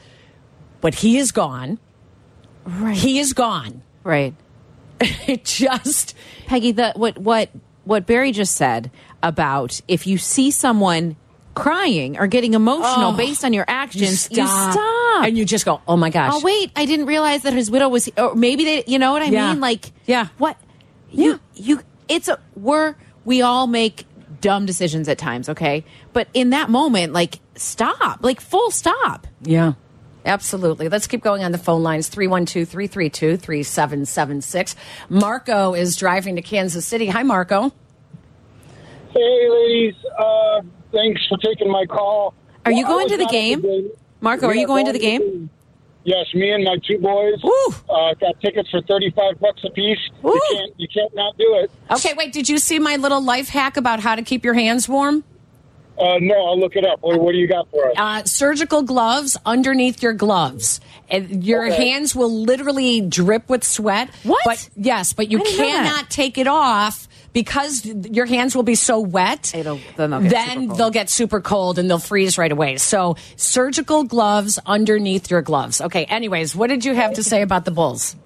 But 0.81 0.95
he 0.95 1.19
is 1.19 1.31
gone. 1.33 1.79
Right. 2.65 2.97
He 2.97 3.19
is 3.19 3.33
gone. 3.33 3.83
Right. 4.05 4.35
It 5.27 5.45
just 5.45 6.15
Peggy, 6.47 6.73
the 6.73 6.93
what 6.97 7.17
what 7.19 7.49
what 7.85 8.07
Barry 8.07 8.33
just 8.33 8.55
said 8.57 8.91
about 9.23 9.81
if 9.89 10.07
you 10.07 10.19
see 10.19 10.51
someone 10.51 11.17
crying 11.55 12.19
or 12.19 12.27
getting 12.27 12.55
emotional 12.55 13.11
Oh, 13.13 13.17
based 13.17 13.45
on 13.45 13.53
your 13.53 13.65
actions, 13.67 14.29
you 14.31 14.47
stop. 14.47 14.73
stop. 14.73 15.25
and 15.25 15.37
you 15.39 15.45
just 15.45 15.65
go, 15.65 15.81
"Oh 15.89 15.97
my 15.97 16.11
gosh!" 16.11 16.33
Oh 16.35 16.41
wait, 16.45 16.71
I 16.77 16.85
didn't 16.87 17.07
realize 17.07 17.43
that 17.43 17.53
his 17.55 17.71
widow 17.71 17.89
was, 17.89 18.09
or 18.17 18.35
maybe 18.35 18.65
they, 18.65 18.85
you 18.87 18.99
know 18.99 19.13
what 19.13 19.23
I 19.23 19.27
Yeah. 19.27 19.53
mean? 19.53 19.61
Like, 19.61 19.91
Yeah. 20.07 20.29
what? 20.39 20.57
You, 21.11 21.41
you, 21.55 21.81
it's 22.09 22.29
a, 22.29 22.39
we're, 22.55 22.95
we 23.25 23.43
all 23.43 23.67
make 23.67 24.05
dumb 24.41 24.65
decisions 24.67 25.09
at 25.09 25.19
times, 25.19 25.49
okay? 25.49 25.85
But 26.13 26.29
in 26.35 26.51
that 26.51 26.71
moment, 26.71 27.13
like, 27.13 27.39
stop, 27.55 28.23
like, 28.23 28.41
full 28.41 28.71
stop. 28.71 29.27
Yeah, 29.43 29.75
absolutely. 30.25 30.89
Let's 30.89 31.07
keep 31.07 31.23
going 31.23 31.45
on 31.45 31.53
the 31.53 31.59
phone 31.59 31.83
lines 31.83 32.09
312 32.09 32.69
332 32.69 33.37
3776. 33.37 34.75
Marco 35.09 35.75
is 35.75 35.97
driving 35.97 36.37
to 36.37 36.43
Kansas 36.43 36.85
City. 36.87 37.07
Hi, 37.07 37.23
Marco. 37.23 37.73
Hey, 39.13 39.49
ladies. 39.51 39.95
Uh, 40.19 40.63
thanks 40.93 41.21
for 41.29 41.39
taking 41.39 41.71
my 41.71 41.85
call. 41.87 42.35
Are 42.67 42.73
you 42.73 42.85
I 42.85 42.89
going 42.89 43.09
to 43.09 43.17
the 43.17 43.25
not 43.25 43.35
at 43.35 43.63
game? 43.63 43.91
Marco, 44.21 44.47
are 44.47 44.55
you 44.55 44.61
Yeah, 44.61 44.67
going 44.67 44.87
to 44.87 44.93
the 44.93 44.99
game? 44.99 45.51
Yes, 46.05 46.27
me 46.35 46.51
and 46.51 46.65
my 46.65 46.77
two 46.87 46.99
boys 46.99 47.35
uh, 47.91 48.15
got 48.15 48.41
tickets 48.41 48.71
for 48.71 48.81
thirty-five 48.83 49.39
bucks 49.39 49.63
a 49.65 49.71
piece. 49.71 49.99
You 50.25 50.41
can't, 50.51 50.73
you 50.81 50.89
can't 50.89 51.15
not 51.15 51.37
do 51.37 51.57
it. 51.57 51.71
Okay, 51.91 52.15
wait, 52.15 52.33
did 52.33 52.49
you 52.49 52.57
see 52.59 52.79
my 52.79 52.97
little 52.97 53.23
life 53.23 53.49
hack 53.51 53.77
about 53.77 54.01
how 54.01 54.15
to 54.15 54.23
keep 54.23 54.43
your 54.43 54.55
hands 54.55 54.89
warm? 54.89 55.25
Uh, 56.01 56.19
no, 56.21 56.35
I'll 56.47 56.59
look 56.59 56.77
it 56.77 56.85
up. 56.87 56.99
What, 57.03 57.21
what 57.21 57.33
do 57.33 57.39
you 57.39 57.47
got 57.47 57.69
for 57.71 57.91
us? 57.91 57.95
Uh, 57.97 58.25
surgical 58.25 58.83
gloves 58.83 59.37
underneath 59.45 60.03
your 60.03 60.13
gloves. 60.15 60.81
And 61.11 61.45
your 61.45 61.67
Okay. 61.67 61.89
hands 61.91 62.15
will 62.17 62.31
literally 62.31 63.01
drip 63.03 63.49
with 63.49 63.65
sweat. 63.65 64.09
What? 64.23 64.41
But 64.45 64.69
yes, 64.77 65.13
but 65.13 65.31
you 65.31 65.39
I 65.39 65.43
didn't 65.43 65.59
know 65.59 65.65
that. 65.67 65.85
cannot 65.85 66.11
take 66.11 66.39
it 66.39 66.47
off 66.47 67.07
because 67.33 67.85
your 67.85 68.27
hands 68.27 68.57
will 68.57 68.63
be 68.63 68.75
so 68.77 69.01
wet. 69.01 69.53
It'll, 69.55 69.81
then 69.97 70.11
they'll 70.11 70.21
get 70.21 70.31
then 70.31 70.49
super 70.49 70.67
cold. 70.69 70.79
they'll 70.79 70.91
get 70.91 71.11
super 71.11 71.41
cold 71.41 71.79
and 71.79 71.91
they'll 71.91 71.99
freeze 71.99 72.39
right 72.39 72.51
away. 72.53 72.77
So 72.79 73.17
surgical 73.37 74.05
gloves 74.05 74.59
underneath 74.67 75.31
your 75.31 75.43
gloves. 75.43 75.81
Okay. 75.81 76.05
Anyways, 76.07 76.57
what 76.57 76.69
did 76.69 76.85
you 76.85 76.95
have 76.95 77.15
to 77.15 77.23
say 77.23 77.43
about 77.43 77.65
the 77.65 77.71
Bulls? 77.73 78.17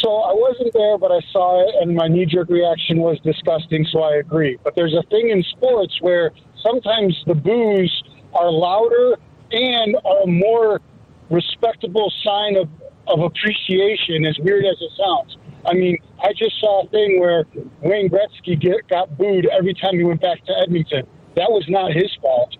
So 0.00 0.08
I 0.14 0.32
wasn't 0.32 0.72
there, 0.74 0.96
but 0.96 1.10
I 1.10 1.18
saw 1.32 1.60
it, 1.68 1.74
and 1.82 1.96
my 1.96 2.06
knee-jerk 2.06 2.48
reaction 2.48 2.98
was 2.98 3.18
disgusting. 3.24 3.84
So 3.90 4.00
I 4.02 4.14
agree. 4.16 4.56
But 4.62 4.76
there's 4.76 4.94
a 4.94 5.02
thing 5.10 5.30
in 5.30 5.42
sports 5.42 5.98
where 6.00 6.30
sometimes 6.62 7.16
the 7.26 7.34
boos 7.34 8.02
are 8.34 8.50
louder 8.50 9.16
and 9.50 9.96
are 10.04 10.22
a 10.22 10.26
more 10.26 10.80
respectable 11.30 12.12
sign 12.24 12.56
of, 12.56 12.68
of 13.06 13.20
appreciation. 13.20 14.24
As 14.26 14.38
weird 14.40 14.64
as 14.64 14.76
it 14.80 14.90
sounds. 14.96 15.36
I 15.66 15.74
mean, 15.74 15.98
I 16.22 16.32
just 16.32 16.58
saw 16.60 16.84
a 16.84 16.88
thing 16.88 17.20
where 17.20 17.44
Wayne 17.82 18.08
Gretzky 18.08 18.58
get, 18.58 18.88
got 18.88 19.16
booed 19.18 19.46
every 19.46 19.74
time 19.74 19.96
he 19.96 20.04
went 20.04 20.20
back 20.20 20.44
to 20.46 20.52
Edmonton. 20.62 21.06
That 21.36 21.50
was 21.50 21.64
not 21.68 21.92
his 21.92 22.10
fault. 22.22 22.56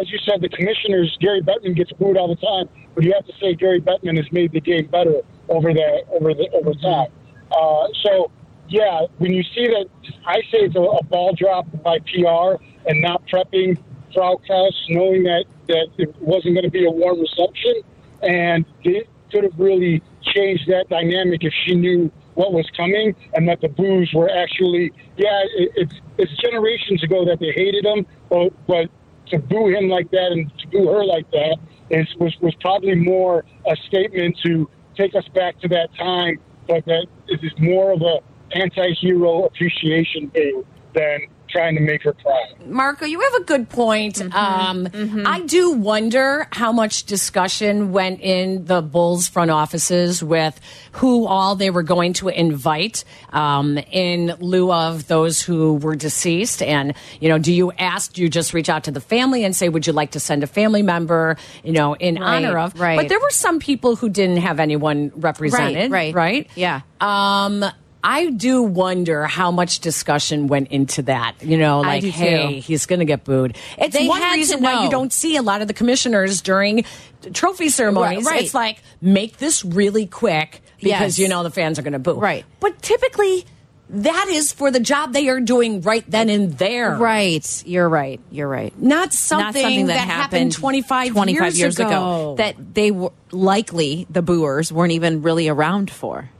As 0.00 0.10
you 0.10 0.18
said, 0.26 0.40
the 0.40 0.48
commissioners, 0.48 1.16
Gary 1.20 1.42
Bettman 1.42 1.76
gets 1.76 1.92
booed 1.92 2.16
all 2.16 2.28
the 2.28 2.40
time, 2.40 2.68
but 2.94 3.04
you 3.04 3.12
have 3.12 3.26
to 3.26 3.32
say 3.40 3.54
Gary 3.54 3.80
Bettman 3.80 4.16
has 4.16 4.30
made 4.32 4.52
the 4.52 4.60
game 4.60 4.86
better 4.86 5.20
over 5.48 5.72
the 5.72 6.02
over 6.08 6.32
the 6.32 6.48
over 6.54 6.72
time. 6.74 7.08
Uh, 7.52 7.86
so, 8.02 8.30
yeah, 8.68 9.02
when 9.18 9.32
you 9.32 9.42
see 9.54 9.66
that, 9.66 9.86
I 10.26 10.36
say 10.50 10.64
it's 10.64 10.76
a, 10.76 10.80
a 10.80 11.04
ball 11.04 11.34
drop 11.34 11.66
by 11.84 11.98
PR 12.00 12.62
and 12.86 13.00
not 13.00 13.26
prepping 13.26 13.78
Fraukaus, 14.14 14.72
knowing 14.88 15.24
that 15.24 15.44
that 15.68 15.88
it 15.98 16.14
wasn't 16.20 16.54
going 16.54 16.64
to 16.64 16.70
be 16.70 16.86
a 16.86 16.90
warm 16.90 17.20
reception, 17.20 17.82
and 18.22 18.64
it 18.84 19.08
could 19.32 19.44
have 19.44 19.58
really 19.58 20.02
changed 20.22 20.68
that 20.68 20.88
dynamic 20.88 21.42
if 21.44 21.52
she 21.64 21.74
knew 21.74 22.10
what 22.34 22.52
was 22.52 22.68
coming 22.76 23.14
and 23.34 23.48
that 23.48 23.60
the 23.60 23.68
boos 23.68 24.10
were 24.14 24.30
actually 24.30 24.92
yeah 25.16 25.42
it, 25.56 25.72
it's 25.74 25.94
it's 26.18 26.32
generations 26.36 27.02
ago 27.02 27.24
that 27.24 27.40
they 27.40 27.50
hated 27.52 27.84
him 27.84 28.06
but 28.28 28.52
but 28.66 28.88
to 29.26 29.38
boo 29.38 29.68
him 29.68 29.88
like 29.88 30.10
that 30.10 30.32
and 30.32 30.50
to 30.58 30.68
boo 30.68 30.86
her 30.86 31.04
like 31.04 31.28
that 31.30 31.56
is 31.90 32.06
was 32.18 32.36
was 32.40 32.54
probably 32.60 32.94
more 32.94 33.44
a 33.66 33.76
statement 33.88 34.36
to 34.44 34.68
take 34.96 35.14
us 35.14 35.26
back 35.34 35.58
to 35.60 35.68
that 35.68 35.88
time 35.96 36.38
but 36.68 36.84
that 36.84 37.06
it 37.28 37.42
is 37.42 37.52
more 37.58 37.92
of 37.92 38.02
a 38.02 38.18
anti-hero 38.52 39.44
appreciation 39.44 40.28
thing 40.30 40.62
than 40.94 41.20
trying 41.48 41.74
to 41.76 41.80
make 41.80 42.02
her 42.02 42.12
cry 42.12 42.44
Marco, 42.66 43.06
you 43.06 43.20
have 43.20 43.34
a 43.34 43.44
good 43.44 43.68
point. 43.68 44.20
Um, 44.34 44.88
I 45.24 45.40
do 45.46 45.70
wonder 45.72 46.48
how 46.52 46.72
much 46.72 47.04
discussion 47.04 47.92
went 47.92 48.20
in 48.20 48.64
the 48.64 48.82
Bulls 48.82 49.28
front 49.28 49.50
offices 49.52 50.22
with 50.22 50.60
who 50.92 51.26
all 51.26 51.54
they 51.54 51.70
were 51.70 51.84
going 51.84 52.12
to 52.14 52.28
invite 52.28 53.04
um, 53.32 53.78
in 53.92 54.34
lieu 54.40 54.72
of 54.72 55.06
those 55.06 55.40
who 55.40 55.74
were 55.74 55.94
deceased. 55.94 56.60
And, 56.62 56.94
you 57.20 57.28
know, 57.28 57.38
do 57.38 57.52
you 57.52 57.70
ask, 57.72 58.12
do 58.14 58.22
you 58.22 58.28
just 58.28 58.52
reach 58.52 58.68
out 58.68 58.84
to 58.84 58.90
the 58.90 59.00
family 59.00 59.44
and 59.44 59.54
say, 59.54 59.68
would 59.68 59.86
you 59.86 59.92
like 59.92 60.10
to 60.12 60.20
send 60.20 60.42
a 60.42 60.46
family 60.48 60.82
member, 60.82 61.36
you 61.62 61.72
know, 61.72 61.94
in 61.94 62.16
Right, 62.16 62.44
honor 62.44 62.58
of? 62.58 62.78
right. 62.80 62.96
But 62.96 63.08
there 63.08 63.20
were 63.20 63.30
some 63.30 63.60
people 63.60 63.94
who 63.94 64.08
didn't 64.08 64.38
have 64.38 64.58
anyone 64.58 65.12
represented. 65.14 65.92
right. 65.92 66.12
Right? 66.14 66.50
Yeah. 66.56 66.80
Um, 67.00 67.64
I 68.08 68.30
do 68.30 68.62
wonder 68.62 69.26
how 69.26 69.50
much 69.50 69.80
discussion 69.80 70.46
went 70.46 70.68
into 70.68 71.02
that. 71.02 71.42
You 71.42 71.58
know, 71.58 71.80
like, 71.80 72.02
do 72.02 72.12
too. 72.12 72.18
hey, 72.18 72.60
he's 72.60 72.86
going 72.86 73.00
to 73.00 73.04
get 73.04 73.24
booed. 73.24 73.56
It's 73.76 73.96
They 73.96 74.06
one 74.06 74.22
reason 74.22 74.62
why 74.62 74.84
you 74.84 74.90
don't 74.90 75.12
see 75.12 75.36
a 75.36 75.42
lot 75.42 75.60
of 75.60 75.66
the 75.66 75.74
commissioners 75.74 76.40
during 76.40 76.84
trophy 77.32 77.68
ceremonies. 77.68 78.24
Right, 78.24 78.32
right. 78.32 78.44
It's 78.44 78.54
like 78.54 78.78
make 79.00 79.38
this 79.38 79.64
really 79.64 80.06
quick 80.06 80.62
Yes. 80.78 80.98
because 80.98 81.18
you 81.18 81.28
know 81.28 81.42
the 81.42 81.50
fans 81.50 81.78
are 81.78 81.82
going 81.82 81.94
to 81.94 81.98
boo. 81.98 82.14
Right. 82.14 82.44
But 82.60 82.80
typically, 82.80 83.44
that 83.90 84.28
is 84.28 84.52
for 84.52 84.70
the 84.70 84.80
job 84.80 85.12
they 85.12 85.28
are 85.28 85.40
doing 85.40 85.80
right 85.80 86.04
then 86.08 86.28
and 86.28 86.52
there. 86.58 86.94
Right. 86.96 87.64
You're 87.66 87.88
right. 87.88 88.20
You're 88.30 88.48
right. 88.48 88.78
Not 88.80 89.12
something, 89.12 89.86
that, 89.86 89.98
happened 89.98 90.52
25, 90.52 91.12
25 91.12 91.56
years, 91.56 91.78
ago. 91.78 91.86
ago. 91.86 92.34
that 92.36 92.74
they 92.74 92.90
were 92.90 93.12
likely 93.30 94.06
the 94.10 94.22
booers 94.22 94.72
weren't 94.72 94.92
even 94.92 95.22
really 95.22 95.48
around 95.48 95.90
for. 95.90 96.30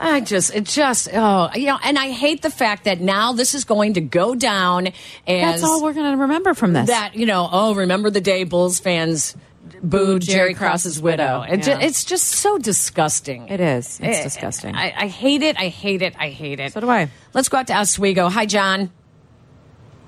I 0.00 0.20
just, 0.20 0.54
it 0.54 0.64
just, 0.64 1.08
oh, 1.12 1.50
you 1.54 1.66
know, 1.66 1.78
and 1.82 1.98
I 1.98 2.10
hate 2.10 2.42
the 2.42 2.50
fact 2.50 2.84
that 2.84 3.00
now 3.00 3.32
this 3.32 3.54
is 3.54 3.64
going 3.64 3.94
to 3.94 4.00
go 4.00 4.34
down 4.34 4.88
as 4.88 4.92
That's 5.26 5.64
all 5.64 5.82
we're 5.82 5.92
going 5.92 6.12
to 6.12 6.16
remember 6.22 6.54
from 6.54 6.72
this. 6.72 6.86
that, 6.88 7.16
you 7.16 7.26
know, 7.26 7.48
oh, 7.50 7.74
remember 7.74 8.08
the 8.10 8.20
day 8.20 8.44
Bulls 8.44 8.78
fans 8.78 9.36
booed 9.82 10.22
Jerry 10.22 10.54
Krause's 10.54 11.00
widow. 11.02 11.42
It 11.42 11.62
ju- 11.62 11.70
Yeah. 11.72 11.80
it's 11.80 12.04
just 12.04 12.24
so 12.28 12.58
disgusting. 12.58 13.48
It 13.48 13.60
is. 13.60 13.98
It's 14.02 14.18
Eh, 14.18 14.22
disgusting. 14.22 14.74
I, 14.74 14.92
I 14.96 15.06
hate 15.08 15.42
it. 15.42 15.58
I 15.58 15.68
hate 15.68 16.02
it. 16.02 16.14
I 16.18 16.30
hate 16.30 16.60
it. 16.60 16.72
So 16.72 16.80
do 16.80 16.88
I. 16.90 17.10
Let's 17.34 17.48
go 17.48 17.58
out 17.58 17.66
to 17.66 17.74
Oswego. 17.74 18.28
Hi, 18.28 18.46
John. 18.46 18.90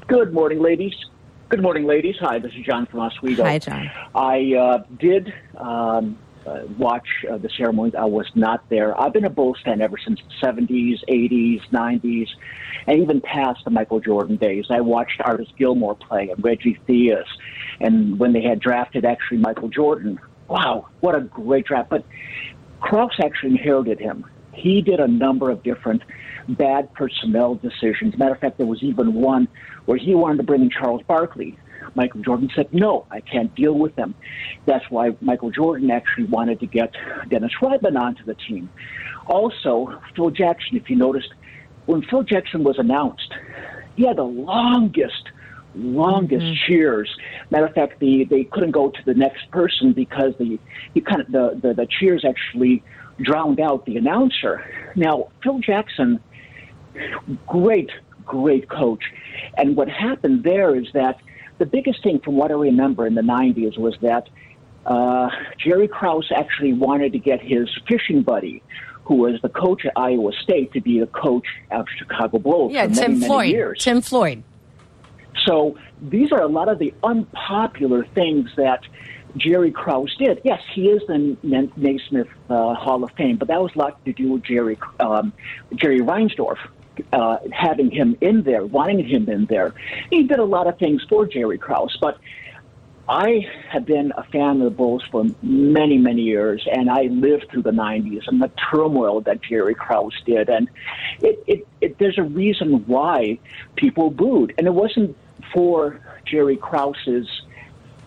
Good 0.06 0.32
morning, 0.32 0.60
ladies. 0.60 0.94
Good 1.48 1.62
morning, 1.62 1.84
ladies. 1.84 2.14
Hi, 2.20 2.38
this 2.38 2.52
is 2.54 2.64
John 2.64 2.86
from 2.86 3.00
Oswego. 3.00 3.42
Hi, 3.44 3.58
John. 3.58 3.90
I 4.14 4.54
uh, 4.54 4.82
did 4.98 5.32
um, 5.56 6.16
uh, 6.46 6.60
watch 6.78 7.06
uh, 7.30 7.38
the 7.38 7.50
ceremonies. 7.56 7.94
I 7.96 8.04
was 8.04 8.26
not 8.34 8.68
there. 8.68 8.98
I've 9.00 9.12
been 9.12 9.24
a 9.24 9.30
Bulls 9.30 9.58
fan 9.64 9.80
ever 9.80 9.96
since 9.98 10.20
the 10.20 10.46
70s, 10.46 10.98
80s, 11.08 11.60
90s, 11.70 12.28
and 12.86 13.02
even 13.02 13.20
past 13.20 13.64
the 13.64 13.70
Michael 13.70 14.00
Jordan 14.00 14.36
days. 14.36 14.66
I 14.70 14.80
watched 14.80 15.20
Artis 15.20 15.48
Gilmore 15.58 15.94
play 15.96 16.30
and 16.30 16.42
Reggie 16.42 16.78
Theus, 16.88 17.26
and 17.80 18.18
when 18.18 18.32
they 18.32 18.42
had 18.42 18.60
drafted 18.60 19.04
actually 19.04 19.38
Michael 19.38 19.68
Jordan. 19.68 20.18
Wow, 20.48 20.88
what 21.00 21.14
a 21.14 21.20
great 21.20 21.66
draft. 21.66 21.90
But 21.90 22.04
Krause 22.80 23.18
actually 23.22 23.50
inherited 23.50 24.00
him. 24.00 24.24
he 24.52 24.82
did 24.82 25.00
a 25.00 25.06
number 25.08 25.50
of 25.50 25.62
different 25.62 26.02
bad 26.48 26.92
personnel 26.94 27.54
decisions. 27.56 28.16
Matter 28.18 28.34
of 28.34 28.40
fact, 28.40 28.58
there 28.58 28.66
was 28.66 28.82
even 28.82 29.14
one 29.14 29.48
where 29.86 29.98
he 29.98 30.14
wanted 30.14 30.38
to 30.38 30.42
bring 30.42 30.62
in 30.62 30.70
Charles 30.70 31.02
Barkley. 31.06 31.58
Michael 31.94 32.22
Jordan 32.22 32.50
said, 32.54 32.72
no, 32.72 33.06
I 33.10 33.20
can't 33.20 33.54
deal 33.54 33.74
with 33.74 33.94
them. 33.96 34.14
That's 34.66 34.84
why 34.90 35.16
Michael 35.20 35.50
Jordan 35.50 35.90
actually 35.90 36.24
wanted 36.24 36.60
to 36.60 36.66
get 36.66 36.94
Dennis 37.28 37.52
Rodman 37.60 37.96
onto 37.96 38.24
the 38.24 38.34
team. 38.34 38.70
Also, 39.26 40.00
Phil 40.16 40.30
Jackson, 40.30 40.76
if 40.76 40.90
you 40.90 40.96
noticed, 40.96 41.28
when 41.86 42.02
Phil 42.02 42.22
Jackson 42.22 42.64
was 42.64 42.78
announced, 42.78 43.32
he 43.96 44.06
had 44.06 44.16
the 44.16 44.22
longest, 44.22 45.28
longest 45.74 46.44
Mm-hmm. 46.44 46.54
cheers. 46.66 47.08
Matter 47.50 47.66
of 47.66 47.74
fact, 47.74 48.00
the, 48.00 48.24
they 48.24 48.44
couldn't 48.44 48.72
go 48.72 48.90
to 48.90 49.04
the 49.04 49.14
next 49.14 49.50
person 49.50 49.92
because 49.92 50.34
the, 50.38 50.58
he 50.94 51.00
kind 51.00 51.20
of, 51.20 51.30
the, 51.30 51.58
the, 51.62 51.74
the 51.74 51.86
cheers 51.86 52.24
actually 52.24 52.82
drowned 53.20 53.60
out 53.60 53.84
the 53.86 53.96
announcer. 53.96 54.64
Now, 54.96 55.28
Phil 55.42 55.58
Jackson, 55.60 56.20
great, 57.46 57.90
great 58.24 58.68
coach. 58.68 59.02
And 59.56 59.76
what 59.76 59.88
happened 59.88 60.42
there 60.42 60.74
is 60.74 60.86
that 60.94 61.20
the 61.60 61.66
biggest 61.66 62.02
thing 62.02 62.18
from 62.18 62.36
what 62.36 62.50
I 62.50 62.54
remember 62.54 63.06
in 63.06 63.14
the 63.14 63.20
90s 63.22 63.78
was 63.78 63.94
that 64.00 64.28
uh, 64.86 65.28
Jerry 65.58 65.86
Krause 65.86 66.32
actually 66.34 66.72
wanted 66.72 67.12
to 67.12 67.18
get 67.18 67.40
his 67.40 67.68
fishing 67.86 68.22
buddy, 68.22 68.62
who 69.04 69.16
was 69.16 69.40
the 69.42 69.50
coach 69.50 69.84
at 69.84 69.92
Iowa 69.94 70.32
State, 70.42 70.72
to 70.72 70.80
be 70.80 70.98
the 71.00 71.06
coach 71.06 71.46
of 71.70 71.86
Chicago 71.98 72.38
Bulls 72.38 72.72
Yeah, 72.72 72.84
for 72.84 72.88
many, 72.88 73.00
Tim 73.02 73.12
many 73.20 73.26
Floyd. 73.26 73.48
years. 73.50 73.84
Tim 73.84 74.00
Floyd. 74.00 74.42
So 75.46 75.76
these 76.00 76.32
are 76.32 76.40
a 76.40 76.48
lot 76.48 76.68
of 76.68 76.78
the 76.78 76.94
unpopular 77.04 78.04
things 78.14 78.50
that 78.56 78.80
Jerry 79.36 79.70
Krause 79.70 80.14
did. 80.18 80.40
Yes, 80.44 80.62
he 80.74 80.88
is 80.88 81.02
in 81.10 81.36
the 81.42 81.70
Naismith 81.76 82.28
uh, 82.48 82.74
Hall 82.74 83.04
of 83.04 83.10
Fame, 83.12 83.36
but 83.36 83.48
that 83.48 83.60
was 83.60 83.70
a 83.76 83.78
lot 83.78 84.04
to 84.06 84.12
do 84.14 84.32
with 84.32 84.42
Jerry 84.44 84.78
um, 84.98 85.32
Jerry 85.76 86.00
Reinsdorf. 86.00 86.58
Uh, 87.12 87.38
having 87.52 87.90
him 87.90 88.16
in 88.20 88.42
there, 88.42 88.64
wanting 88.64 89.04
him 89.04 89.28
in 89.28 89.46
there, 89.46 89.74
he 90.10 90.24
did 90.24 90.38
a 90.38 90.44
lot 90.44 90.66
of 90.66 90.78
things 90.78 91.02
for 91.08 91.26
Jerry 91.26 91.58
Krause. 91.58 91.96
But 92.00 92.18
I 93.08 93.46
have 93.70 93.86
been 93.86 94.12
a 94.16 94.22
fan 94.24 94.60
of 94.60 94.64
the 94.64 94.70
Bulls 94.70 95.02
for 95.10 95.24
many, 95.42 95.98
many 95.98 96.22
years, 96.22 96.66
and 96.70 96.88
I 96.88 97.02
lived 97.02 97.48
through 97.50 97.62
the 97.62 97.72
'90s 97.72 98.28
and 98.28 98.40
the 98.40 98.50
turmoil 98.70 99.20
that 99.22 99.42
Jerry 99.42 99.74
Krause 99.74 100.14
did, 100.24 100.48
and 100.48 100.70
it, 101.20 101.42
it, 101.46 101.68
it 101.80 101.98
there's 101.98 102.18
a 102.18 102.22
reason 102.22 102.86
why 102.86 103.38
people 103.74 104.10
booed, 104.10 104.54
and 104.58 104.66
it 104.66 104.74
wasn't 104.74 105.16
for 105.52 106.00
Jerry 106.24 106.56
Krause's 106.56 107.28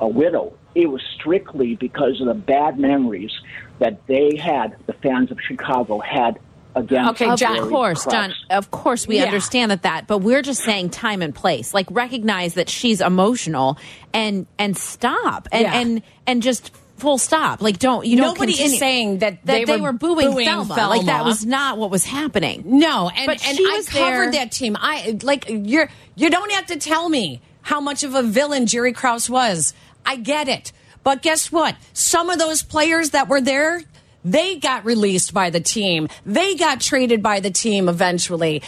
uh, 0.02 0.08
widow. 0.08 0.54
It 0.76 0.88
was 0.88 1.02
strictly 1.16 1.76
because 1.76 2.20
of 2.22 2.28
the 2.28 2.34
bad 2.34 2.80
memories 2.80 3.32
that 3.80 4.08
they 4.08 4.38
had, 4.38 4.78
the 4.86 4.94
fans 4.94 5.32
of 5.32 5.40
Chicago 5.42 6.00
had 6.00 6.40
against. 6.76 7.22
of 7.22 7.70
course, 7.70 8.04
Krause. 8.04 8.14
John. 8.14 8.34
Of 8.50 8.72
course, 8.72 9.08
we 9.08 9.18
Yeah. 9.18 9.26
understand 9.26 9.72
that. 9.72 9.84
That, 9.84 10.08
but 10.08 10.20
we're 10.20 10.42
just 10.42 10.64
saying 10.64 10.90
time 10.92 11.22
and 11.22 11.34
place. 11.34 11.74
Like 11.74 11.88
recognize 11.92 12.54
that 12.56 12.70
she's 12.70 13.02
emotional 13.02 13.78
and 14.14 14.46
and 14.58 14.78
stop 14.78 15.48
and 15.52 15.62
Yeah. 15.64 15.80
and 15.80 16.02
and 16.28 16.42
just 16.42 16.72
full 16.98 17.18
stop. 17.18 17.62
Like 17.62 17.80
don't 17.80 18.06
you 18.06 18.18
don't. 18.18 18.28
Nobody 18.28 18.54
is 18.54 18.78
saying 18.80 19.20
that 19.20 19.46
that 19.46 19.66
they 19.66 19.78
were 19.82 19.92
booing, 19.94 20.32
booing 20.32 20.46
Thelma. 20.48 20.74
Like 20.76 21.06
that 21.08 21.26
was 21.26 21.46
not 21.46 21.78
what 21.78 21.90
was 21.92 22.06
happening. 22.06 22.64
No, 22.66 23.10
and 23.10 23.26
But 23.26 23.46
and 23.46 23.58
she 23.58 23.66
I 23.66 23.76
was 23.78 23.90
covered 23.90 24.32
there- 24.34 24.46
that 24.46 24.52
team. 24.52 24.78
I 24.80 25.18
like 25.22 25.46
you're 25.50 25.90
you 26.16 26.30
don't 26.30 26.52
have 26.54 26.68
to 26.68 26.78
tell 26.78 27.10
me 27.10 27.42
how 27.62 27.80
much 27.82 28.04
of 28.04 28.14
a 28.16 28.24
villain 28.24 28.66
Jerry 28.68 28.94
Krause 28.94 29.30
was. 29.30 29.74
I 30.06 30.16
get 30.18 30.48
it. 30.48 30.72
But 31.04 31.22
guess 31.22 31.52
what? 31.52 31.76
Some 31.94 32.30
of 32.30 32.40
those 32.40 32.64
players 32.64 33.10
that 33.10 33.28
were 33.28 33.42
there, 33.42 33.82
they 34.26 34.56
got 34.58 34.86
released 34.86 35.34
by 35.34 35.50
the 35.50 35.60
team. 35.60 36.08
They 36.26 36.56
got 36.56 36.80
traded 36.82 37.22
by 37.22 37.40
the 37.40 37.52
team 37.52 37.90
eventually. 37.90 38.62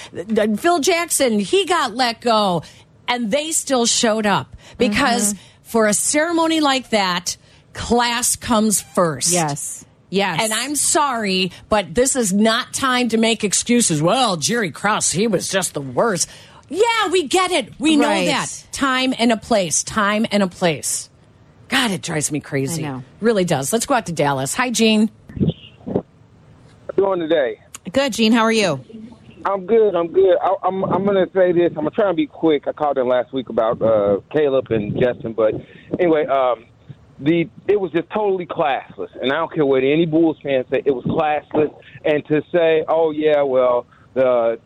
Phil 0.57 0.79
Jackson, 0.79 1.39
he 1.39 1.65
got 1.65 1.93
let 1.95 2.21
go 2.21 2.63
and 3.07 3.31
they 3.31 3.51
still 3.51 3.85
showed 3.85 4.25
up 4.25 4.55
because 4.77 5.33
Mm-hmm. 5.33 5.43
for 5.63 5.87
a 5.87 5.93
ceremony 5.93 6.59
like 6.59 6.89
that, 6.89 7.37
class 7.73 8.35
comes 8.35 8.81
first. 8.81 9.31
Yes. 9.31 9.85
Yes. 10.09 10.39
And 10.41 10.53
I'm 10.53 10.75
sorry, 10.75 11.51
but 11.67 11.93
this 11.93 12.15
is 12.15 12.31
not 12.31 12.73
time 12.73 13.09
to 13.09 13.17
make 13.17 13.43
excuses. 13.43 14.01
Well, 14.01 14.37
Jerry 14.37 14.71
Krause, 14.71 15.11
he 15.11 15.27
was 15.27 15.49
just 15.49 15.73
the 15.73 15.81
worst. 15.81 16.29
Yeah, 16.69 17.09
we 17.11 17.27
get 17.27 17.51
it. 17.51 17.79
We 17.79 17.95
know 17.95 18.09
that. 18.09 18.65
Time 18.71 19.13
and 19.17 19.31
a 19.31 19.37
place. 19.37 19.83
Time 19.83 20.25
and 20.31 20.41
a 20.41 20.47
place. 20.47 21.09
God, 21.67 21.91
it 21.91 22.01
drives 22.01 22.31
me 22.31 22.39
crazy. 22.39 22.85
I 22.85 22.89
know. 22.89 23.03
Really 23.19 23.45
does. 23.45 23.73
Let's 23.73 23.85
go 23.85 23.95
out 23.95 24.05
to 24.05 24.13
Dallas. 24.13 24.53
Hi, 24.55 24.69
Gene. 24.69 25.09
Doing 26.95 27.19
today? 27.19 27.59
Good, 27.91 28.13
Gene. 28.13 28.31
How 28.31 28.41
are 28.41 28.51
you? 28.51 28.83
I'm 29.45 29.65
good. 29.65 29.95
I'm 29.95 30.11
good. 30.11 30.37
I, 30.41 30.55
I'm 30.63 30.83
I'm 30.85 31.05
gonna 31.05 31.27
say 31.33 31.51
this. 31.51 31.69
I'm 31.69 31.83
gonna 31.83 31.91
try 31.91 32.07
and 32.07 32.17
be 32.17 32.25
quick. 32.25 32.67
I 32.67 32.71
called 32.71 32.97
in 32.97 33.07
last 33.07 33.31
week 33.31 33.49
about 33.49 33.81
uh, 33.81 34.19
Caleb 34.31 34.71
and 34.71 34.99
Justin, 34.99 35.33
but 35.33 35.53
anyway, 35.99 36.25
um, 36.25 36.65
the 37.19 37.47
it 37.67 37.79
was 37.79 37.91
just 37.91 38.09
totally 38.09 38.47
classless, 38.47 39.09
and 39.21 39.31
I 39.31 39.35
don't 39.35 39.53
care 39.53 39.65
what 39.65 39.83
any 39.83 40.07
Bulls 40.07 40.37
fans 40.41 40.65
say. 40.71 40.81
It 40.83 40.91
was 40.91 41.05
classless, 41.05 41.73
and 42.03 42.25
to 42.25 42.41
say, 42.51 42.83
oh 42.87 43.11
yeah, 43.11 43.43
well 43.43 43.85
the 44.15 44.59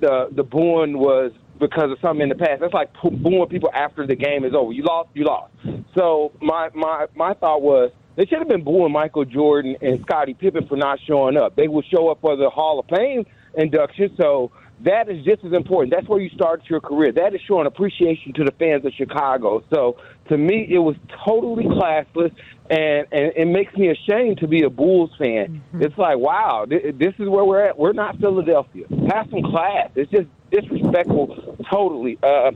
the 0.00 0.28
the 0.32 0.42
booing 0.42 0.98
was 0.98 1.32
because 1.58 1.90
of 1.90 1.98
something 2.02 2.22
in 2.22 2.28
the 2.28 2.34
past. 2.34 2.60
That's 2.60 2.74
like 2.74 2.90
booing 3.02 3.48
people 3.48 3.70
after 3.72 4.06
the 4.06 4.16
game 4.16 4.44
is 4.44 4.52
over. 4.54 4.72
You 4.72 4.82
lost, 4.82 5.08
you 5.14 5.24
lost. 5.24 5.54
So 5.96 6.32
my 6.42 6.68
my 6.74 7.06
my 7.14 7.32
thought 7.32 7.62
was 7.62 7.90
they 8.16 8.26
should 8.26 8.38
have 8.38 8.48
been 8.48 8.64
booing 8.64 8.92
Michael 8.92 9.24
Jordan 9.24 9.76
and 9.80 10.00
Scottie 10.00 10.34
Pippen 10.34 10.66
for 10.66 10.76
not 10.76 10.98
showing 11.06 11.36
up. 11.36 11.54
They 11.54 11.68
will 11.68 11.82
show 11.82 12.08
up 12.08 12.20
for 12.20 12.36
the 12.36 12.50
Hall 12.50 12.78
of 12.80 12.86
Fame 12.86 13.26
induction. 13.56 14.14
So 14.16 14.50
that 14.80 15.08
is 15.08 15.24
just 15.24 15.44
as 15.44 15.52
important. 15.52 15.94
That's 15.94 16.08
where 16.08 16.20
you 16.20 16.28
start 16.30 16.62
your 16.68 16.80
career. 16.80 17.12
That 17.12 17.34
is 17.34 17.40
showing 17.46 17.66
appreciation 17.66 18.32
to 18.34 18.44
the 18.44 18.52
fans 18.52 18.84
of 18.84 18.92
Chicago. 18.92 19.62
So 19.70 19.98
to 20.28 20.36
me, 20.36 20.66
it 20.68 20.78
was 20.78 20.96
totally 21.24 21.64
classless, 21.64 22.34
and 22.68 23.06
and 23.12 23.32
it 23.36 23.46
makes 23.46 23.74
me 23.74 23.88
ashamed 23.88 24.38
to 24.38 24.46
be 24.46 24.62
a 24.62 24.70
Bulls 24.70 25.10
fan. 25.18 25.62
It's 25.80 25.96
like, 25.96 26.18
wow, 26.18 26.66
th- 26.68 26.96
this 26.98 27.14
is 27.18 27.28
where 27.28 27.44
we're 27.44 27.64
at. 27.64 27.78
We're 27.78 27.92
not 27.92 28.18
Philadelphia. 28.18 28.86
Have 29.10 29.30
some 29.30 29.42
class. 29.42 29.90
It's 29.94 30.10
just 30.10 30.28
disrespectful, 30.50 31.56
totally. 31.70 32.18
Uh, 32.22 32.52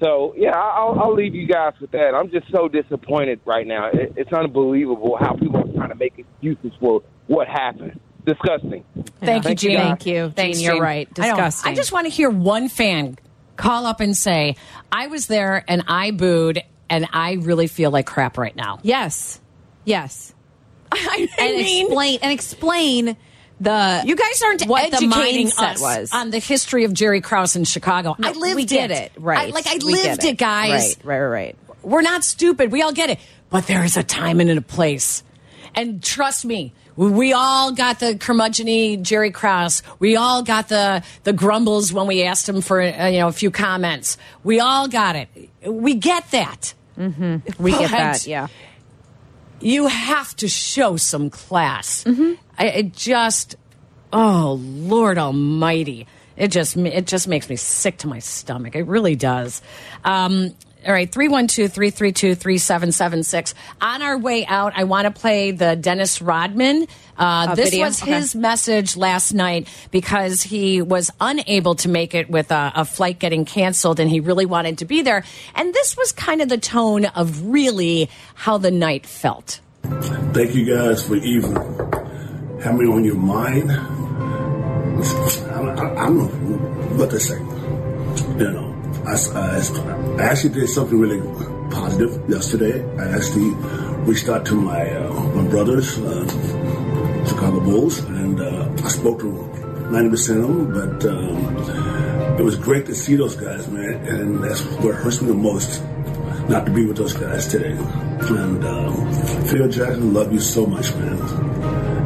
so 0.00 0.34
yeah, 0.36 0.56
I- 0.56 0.76
I'll, 0.78 0.98
I'll 1.00 1.14
leave 1.14 1.34
you 1.34 1.46
guys 1.46 1.74
with 1.80 1.90
that. 1.92 2.14
I'm 2.14 2.30
just 2.30 2.50
so 2.50 2.68
disappointed 2.68 3.40
right 3.44 3.66
now. 3.66 3.88
It, 3.92 4.14
it's 4.16 4.32
unbelievable 4.32 5.16
how 5.18 5.34
people 5.34 5.58
are 5.60 5.72
trying 5.74 5.90
to 5.90 5.94
make 5.94 6.18
excuses 6.18 6.72
for 6.80 7.02
what 7.26 7.46
happened. 7.48 8.00
Disgusting. 8.26 8.84
Thank 9.20 9.48
you, 9.48 9.54
Gene. 9.54 9.76
guys. 9.76 9.86
Thank 9.86 10.06
you, 10.06 10.30
Thanks, 10.30 10.58
Gene. 10.58 10.66
You're 10.66 10.82
right. 10.82 11.12
Disgusting. 11.14 11.72
I, 11.72 11.74
just 11.74 11.90
want 11.92 12.06
to 12.06 12.10
hear 12.10 12.28
one 12.28 12.68
fan 12.68 13.16
call 13.56 13.86
up 13.86 14.00
and 14.00 14.16
say, 14.16 14.56
I 14.92 15.06
was 15.06 15.26
there 15.26 15.64
and 15.68 15.84
I 15.88 16.10
booed 16.10 16.62
and 16.88 17.06
I 17.12 17.34
really 17.34 17.66
feel 17.66 17.90
like 17.90 18.06
crap 18.06 18.36
right 18.36 18.54
now. 18.54 18.78
Yes. 18.82 19.40
Yes. 19.84 20.34
I 20.92 21.18
mean, 21.18 21.28
and 21.38 21.60
explain 21.60 22.18
and 22.22 22.32
explain 22.32 23.16
the 23.60 24.02
You 24.04 24.16
guys 24.16 24.42
aren't 24.42 24.62
what 24.66 24.90
the 24.90 24.96
educating 24.96 25.48
mindset 25.48 25.74
us 25.74 25.80
was. 25.80 26.12
on 26.12 26.30
the 26.30 26.38
history 26.38 26.84
of 26.84 26.92
Jerry 26.94 27.20
Krause 27.20 27.56
in 27.56 27.64
Chicago. 27.64 28.16
I 28.22 28.32
lived 28.32 28.56
we 28.56 28.64
get 28.64 28.90
it. 28.90 29.12
it. 29.16 29.20
Right. 29.20 29.48
I- 29.48 29.50
like 29.50 29.66
I 29.66 29.74
We 29.84 29.92
lived 29.94 30.24
it, 30.24 30.38
guys. 30.38 30.96
Right, 31.04 31.20
right, 31.20 31.26
right. 31.28 31.56
We're 31.82 32.02
not 32.02 32.24
stupid. 32.24 32.72
We 32.72 32.82
all 32.82 32.92
get 32.92 33.10
it. 33.10 33.18
But 33.50 33.66
there 33.66 33.84
is 33.84 33.96
a 33.96 34.02
time 34.02 34.40
and 34.40 34.50
a 34.50 34.60
place. 34.60 35.22
And 35.74 36.02
trust 36.02 36.44
me, 36.44 36.72
we 36.96 37.32
all 37.32 37.72
got 37.72 38.00
the 38.00 38.14
curmudgeony 38.14 39.00
Jerry 39.00 39.30
Krause. 39.30 39.82
We 39.98 40.16
all 40.16 40.42
got 40.42 40.68
the 40.68 41.02
the 41.24 41.32
grumbles 41.32 41.92
when 41.92 42.06
we 42.06 42.24
asked 42.24 42.48
him 42.48 42.60
for 42.60 42.80
uh, 42.80 43.06
you 43.06 43.20
know 43.20 43.28
a 43.28 43.32
few 43.32 43.50
comments. 43.50 44.18
We 44.44 44.60
all 44.60 44.88
got 44.88 45.16
it. 45.16 45.28
We 45.64 45.94
get 45.94 46.30
that. 46.32 46.74
Mm-hmm. 46.98 47.62
We 47.62 47.70
get 47.72 47.90
that. 47.92 48.26
Yeah. 48.26 48.48
You 49.60 49.86
have 49.86 50.34
to 50.36 50.48
show 50.48 50.96
some 50.96 51.30
class. 51.30 52.04
I, 52.58 52.66
it 52.66 52.92
just, 52.94 53.56
oh 54.12 54.58
Lord 54.60 55.18
Almighty! 55.18 56.06
It 56.36 56.48
just 56.48 56.76
it 56.76 57.06
just 57.06 57.28
makes 57.28 57.48
me 57.50 57.56
sick 57.56 57.98
to 57.98 58.08
my 58.08 58.18
stomach. 58.18 58.74
It 58.74 58.86
really 58.86 59.14
does. 59.16 59.60
Um, 60.04 60.54
all 60.86 60.92
right, 60.92 61.10
312 61.10 61.70
332 61.72 62.34
3776. 62.34 63.54
On 63.80 64.02
our 64.02 64.16
way 64.18 64.46
out, 64.46 64.72
I 64.74 64.84
want 64.84 65.04
to 65.04 65.10
play 65.10 65.50
the 65.50 65.76
Dennis 65.76 66.22
Rodman. 66.22 66.86
Uh, 67.18 67.48
Uh, 67.50 67.54
this 67.54 67.70
video? 67.70 67.86
was 67.86 68.02
Okay. 68.02 68.12
his 68.14 68.34
message 68.34 68.96
last 68.96 69.32
night 69.34 69.68
because 69.90 70.42
he 70.42 70.80
was 70.80 71.10
unable 71.20 71.74
to 71.76 71.88
make 71.88 72.14
it 72.14 72.30
with 72.30 72.50
a, 72.50 72.72
a 72.74 72.84
flight 72.86 73.18
getting 73.18 73.44
canceled 73.44 74.00
and 74.00 74.08
he 74.10 74.20
really 74.20 74.46
wanted 74.46 74.78
to 74.78 74.84
be 74.86 75.02
there. 75.02 75.22
And 75.54 75.74
this 75.74 75.96
was 75.98 76.12
kind 76.12 76.40
of 76.40 76.48
the 76.48 76.56
tone 76.58 77.04
of 77.04 77.44
really 77.46 78.08
how 78.34 78.56
the 78.56 78.70
night 78.70 79.04
felt. 79.06 79.60
Thank 80.32 80.54
you 80.54 80.64
guys 80.64 81.02
for 81.06 81.16
even 81.16 81.54
having 82.62 82.78
me 82.78 82.92
on 82.92 83.04
your 83.04 83.16
mind. 83.16 83.70
I, 83.70 83.76
I, 85.52 86.04
I 86.04 86.06
don't 86.06 86.16
know 86.18 86.56
what 86.96 87.10
to 87.10 87.20
say. 87.20 87.38
You 87.38 88.50
know, 88.52 88.69
I, 89.06 89.16
I, 89.34 90.22
actually 90.22 90.54
did 90.54 90.68
something 90.68 90.98
really 90.98 91.20
positive 91.70 92.28
yesterday. 92.28 92.84
I 92.98 93.16
actually 93.16 93.50
reached 94.04 94.28
out 94.28 94.44
to 94.46 94.54
my 94.54 94.90
uh, 94.90 95.12
my 95.34 95.48
brothers, 95.48 95.98
uh, 95.98 96.24
Chicago 97.26 97.60
Bulls, 97.60 97.98
and 98.00 98.40
uh, 98.40 98.68
I 98.84 98.88
spoke 98.88 99.20
to 99.20 99.26
90% 99.90 100.42
of 100.42 100.48
them, 100.48 100.72
but 100.72 101.10
um, 101.10 102.38
it 102.38 102.42
was 102.42 102.56
great 102.56 102.86
to 102.86 102.94
see 102.94 103.16
those 103.16 103.34
guys, 103.34 103.66
man. 103.68 103.94
And 104.06 104.44
that's 104.44 104.62
what 104.82 104.94
hurts 104.94 105.20
me 105.20 105.28
the 105.28 105.34
most, 105.34 105.82
not 106.48 106.66
to 106.66 106.72
be 106.72 106.86
with 106.86 106.96
those 106.96 107.12
guys 107.12 107.48
today. 107.48 107.72
And 107.72 108.64
um, 108.64 109.12
Phil 109.46 109.68
Jackson, 109.68 110.14
love 110.14 110.32
you 110.32 110.40
so 110.40 110.66
much, 110.66 110.94
man. 110.94 111.18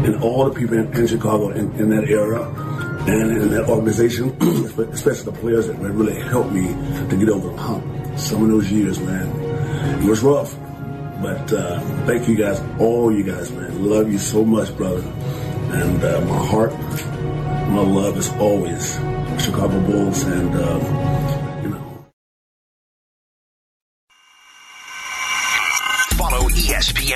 And 0.04 0.22
all 0.22 0.48
the 0.48 0.58
people 0.58 0.78
in, 0.78 0.92
in 0.94 1.06
Chicago 1.06 1.50
in, 1.50 1.72
in 1.76 1.90
that 1.90 2.08
era 2.08 2.50
and 3.06 3.30
in 3.36 3.50
that 3.50 3.68
organization, 3.68 4.30
especially 4.92 5.24
the 5.24 5.38
players 5.38 5.66
that 5.66 5.76
really 5.76 6.18
helped 6.20 6.52
me 6.52 6.68
to 7.08 7.16
get 7.16 7.28
over 7.28 7.50
the 7.50 7.56
hump. 7.56 8.18
Some 8.18 8.42
of 8.44 8.48
those 8.48 8.70
years, 8.72 8.98
man, 8.98 9.28
it 10.02 10.08
was 10.08 10.22
rough. 10.22 10.56
But 11.20 11.52
uh, 11.52 11.80
thank 12.06 12.28
you 12.28 12.36
guys, 12.36 12.60
all 12.78 13.12
you 13.12 13.22
guys, 13.22 13.50
man. 13.52 13.88
Love 13.88 14.10
you 14.10 14.18
so 14.18 14.44
much, 14.44 14.74
brother. 14.76 15.02
And 15.02 16.02
uh, 16.02 16.20
my 16.22 16.46
heart, 16.46 16.72
my 17.70 17.82
love 17.82 18.16
is 18.16 18.30
always 18.32 18.94
Chicago 19.38 19.80
Bulls. 19.80 20.22
And 20.24 20.54
um, 20.54 21.13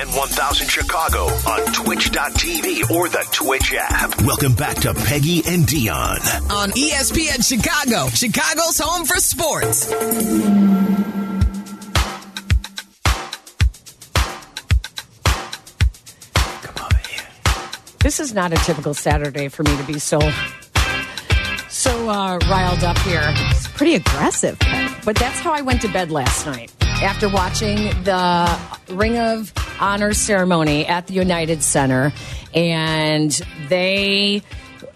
ESPN 0.09 0.17
1000 0.17 0.67
Chicago 0.67 1.25
on 1.47 1.73
twitch.tv 1.73 2.91
or 2.91 3.09
the 3.09 3.25
Twitch 3.31 3.73
app. 3.77 4.21
Welcome 4.23 4.53
back 4.53 4.75
to 4.77 4.93
Peggy 4.93 5.43
and 5.45 5.65
Dionne. 5.65 6.51
On 6.51 6.69
E 6.77 6.91
ESPN 6.91 7.47
Chicago, 7.47 8.09
Chicago's 8.09 8.79
home 8.79 9.05
for 9.05 9.17
sports. 9.17 9.87
This 18.01 18.19
is 18.19 18.33
not 18.33 18.53
a 18.53 18.55
typical 18.57 18.93
Saturday 18.93 19.49
for 19.49 19.63
me 19.63 19.75
to 19.77 19.83
be 19.83 19.99
so 19.99 20.19
so 21.69 22.09
uh, 22.09 22.39
riled 22.49 22.83
up 22.83 22.97
here. 22.99 23.21
It's 23.23 23.67
pretty 23.67 23.95
aggressive. 23.95 24.57
But 25.05 25.15
that's 25.17 25.39
how 25.39 25.53
I 25.53 25.61
went 25.61 25.81
to 25.81 25.87
bed 25.89 26.11
last 26.11 26.45
night 26.45 26.71
after 26.81 27.29
watching 27.29 27.77
the 28.03 28.59
Ring 28.89 29.17
of 29.17 29.53
Honor 29.79 30.13
ceremony 30.13 30.85
at 30.85 31.07
the 31.07 31.13
United 31.13 31.63
Center, 31.63 32.13
and 32.53 33.31
they. 33.67 34.43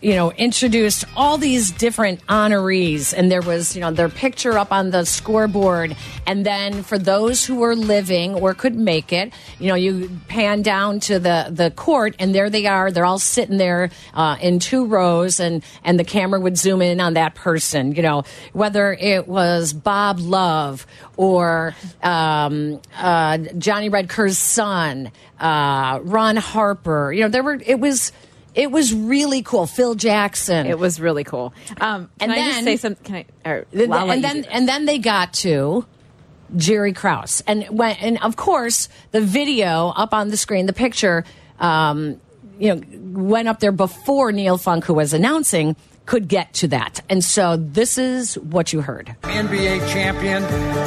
You 0.03 0.15
know, 0.15 0.31
introduced 0.33 1.05
all 1.15 1.37
these 1.37 1.71
different 1.71 2.27
honorees, 2.27 3.13
and 3.15 3.31
there 3.31 3.41
was, 3.41 3.73
you 3.73 3.79
know, 3.79 3.89
their 3.89 4.09
picture 4.09 4.57
up 4.57 4.73
on 4.73 4.91
the 4.91 5.05
scoreboard. 5.05 5.95
And 6.27 6.45
then 6.45 6.83
for 6.83 6.99
those 6.99 7.45
who 7.45 7.55
were 7.55 7.73
living 7.73 8.35
or 8.35 8.53
could 8.53 8.75
make 8.75 9.13
it, 9.13 9.31
you 9.59 9.69
know, 9.69 9.75
you 9.75 10.09
pan 10.27 10.61
down 10.61 10.99
to 11.01 11.19
the 11.19 11.47
the 11.49 11.71
court, 11.71 12.15
and 12.19 12.35
there 12.35 12.49
they 12.49 12.65
are. 12.65 12.91
They're 12.91 13.05
all 13.05 13.17
sitting 13.17 13.57
there 13.57 13.91
uh, 14.13 14.35
in 14.41 14.59
two 14.59 14.85
rows, 14.85 15.39
and 15.39 15.63
and 15.85 15.97
the 15.97 16.03
camera 16.03 16.37
would 16.37 16.57
zoom 16.57 16.81
in 16.81 16.99
on 16.99 17.13
that 17.13 17.33
person. 17.33 17.95
You 17.95 18.01
know, 18.01 18.23
whether 18.51 18.91
it 18.91 19.29
was 19.29 19.71
Bob 19.71 20.19
Love 20.19 20.85
or 21.15 21.75
um, 22.01 22.81
uh, 22.97 23.37
Johnny 23.57 23.87
Red 23.87 24.09
Kerr's 24.09 24.37
son, 24.37 25.13
uh, 25.39 26.01
Ron 26.03 26.35
Harper. 26.35 27.13
You 27.13 27.21
know, 27.21 27.29
there 27.29 27.43
were. 27.43 27.61
It 27.65 27.79
was. 27.79 28.11
It 28.55 28.71
was 28.71 28.93
really 28.93 29.41
cool. 29.41 29.65
Phil 29.65 29.95
Jackson. 29.95 30.67
It 30.67 30.77
was 30.77 30.99
really 30.99 31.23
cool. 31.23 31.53
Um, 31.81 32.09
can 32.19 32.29
And 32.29 32.31
I 32.31 32.35
just 32.35 32.55
then- 32.55 32.63
say 32.63 32.77
something? 32.77 33.03
Can 33.03 33.15
I? 33.45 33.49
Or, 33.49 33.65
Th- 33.71 33.89
I'll 33.89 34.11
and 34.11 34.23
then 34.23 34.45
and 34.45 34.67
then 34.67 34.85
they 34.85 34.99
got 34.99 35.33
to 35.45 35.85
Jerry 36.55 36.93
Krause, 36.93 37.41
and 37.47 37.63
when 37.69 37.95
and 37.97 38.21
of 38.21 38.35
course 38.35 38.87
the 39.11 39.21
video 39.21 39.89
up 39.95 40.13
on 40.13 40.29
the 40.29 40.37
screen, 40.37 40.67
the 40.67 40.73
picture, 40.73 41.25
um, 41.59 42.19
you 42.59 42.75
know, 42.75 42.81
went 43.27 43.47
up 43.47 43.59
there 43.59 43.71
before 43.71 44.31
Neil 44.31 44.57
Funk, 44.59 44.85
who 44.85 44.93
was 44.93 45.13
announcing, 45.13 45.75
could 46.05 46.27
get 46.27 46.53
to 46.55 46.67
that, 46.69 47.01
and 47.09 47.23
so 47.23 47.57
this 47.57 47.97
is 47.97 48.35
what 48.35 48.73
you 48.73 48.81
heard. 48.81 49.15
NBA 49.23 49.91
champion, 49.91 50.43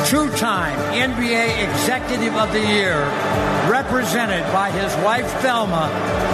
two 0.06 0.30
time 0.36 0.76
NBA 0.92 1.64
Executive 1.70 2.34
of 2.34 2.52
the 2.52 2.60
Year, 2.60 2.98
represented 3.70 4.42
by 4.52 4.70
his 4.70 4.94
wife 5.04 5.30
Thelma, 5.40 5.88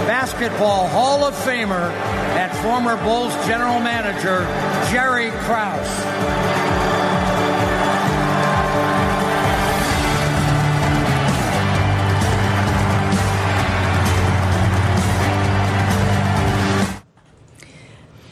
Basketball 0.07 0.87
Hall 0.89 1.23
of 1.23 1.33
Famer, 1.33 1.91
and 2.35 2.51
former 2.57 2.97
Bulls 3.03 3.33
General 3.47 3.79
Manager 3.79 4.45
Jerry 4.91 5.31
Krause. 5.45 6.62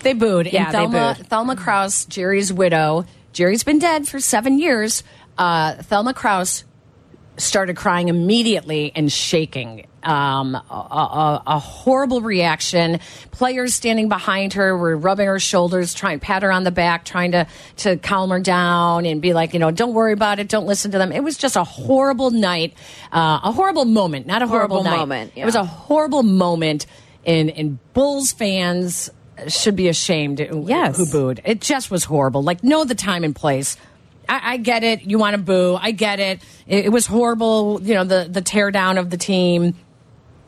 They 0.04 0.14
booed. 0.14 0.48
Yeah, 0.52 0.66
and 0.66 0.68
they 0.70 0.72
Thelma, 0.78 1.16
booed. 1.18 1.28
Thelma 1.28 1.56
Krause, 1.56 2.06
Jerry's 2.06 2.52
widow. 2.52 3.06
Jerry's 3.34 3.64
been 3.64 3.80
dead 3.80 4.08
for 4.08 4.20
seven 4.20 4.60
years. 4.60 5.04
Uh, 5.38 5.76
Thelma 5.76 6.14
Krause 6.14 6.64
started 7.38 7.76
crying 7.76 8.10
immediately 8.10 8.92
and 8.96 9.12
shaking. 9.12 9.88
Um, 10.04 10.56
a, 10.56 10.60
a, 10.60 11.44
a 11.46 11.60
horrible 11.60 12.22
reaction. 12.22 13.00
Players 13.30 13.76
standing 13.76 14.10
behind 14.10 14.54
her 14.54 14.76
were 14.76 14.98
rubbing 14.98 15.28
her 15.28 15.40
shoulders, 15.40 15.94
trying 15.94 16.20
to 16.20 16.26
pat 16.26 16.42
her 16.42 16.52
on 16.52 16.64
the 16.64 16.72
back, 16.72 17.06
trying 17.06 17.34
to 17.34 17.46
to 17.78 17.98
calm 17.98 18.32
her 18.32 18.40
down 18.40 19.06
and 19.06 19.22
be 19.22 19.34
like, 19.34 19.54
you 19.54 19.60
know, 19.60 19.70
don't 19.70 19.94
worry 19.94 20.14
about 20.14 20.40
it, 20.40 20.50
don't 20.50 20.66
listen 20.66 20.90
to 20.92 20.98
them. 20.98 21.12
It 21.12 21.24
was 21.24 21.38
just 21.38 21.56
a 21.56 21.64
horrible 21.64 22.32
night, 22.32 22.74
uh, 23.12 23.42
a 23.44 23.52
horrible 23.52 23.86
moment, 23.86 24.26
not 24.26 24.42
a 24.42 24.48
horrible, 24.48 24.78
Horrible 24.78 24.92
night. 24.92 24.98
moment, 24.98 25.32
yeah. 25.36 25.44
It 25.44 25.46
was 25.46 25.56
a 25.56 25.64
horrible 25.66 26.24
moment, 26.24 26.88
in 27.24 27.52
and 27.52 27.94
Bulls 27.94 28.32
fans 28.32 29.12
should 29.48 29.76
be 29.76 29.88
ashamed. 29.88 30.40
Yes, 30.40 30.98
who 30.98 31.06
booed? 31.06 31.42
It 31.46 31.62
just 31.62 31.90
was 31.90 32.04
horrible. 32.04 32.44
Like, 32.44 32.64
know 32.64 32.84
the 32.84 32.96
time 32.96 33.24
and 33.24 33.36
place. 33.36 33.78
I, 34.30 34.54
I 34.54 34.58
get 34.58 34.84
it. 34.84 35.02
You 35.02 35.18
want 35.18 35.36
to 35.36 35.42
boo. 35.42 35.78
I 35.80 35.92
get 35.92 36.20
it. 36.20 36.42
it. 36.68 36.86
It 36.86 36.90
was 36.90 37.06
horrible. 37.08 37.80
You 37.82 37.96
know 37.96 38.04
the 38.04 38.28
the 38.30 38.42
tear 38.42 38.72
down 38.72 38.98
of 38.98 39.10
the 39.10 39.18
team. 39.18 39.76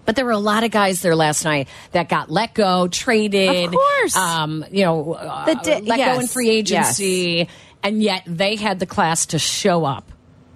But 0.05 0.17
there 0.17 0.25
were 0.25 0.31
a 0.31 0.37
lot 0.37 0.65
of 0.65 0.71
guys 0.71 1.01
there 1.01 1.15
last 1.15 1.45
night 1.45 1.69
that 1.93 2.09
got 2.09 2.29
let 2.29 2.53
go, 2.53 2.89
traded. 2.89 3.67
Of 3.67 3.71
course. 3.71 4.15
Um, 4.17 4.65
you 4.69 4.83
know, 4.83 5.13
uh, 5.13 5.45
let 5.65 5.85
go 5.85 6.19
in 6.19 6.27
free 6.27 6.49
agency. 6.49 7.47
And 7.81 8.03
yet 8.03 8.23
they 8.25 8.57
had 8.57 8.79
the 8.79 8.85
class 8.85 9.27
to 9.27 9.39
show 9.39 9.85
up. 9.85 10.11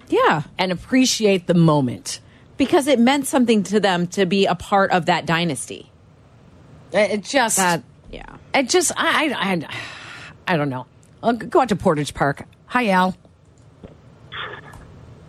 Yeah. 0.08 0.42
And 0.58 0.70
appreciate 0.70 1.46
the 1.46 1.54
moment. 1.54 2.20
because 2.58 2.88
it 2.88 2.98
meant 2.98 3.26
something 3.26 3.62
to 3.64 3.80
them 3.80 4.06
to 4.08 4.26
be 4.26 4.44
a 4.44 4.54
part 4.54 4.90
of 4.90 5.06
that 5.06 5.24
dynasty. 5.24 5.90
It 6.92 7.10
it 7.10 7.24
just. 7.24 7.56
That 7.56 7.82
yeah. 8.10 8.36
It 8.54 8.68
just. 8.68 8.92
I. 8.96 9.34
I. 9.36 9.52
I, 9.52 9.74
I 10.46 10.56
don't 10.56 10.70
know. 10.70 10.86
I'll 11.22 11.34
go 11.34 11.60
out 11.60 11.68
to 11.70 11.76
Portage 11.76 12.14
Park. 12.14 12.44
Hi, 12.66 12.88
Al. 12.88 13.16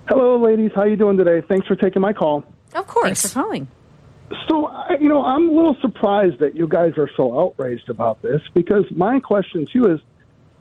Hello, 0.08 0.38
ladies. 0.42 0.72
How 0.74 0.84
you 0.84 0.96
doing 0.96 1.18
today? 1.18 1.46
Thanks 1.48 1.68
for 1.68 1.76
taking 1.76 2.02
my 2.02 2.14
call. 2.14 2.44
Of 2.74 2.88
course. 2.88 3.06
Thanks 3.06 3.34
for 3.34 3.42
calling. 3.42 3.68
So, 4.48 4.72
you 5.00 5.10
know, 5.10 5.24
I'm 5.24 5.50
a 5.50 5.52
little 5.52 5.76
surprised 5.82 6.40
that 6.40 6.56
you 6.56 6.68
guys 6.68 6.94
are 6.98 7.10
so 7.16 7.40
outraged 7.40 7.90
about 7.90 8.22
this 8.22 8.42
because 8.54 8.86
my 8.92 9.20
question 9.20 9.66
to 9.66 9.72
you 9.74 9.94
is 9.94 10.00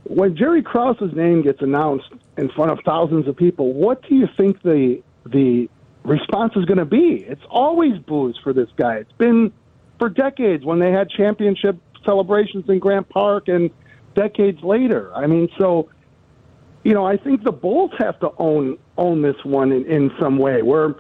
when 0.05 0.37
Jerry 0.37 0.63
Krause's 0.63 1.15
name 1.15 1.43
gets 1.43 1.61
announced 1.61 2.09
in 2.37 2.49
front 2.51 2.71
of 2.71 2.81
thousands 2.85 3.29
of 3.29 3.37
people, 3.37 3.73
what 3.73 4.03
do 4.09 4.15
you 4.15 4.29
think 4.37 4.63
the 4.63 5.03
the 5.27 5.69
response 6.05 6.55
is 6.57 6.65
going 6.65 6.79
to 6.79 6.87
be? 6.87 7.25
It's 7.27 7.43
always 7.51 7.99
boos 7.99 8.39
for 8.43 8.53
this 8.53 8.69
guy. 8.77 8.97
It's 8.97 9.13
been 9.13 9.53
for 9.99 10.09
decades 10.09 10.65
when 10.65 10.79
they 10.79 10.91
had 10.93 11.11
championship 11.11 11.77
celebrations 12.09 12.65
in 12.69 12.79
Grant 12.79 13.09
Park 13.09 13.49
and 13.49 13.71
decades 14.15 14.63
later. 14.63 15.15
I 15.15 15.27
mean, 15.27 15.49
so 15.59 15.91
you 16.85 16.95
know, 16.95 17.05
I 17.05 17.17
think 17.17 17.45
the 17.45 17.53
Bulls 17.53 17.91
have 17.99 18.19
to 18.21 18.31
own 18.39 18.79
own 18.97 19.23
this 19.23 19.37
one 19.45 19.73
in, 19.73 19.85
in 19.85 20.11
some 20.19 20.39
way. 20.39 20.63
Where, 20.63 20.95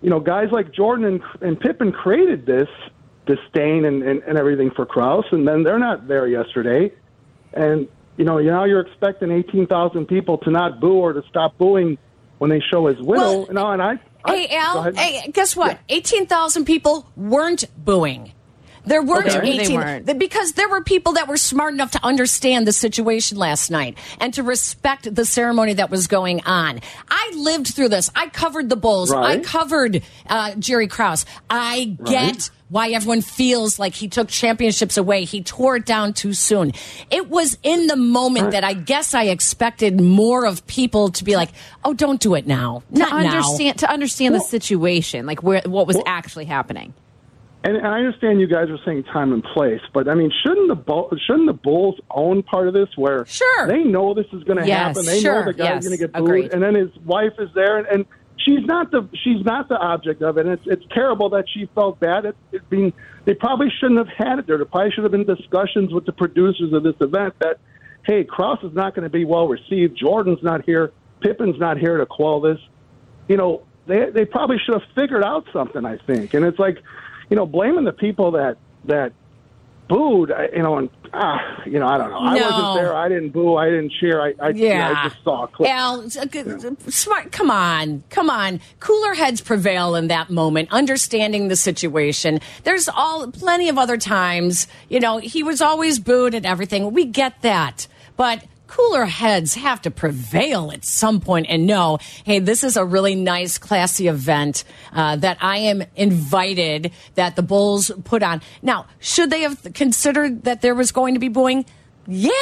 you 0.00 0.10
know, 0.10 0.20
guys 0.20 0.48
like 0.50 0.72
Jordan 0.72 1.04
and, 1.04 1.22
and 1.42 1.60
Pippen 1.60 1.92
created 1.92 2.46
this 2.46 2.68
disdain 3.26 3.84
and, 3.84 4.02
and, 4.02 4.22
and 4.22 4.38
everything 4.38 4.70
for 4.70 4.86
Krause, 4.86 5.24
and 5.32 5.46
then 5.46 5.62
they're 5.62 5.78
not 5.78 6.08
there 6.08 6.26
yesterday. 6.26 6.92
And 7.52 7.88
you 8.16 8.24
know, 8.24 8.38
now 8.38 8.64
you're 8.64 8.80
expecting 8.80 9.30
eighteen 9.30 9.66
thousand 9.66 10.06
people 10.06 10.38
to 10.38 10.50
not 10.50 10.80
boo 10.80 10.94
or 10.94 11.12
to 11.12 11.22
stop 11.28 11.58
booing 11.58 11.98
when 12.38 12.50
they 12.50 12.60
show 12.60 12.86
his 12.86 12.98
widow. 12.98 13.22
Well, 13.22 13.52
know, 13.52 13.70
and 13.70 13.82
I, 13.82 13.98
I 14.24 14.36
Hey, 14.36 14.56
Al. 14.56 14.92
Hey, 14.94 15.30
guess 15.32 15.54
what? 15.54 15.78
18,000 15.88 16.64
people 16.64 17.06
weren't 17.14 17.64
booing. 17.76 18.32
There 18.86 19.02
weren't 19.02 19.26
Okay. 19.28 19.40
They 19.56 19.62
18 19.64 19.76
weren't. 19.76 20.18
because 20.18 20.52
there 20.52 20.68
were 20.68 20.82
people 20.82 21.14
that 21.14 21.26
were 21.28 21.36
smart 21.36 21.72
enough 21.74 21.92
to 21.92 22.04
understand 22.04 22.66
the 22.66 22.72
situation 22.72 23.38
last 23.38 23.70
night 23.70 23.96
and 24.20 24.32
to 24.34 24.42
respect 24.42 25.14
the 25.14 25.24
ceremony 25.24 25.74
that 25.74 25.90
was 25.90 26.06
going 26.06 26.42
on. 26.44 26.80
I 27.08 27.32
lived 27.36 27.68
through 27.68 27.88
this. 27.88 28.10
I 28.14 28.28
covered 28.28 28.68
the 28.68 28.76
Bulls. 28.76 29.10
I 29.12 29.38
covered 29.38 30.02
uh, 30.28 30.54
Jerry 30.56 30.86
Krause. 30.88 31.24
I 31.48 31.96
get 32.04 32.24
Right. 32.34 32.50
why 32.68 32.88
everyone 32.90 33.20
feels 33.22 33.78
like 33.78 33.94
he 33.94 34.08
took 34.08 34.28
championships 34.28 34.96
away. 34.96 35.24
He 35.24 35.42
tore 35.42 35.76
it 35.76 35.86
down 35.86 36.12
too 36.12 36.32
soon. 36.34 36.72
It 37.10 37.28
was 37.30 37.56
in 37.62 37.86
the 37.86 37.96
moment 37.96 38.50
that 38.52 38.64
I 38.64 38.74
guess 38.74 39.14
I 39.14 39.24
expected 39.24 40.00
more 40.00 40.44
of 40.46 40.66
people 40.66 41.10
to 41.12 41.24
be 41.24 41.36
like, 41.36 41.50
"Oh, 41.84 41.94
don't 41.94 42.20
do 42.20 42.34
it 42.34 42.46
now." 42.46 42.82
To 42.92 42.98
Not 42.98 43.22
now. 43.22 43.56
to 43.76 43.90
understand 43.90 44.34
the 44.34 44.40
situation, 44.40 45.24
like 45.26 45.42
where 45.42 45.62
what 45.66 45.86
was 45.86 45.98
actually 46.06 46.44
happening. 46.46 46.94
And, 47.66 47.78
I 47.86 47.98
understand 48.00 48.40
you 48.40 48.46
guys 48.46 48.68
are 48.68 48.78
saying 48.84 49.04
time 49.04 49.32
and 49.32 49.42
place, 49.42 49.80
but 49.94 50.06
I 50.06 50.14
mean, 50.14 50.30
shouldn't 50.44 50.68
the 50.68 50.74
Bull, 50.74 51.10
shouldn't 51.26 51.46
the 51.46 51.54
Bulls 51.54 51.98
own 52.10 52.42
part 52.42 52.68
of 52.68 52.74
this? 52.74 52.90
Where 52.96 53.24
sure 53.24 53.66
they 53.66 53.82
know 53.82 54.12
this 54.12 54.26
is 54.34 54.44
going 54.44 54.58
to 54.58 54.66
Yes, 54.66 54.96
happen, 54.96 55.06
they 55.06 55.20
sure, 55.20 55.40
know 55.40 55.44
the 55.46 55.54
guy's 55.54 55.66
yes, 55.66 55.84
going 55.86 55.98
to 55.98 56.04
get 56.04 56.12
booed, 56.12 56.22
agreed. 56.28 56.52
and 56.52 56.62
then 56.62 56.74
his 56.74 56.94
wife 57.06 57.32
is 57.38 57.48
there, 57.54 57.78
and, 57.78 57.86
and 57.86 58.06
she's 58.36 58.64
not 58.66 58.90
the 58.90 59.08
she's 59.24 59.42
not 59.44 59.68
the 59.70 59.78
object 59.78 60.20
of 60.20 60.36
it. 60.36 60.44
And 60.44 60.50
it's 60.58 60.66
it's 60.66 60.84
terrible 60.92 61.30
that 61.30 61.46
she 61.48 61.66
felt 61.74 61.98
bad. 61.98 62.26
It, 62.26 62.36
it 62.52 62.68
being 62.68 62.92
they 63.24 63.32
probably 63.32 63.68
shouldn't 63.80 63.98
have 63.98 64.14
had 64.14 64.38
it 64.40 64.46
there. 64.46 64.58
There 64.58 64.66
probably 64.66 64.90
should 64.90 65.04
have 65.04 65.12
been 65.12 65.24
discussions 65.24 65.92
with 65.92 66.04
the 66.04 66.12
producers 66.12 66.74
of 66.74 66.82
this 66.82 66.96
event 67.00 67.32
that, 67.38 67.58
hey, 68.06 68.24
Krause 68.24 68.58
is 68.62 68.74
not 68.74 68.94
going 68.94 69.04
to 69.04 69.10
be 69.10 69.24
well 69.24 69.48
received. 69.48 69.96
Jordan's 69.96 70.42
not 70.42 70.66
here. 70.66 70.92
Pippen's 71.20 71.58
not 71.58 71.78
here 71.78 71.96
to 71.96 72.04
quell 72.04 72.40
this. 72.40 72.58
You 73.26 73.38
know, 73.38 73.62
they 73.86 74.10
they 74.10 74.26
probably 74.26 74.58
should 74.58 74.74
have 74.74 74.88
figured 74.94 75.24
out 75.24 75.46
something. 75.50 75.86
I 75.86 75.96
think, 75.96 76.34
and 76.34 76.44
it's 76.44 76.58
like, 76.58 76.82
you 77.34 77.40
know, 77.40 77.46
blaming 77.46 77.82
the 77.82 77.92
people 77.92 78.30
that 78.30 78.56
that 78.84 79.10
booed. 79.88 80.30
I- 80.30 80.50
You 80.54 80.62
know, 80.62 80.78
and 80.78 80.88
ah, 81.12 81.40
you 81.66 81.80
know, 81.80 81.86
I 81.88 81.98
don't 81.98 82.10
know. 82.10 82.18
I 82.18 82.34
wasn't 82.34 82.74
there. 82.76 82.94
I 82.94 83.08
didn't 83.08 83.30
boo. 83.30 83.56
I 83.56 83.70
didn't 83.70 83.90
cheer. 83.98 84.22
I 84.22 84.34
I, 84.40 84.48
Yeah. 84.50 84.94
I 84.96 85.08
just 85.08 85.24
saw 85.24 85.42
a 85.44 85.48
clip. 85.48 85.68
Al, 85.68 86.08
smart. 86.88 87.32
Come 87.32 87.50
on, 87.50 88.04
come 88.08 88.30
on. 88.30 88.60
Cooler 88.78 89.14
heads 89.14 89.40
prevail 89.40 89.96
in 89.96 90.06
that 90.06 90.30
moment, 90.30 90.68
understanding 90.70 91.48
the 91.48 91.56
situation. 91.56 92.38
There's 92.62 92.88
all 92.88 93.28
plenty 93.32 93.68
of 93.68 93.78
other 93.78 93.96
times. 93.96 94.68
You 94.88 95.00
know, 95.00 95.18
he 95.18 95.42
was 95.42 95.60
always 95.60 95.98
booed 95.98 96.34
and 96.34 96.46
everything. 96.46 96.92
We 96.92 97.04
get 97.04 97.42
that, 97.42 97.88
but. 98.16 98.44
Cooler 98.74 99.04
heads 99.04 99.54
have 99.54 99.82
to 99.82 99.90
prevail 99.92 100.72
at 100.72 100.84
some 100.84 101.20
point 101.20 101.46
and 101.48 101.64
know, 101.64 101.98
hey, 102.24 102.40
this 102.40 102.64
is 102.64 102.76
a 102.76 102.84
really 102.84 103.14
nice, 103.14 103.56
classy 103.56 104.08
event 104.08 104.64
uh, 104.92 105.14
that 105.14 105.38
I 105.40 105.58
am 105.58 105.84
invited, 105.94 106.90
that 107.14 107.36
the 107.36 107.42
Bulls 107.42 107.92
put 108.02 108.24
on. 108.24 108.42
Now, 108.62 108.86
should 108.98 109.30
they 109.30 109.42
have 109.42 109.62
considered 109.74 110.42
that 110.42 110.60
there 110.60 110.74
was 110.74 110.90
going 110.90 111.14
to 111.14 111.20
be 111.20 111.28
booing? 111.28 111.66
Yeah, 112.08 112.32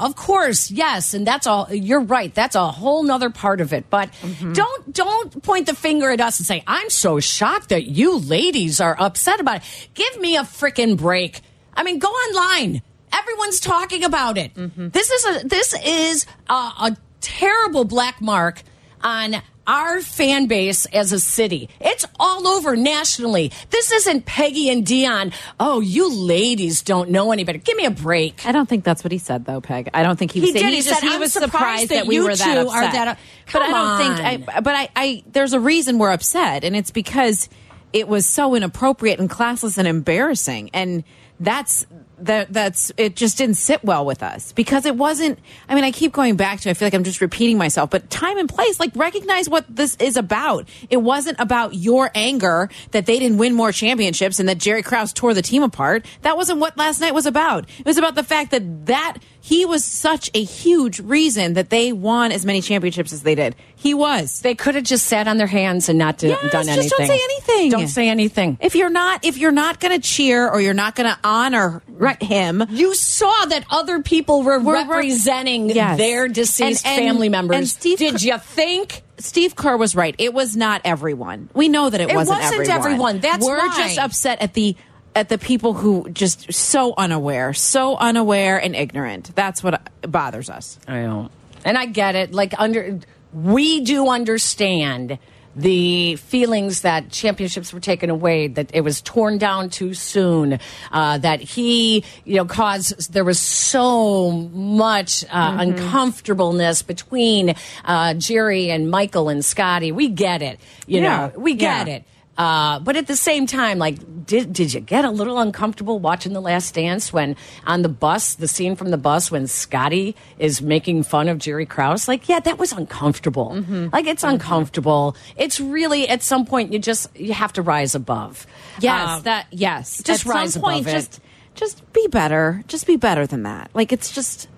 of 0.00 0.14
course, 0.14 0.70
yes, 0.70 1.12
and 1.12 1.26
that's 1.26 1.48
all. 1.48 1.66
You're 1.74 2.00
right. 2.00 2.32
That's 2.32 2.54
a 2.54 2.68
whole 2.68 3.02
nother 3.02 3.30
part 3.30 3.60
of 3.60 3.72
it. 3.72 3.90
But 3.90 4.10
don't 4.52 4.94
don't 4.94 5.42
point 5.42 5.66
the 5.66 5.74
finger 5.74 6.10
at 6.10 6.20
us 6.20 6.38
and 6.38 6.46
say 6.46 6.62
I'm 6.68 6.88
so 6.88 7.18
shocked 7.18 7.70
that 7.70 7.84
you 7.84 8.16
ladies 8.16 8.80
are 8.80 8.96
upset 8.96 9.40
about 9.40 9.56
it. 9.56 9.88
Give 9.94 10.20
me 10.20 10.36
a 10.36 10.42
freaking 10.42 10.96
break. 10.96 11.40
I 11.74 11.82
mean, 11.82 11.98
go 11.98 12.08
online. 12.08 12.82
Everyone's 13.12 13.60
talking 13.60 14.04
about 14.04 14.38
it. 14.38 14.52
This 14.54 15.10
is 15.10 15.24
a 15.44 15.46
this 15.48 15.74
is 15.84 16.26
a, 16.48 16.52
a 16.54 16.96
terrible 17.20 17.84
black 17.84 18.20
mark 18.20 18.62
on 19.02 19.36
our 19.66 20.00
fan 20.00 20.46
base 20.46 20.86
as 20.86 21.12
a 21.12 21.20
city. 21.20 21.68
It's 21.80 22.04
all 22.18 22.48
over 22.48 22.74
nationally. 22.76 23.52
This 23.70 23.92
isn't 23.92 24.26
Peggy 24.26 24.68
and 24.68 24.84
Dionne. 24.84 25.32
Oh, 25.60 25.80
you 25.80 26.12
ladies 26.12 26.82
don't 26.82 27.10
know 27.10 27.30
any 27.30 27.44
better. 27.44 27.58
Give 27.58 27.76
me 27.76 27.84
a 27.84 27.90
break. 27.90 28.44
I 28.44 28.52
don't 28.52 28.68
think 28.68 28.82
that's 28.84 29.04
what 29.04 29.12
he 29.12 29.18
said, 29.18 29.44
though, 29.44 29.60
Peg. 29.60 29.90
I 29.94 30.02
don't 30.02 30.18
think 30.18 30.32
he 30.32 30.40
was 30.40 30.48
He 30.50 30.54
did. 30.54 30.64
He 30.70 30.76
just- 30.82 30.88
said, 31.00 31.08
he 31.08 31.18
was 31.18 31.32
surprised 31.32 31.52
surprised 31.52 31.88
that 31.90 31.94
that 31.96 32.06
we 32.06 32.20
were 32.20 32.34
that 32.34 32.58
upset. 32.58 32.92
that- 32.92 33.18
but 33.52 33.62
I 33.62 33.68
don't 33.70 34.16
think. 34.16 34.48
I, 34.48 34.60
but 34.60 34.74
I, 34.74 34.88
I, 34.96 35.22
there's 35.30 35.52
a 35.52 35.60
reason 35.60 35.98
we're 35.98 36.10
upset, 36.12 36.64
and 36.64 36.74
it's 36.74 36.90
because 36.90 37.48
it 37.92 38.08
was 38.08 38.26
so 38.26 38.54
inappropriate 38.56 39.20
and 39.20 39.30
classless 39.30 39.78
and 39.78 39.86
embarrassing, 39.86 40.70
and 40.74 41.04
that's 41.38 41.86
that. 42.26 42.52
That's 42.52 42.92
it. 42.96 43.16
Just 43.16 43.38
didn't 43.38 43.56
sit 43.56 43.82
well 43.84 44.04
with 44.04 44.22
us 44.22 44.52
because 44.52 44.86
it 44.86 44.96
wasn't. 44.96 45.38
I 45.68 45.74
mean, 45.74 45.84
I 45.84 45.90
keep 45.92 46.12
going 46.12 46.36
back 46.36 46.60
to. 46.60 46.70
I 46.70 46.74
feel 46.74 46.86
like 46.86 46.94
I'm 46.94 47.04
just 47.04 47.20
repeating 47.20 47.58
myself, 47.58 47.90
but 47.90 48.10
time 48.10 48.38
and 48.38 48.48
place. 48.48 48.78
Like 48.80 48.92
recognize 48.96 49.48
what 49.48 49.64
this 49.68 49.96
is 50.00 50.16
about. 50.16 50.68
It 50.88 50.98
wasn't 50.98 51.38
about 51.40 51.74
your 51.74 52.10
anger 52.14 52.68
that 52.92 53.06
they 53.06 53.18
didn't 53.18 53.38
win 53.38 53.54
more 53.54 53.72
championships 53.72 54.40
and 54.40 54.48
that 54.48 54.58
Jerry 54.58 54.82
Krause 54.82 55.12
tore 55.12 55.34
the 55.34 55.42
team 55.42 55.62
apart. 55.62 56.06
That 56.22 56.36
wasn't 56.36 56.60
what 56.60 56.76
last 56.76 57.00
night 57.00 57.14
was 57.14 57.26
about. 57.26 57.68
It 57.78 57.86
was 57.86 57.98
about 57.98 58.14
the 58.14 58.24
fact 58.24 58.50
that 58.50 58.86
that 58.86 59.18
he 59.42 59.64
was 59.64 59.84
such 59.84 60.30
a 60.34 60.44
huge 60.44 61.00
reason 61.00 61.54
that 61.54 61.70
they 61.70 61.92
won 61.92 62.30
as 62.30 62.44
many 62.44 62.60
championships 62.60 63.12
as 63.12 63.22
they 63.22 63.34
did. 63.34 63.56
He 63.74 63.94
was. 63.94 64.40
They 64.42 64.54
could 64.54 64.74
have 64.74 64.84
just 64.84 65.06
sat 65.06 65.26
on 65.26 65.38
their 65.38 65.46
hands 65.46 65.88
and 65.88 65.98
not 65.98 66.18
do, 66.18 66.28
Yes, 66.28 66.52
done 66.52 66.68
anything. 66.68 66.82
just 66.82 66.94
don't 66.98 67.06
say 67.06 67.20
anything. 67.24 67.70
Don't 67.70 67.88
say 67.88 68.08
anything. 68.10 68.58
If 68.60 68.74
you're 68.74 68.90
not, 68.90 69.24
if 69.24 69.38
you're 69.38 69.50
not 69.52 69.80
going 69.80 69.98
to 69.98 70.06
cheer 70.06 70.46
or 70.46 70.60
you're 70.60 70.74
not 70.74 70.94
going 70.94 71.08
to 71.08 71.18
honor 71.24 71.82
him, 72.22 72.64
You 72.70 72.94
saw 72.94 73.44
that 73.46 73.64
other 73.70 74.00
people 74.02 74.42
were, 74.42 74.58
Were- 74.58 74.72
representing 74.74 75.70
Yes. 75.70 75.98
their 75.98 76.28
deceased 76.28 76.84
And- 76.86 76.98
and- 76.98 77.06
family 77.08 77.28
members. 77.28 77.56
and 77.56 77.68
Steve 77.68 77.98
Did 77.98 78.12
Kerr- 78.12 78.26
you 78.26 78.38
think? 78.38 79.02
Steve 79.18 79.54
Kerr 79.54 79.76
was 79.76 79.94
right. 79.94 80.14
It 80.18 80.32
was 80.32 80.56
not 80.56 80.80
everyone. 80.84 81.48
We 81.54 81.68
know 81.68 81.90
that 81.90 82.00
it, 82.00 82.10
It 82.10 82.14
wasn't, 82.16 82.40
wasn't 82.40 82.60
everyone. 82.68 82.78
everyone. 82.80 83.20
That's 83.20 83.44
we're 83.46 83.58
why. 83.58 83.74
just 83.76 83.98
upset 83.98 84.40
at 84.42 84.54
the 84.54 84.76
at 85.16 85.28
the 85.28 85.38
people 85.38 85.74
who 85.74 86.08
just 86.12 86.52
so 86.52 86.94
unaware, 86.96 87.52
so 87.52 87.96
unaware 87.96 88.58
and 88.62 88.76
ignorant. 88.76 89.32
That's 89.34 89.60
what 89.62 89.80
bothers 90.02 90.48
us. 90.48 90.78
I 90.86 91.00
know. 91.02 91.30
And 91.64 91.76
I 91.76 91.86
get 91.86 92.14
it. 92.14 92.32
Like 92.32 92.54
under 92.58 93.00
we 93.34 93.80
do 93.80 94.08
understand 94.08 95.18
the 95.56 96.16
feelings 96.16 96.82
that 96.82 97.10
championships 97.10 97.72
were 97.72 97.80
taken 97.80 98.08
away, 98.08 98.46
that 98.48 98.70
it 98.72 98.82
was 98.82 99.00
torn 99.02 99.36
down 99.38 99.68
too 99.68 99.94
soon, 99.94 100.58
uh, 100.92 101.18
that 101.18 101.40
he, 101.40 102.04
you 102.24 102.36
know, 102.36 102.44
caused 102.44 103.12
there 103.12 103.24
was 103.24 103.40
so 103.40 104.30
much 104.30 105.24
uh, 105.24 105.56
uncomfortableness 105.58 106.82
between 106.82 107.54
uh, 107.84 108.14
Jerry 108.14 108.70
and 108.70 108.90
Michael 108.90 109.28
and 109.28 109.44
Scottie. 109.44 109.92
We 109.92 110.08
get 110.08 110.42
it. 110.42 110.60
You 110.86 111.00
Yeah. 111.00 111.30
know, 111.34 111.40
we 111.40 111.54
get 111.54 111.86
Yeah. 111.88 111.94
it. 111.94 112.04
Uh, 112.40 112.78
but 112.80 112.96
at 112.96 113.06
the 113.06 113.16
same 113.16 113.46
time, 113.46 113.78
like, 113.78 113.98
did 114.24 114.50
did 114.52 114.72
you 114.72 114.80
get 114.80 115.04
a 115.04 115.10
little 115.10 115.38
uncomfortable 115.38 115.98
watching 115.98 116.32
The 116.32 116.40
Last 116.40 116.72
Dance 116.74 117.12
when 117.12 117.36
on 117.66 117.82
the 117.82 117.88
bus, 117.90 118.34
the 118.36 118.48
scene 118.48 118.76
from 118.76 118.90
the 118.90 118.96
bus 118.96 119.30
when 119.30 119.46
Scottie 119.46 120.16
is 120.38 120.62
making 120.62 121.02
fun 121.02 121.28
of 121.28 121.36
Jerry 121.36 121.66
Krause? 121.66 122.08
Like, 122.08 122.30
yeah, 122.30 122.40
that 122.40 122.56
was 122.58 122.72
uncomfortable. 122.72 123.50
Mm-hmm. 123.56 123.88
Like, 123.92 124.06
it's 124.06 124.24
uncomfortable. 124.24 125.16
It's 125.36 125.60
really 125.60 126.08
at 126.08 126.22
some 126.22 126.46
point 126.46 126.72
you 126.72 126.78
just 126.78 127.14
you 127.14 127.34
have 127.34 127.52
to 127.54 127.62
rise 127.62 127.94
above. 127.94 128.46
Yes, 128.80 129.08
Uh, 129.08 129.20
that 129.20 129.46
yes. 129.50 130.02
just 130.02 130.24
At 130.26 130.32
rise 130.32 130.52
some 130.54 130.62
point, 130.62 130.82
above 130.86 130.94
it. 130.94 130.96
just 130.96 131.20
just 131.56 131.92
be 131.92 132.06
better. 132.06 132.62
Just 132.68 132.86
be 132.86 132.96
better 132.96 133.26
than 133.26 133.42
that. 133.42 133.70
Like 133.74 133.92
it's 133.92 134.10
just 134.12 134.48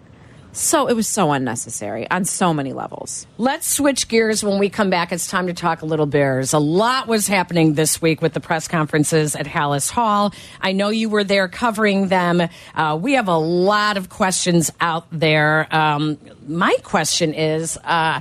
so 0.52 0.86
it 0.86 0.94
was 0.94 1.08
so 1.08 1.32
unnecessary 1.32 2.08
on 2.10 2.26
so 2.26 2.52
many 2.52 2.72
levels. 2.74 3.26
Let's 3.38 3.66
switch 3.66 4.08
gears 4.08 4.44
when 4.44 4.58
we 4.58 4.68
come 4.68 4.90
back. 4.90 5.10
It's 5.10 5.26
time 5.26 5.46
to 5.46 5.54
talk 5.54 5.80
a 5.80 5.86
little 5.86 6.06
Bears. 6.06 6.52
A 6.52 6.58
lot 6.58 7.08
was 7.08 7.26
happening 7.26 7.72
this 7.72 8.02
week 8.02 8.20
with 8.20 8.34
the 8.34 8.40
press 8.40 8.68
conferences 8.68 9.34
at 9.34 9.46
Halas 9.46 9.90
Hall. 9.90 10.34
I 10.60 10.72
know 10.72 10.90
you 10.90 11.08
were 11.08 11.24
there 11.24 11.48
covering 11.48 12.08
them. 12.08 12.42
Uh, 12.74 12.98
we 13.00 13.14
have 13.14 13.28
a 13.28 13.36
lot 13.36 13.96
of 13.96 14.10
questions 14.10 14.70
out 14.80 15.06
there. 15.10 15.66
Um, 15.74 16.18
my 16.46 16.76
question 16.82 17.32
is 17.32 17.78
uh, 17.84 18.20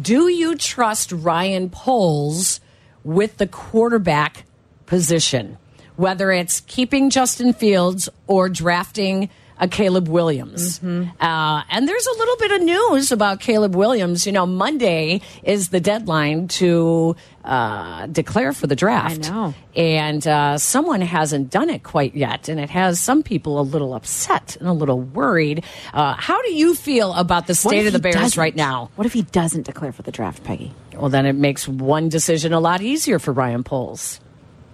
Do 0.00 0.28
you 0.28 0.56
trust 0.56 1.12
Ryan 1.12 1.70
Poles 1.70 2.60
with 3.04 3.38
the 3.38 3.46
quarterback 3.46 4.44
position? 4.84 5.56
Whether 5.96 6.30
it's 6.30 6.60
keeping 6.60 7.10
Justin 7.10 7.52
Fields 7.52 8.08
or 8.26 8.48
drafting 8.48 9.30
a 9.60 9.68
Caleb 9.68 10.08
Williams. 10.08 10.82
Uh, 10.82 11.62
and 11.70 11.86
there's 11.86 12.06
a 12.06 12.18
little 12.18 12.36
bit 12.38 12.50
of 12.52 12.62
news 12.62 13.12
about 13.12 13.40
Caleb 13.40 13.76
Williams. 13.76 14.26
You 14.26 14.32
know, 14.32 14.46
Monday 14.46 15.20
is 15.42 15.68
the 15.68 15.80
deadline 15.80 16.48
to 16.48 17.14
uh, 17.44 18.06
declare 18.06 18.52
for 18.54 18.66
the 18.66 18.74
draft. 18.74 19.30
I 19.30 19.32
know. 19.32 19.54
And 19.76 20.26
uh, 20.26 20.56
someone 20.58 21.02
hasn't 21.02 21.50
done 21.50 21.68
it 21.68 21.82
quite 21.82 22.16
yet. 22.16 22.48
And 22.48 22.58
it 22.58 22.70
has 22.70 22.98
some 22.98 23.22
people 23.22 23.60
a 23.60 23.62
little 23.62 23.94
upset 23.94 24.56
and 24.58 24.68
a 24.68 24.72
little 24.72 25.00
worried. 25.00 25.62
Uh, 25.92 26.14
how 26.14 26.40
do 26.42 26.52
you 26.52 26.74
feel 26.74 27.12
about 27.12 27.46
the 27.46 27.54
state 27.54 27.86
of 27.86 27.92
the 27.92 27.98
Bears 27.98 28.16
doesn't? 28.16 28.40
right 28.40 28.56
now? 28.56 28.90
What 28.96 29.06
if 29.06 29.12
he 29.12 29.22
doesn't 29.22 29.66
declare 29.66 29.92
for 29.92 30.02
the 30.02 30.10
draft, 30.12 30.42
Peggy? 30.42 30.72
Well, 30.94 31.10
then 31.10 31.26
it 31.26 31.34
makes 31.34 31.68
one 31.68 32.08
decision 32.08 32.52
a 32.54 32.60
lot 32.60 32.80
easier 32.80 33.18
for 33.18 33.32
Ryan 33.32 33.62
Poles, 33.62 34.20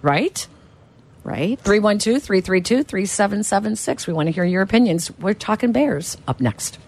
right? 0.01 0.47
Right? 1.27 1.59
312 1.59 2.23
332 2.23 2.83
3776. 2.83 4.07
We 4.07 4.13
want 4.13 4.27
to 4.27 4.31
hear 4.31 4.45
your 4.45 4.61
opinions. 4.61 5.11
We're 5.19 5.33
talking 5.33 5.73
Bears 5.73 6.15
up 6.25 6.39
next. 6.39 6.79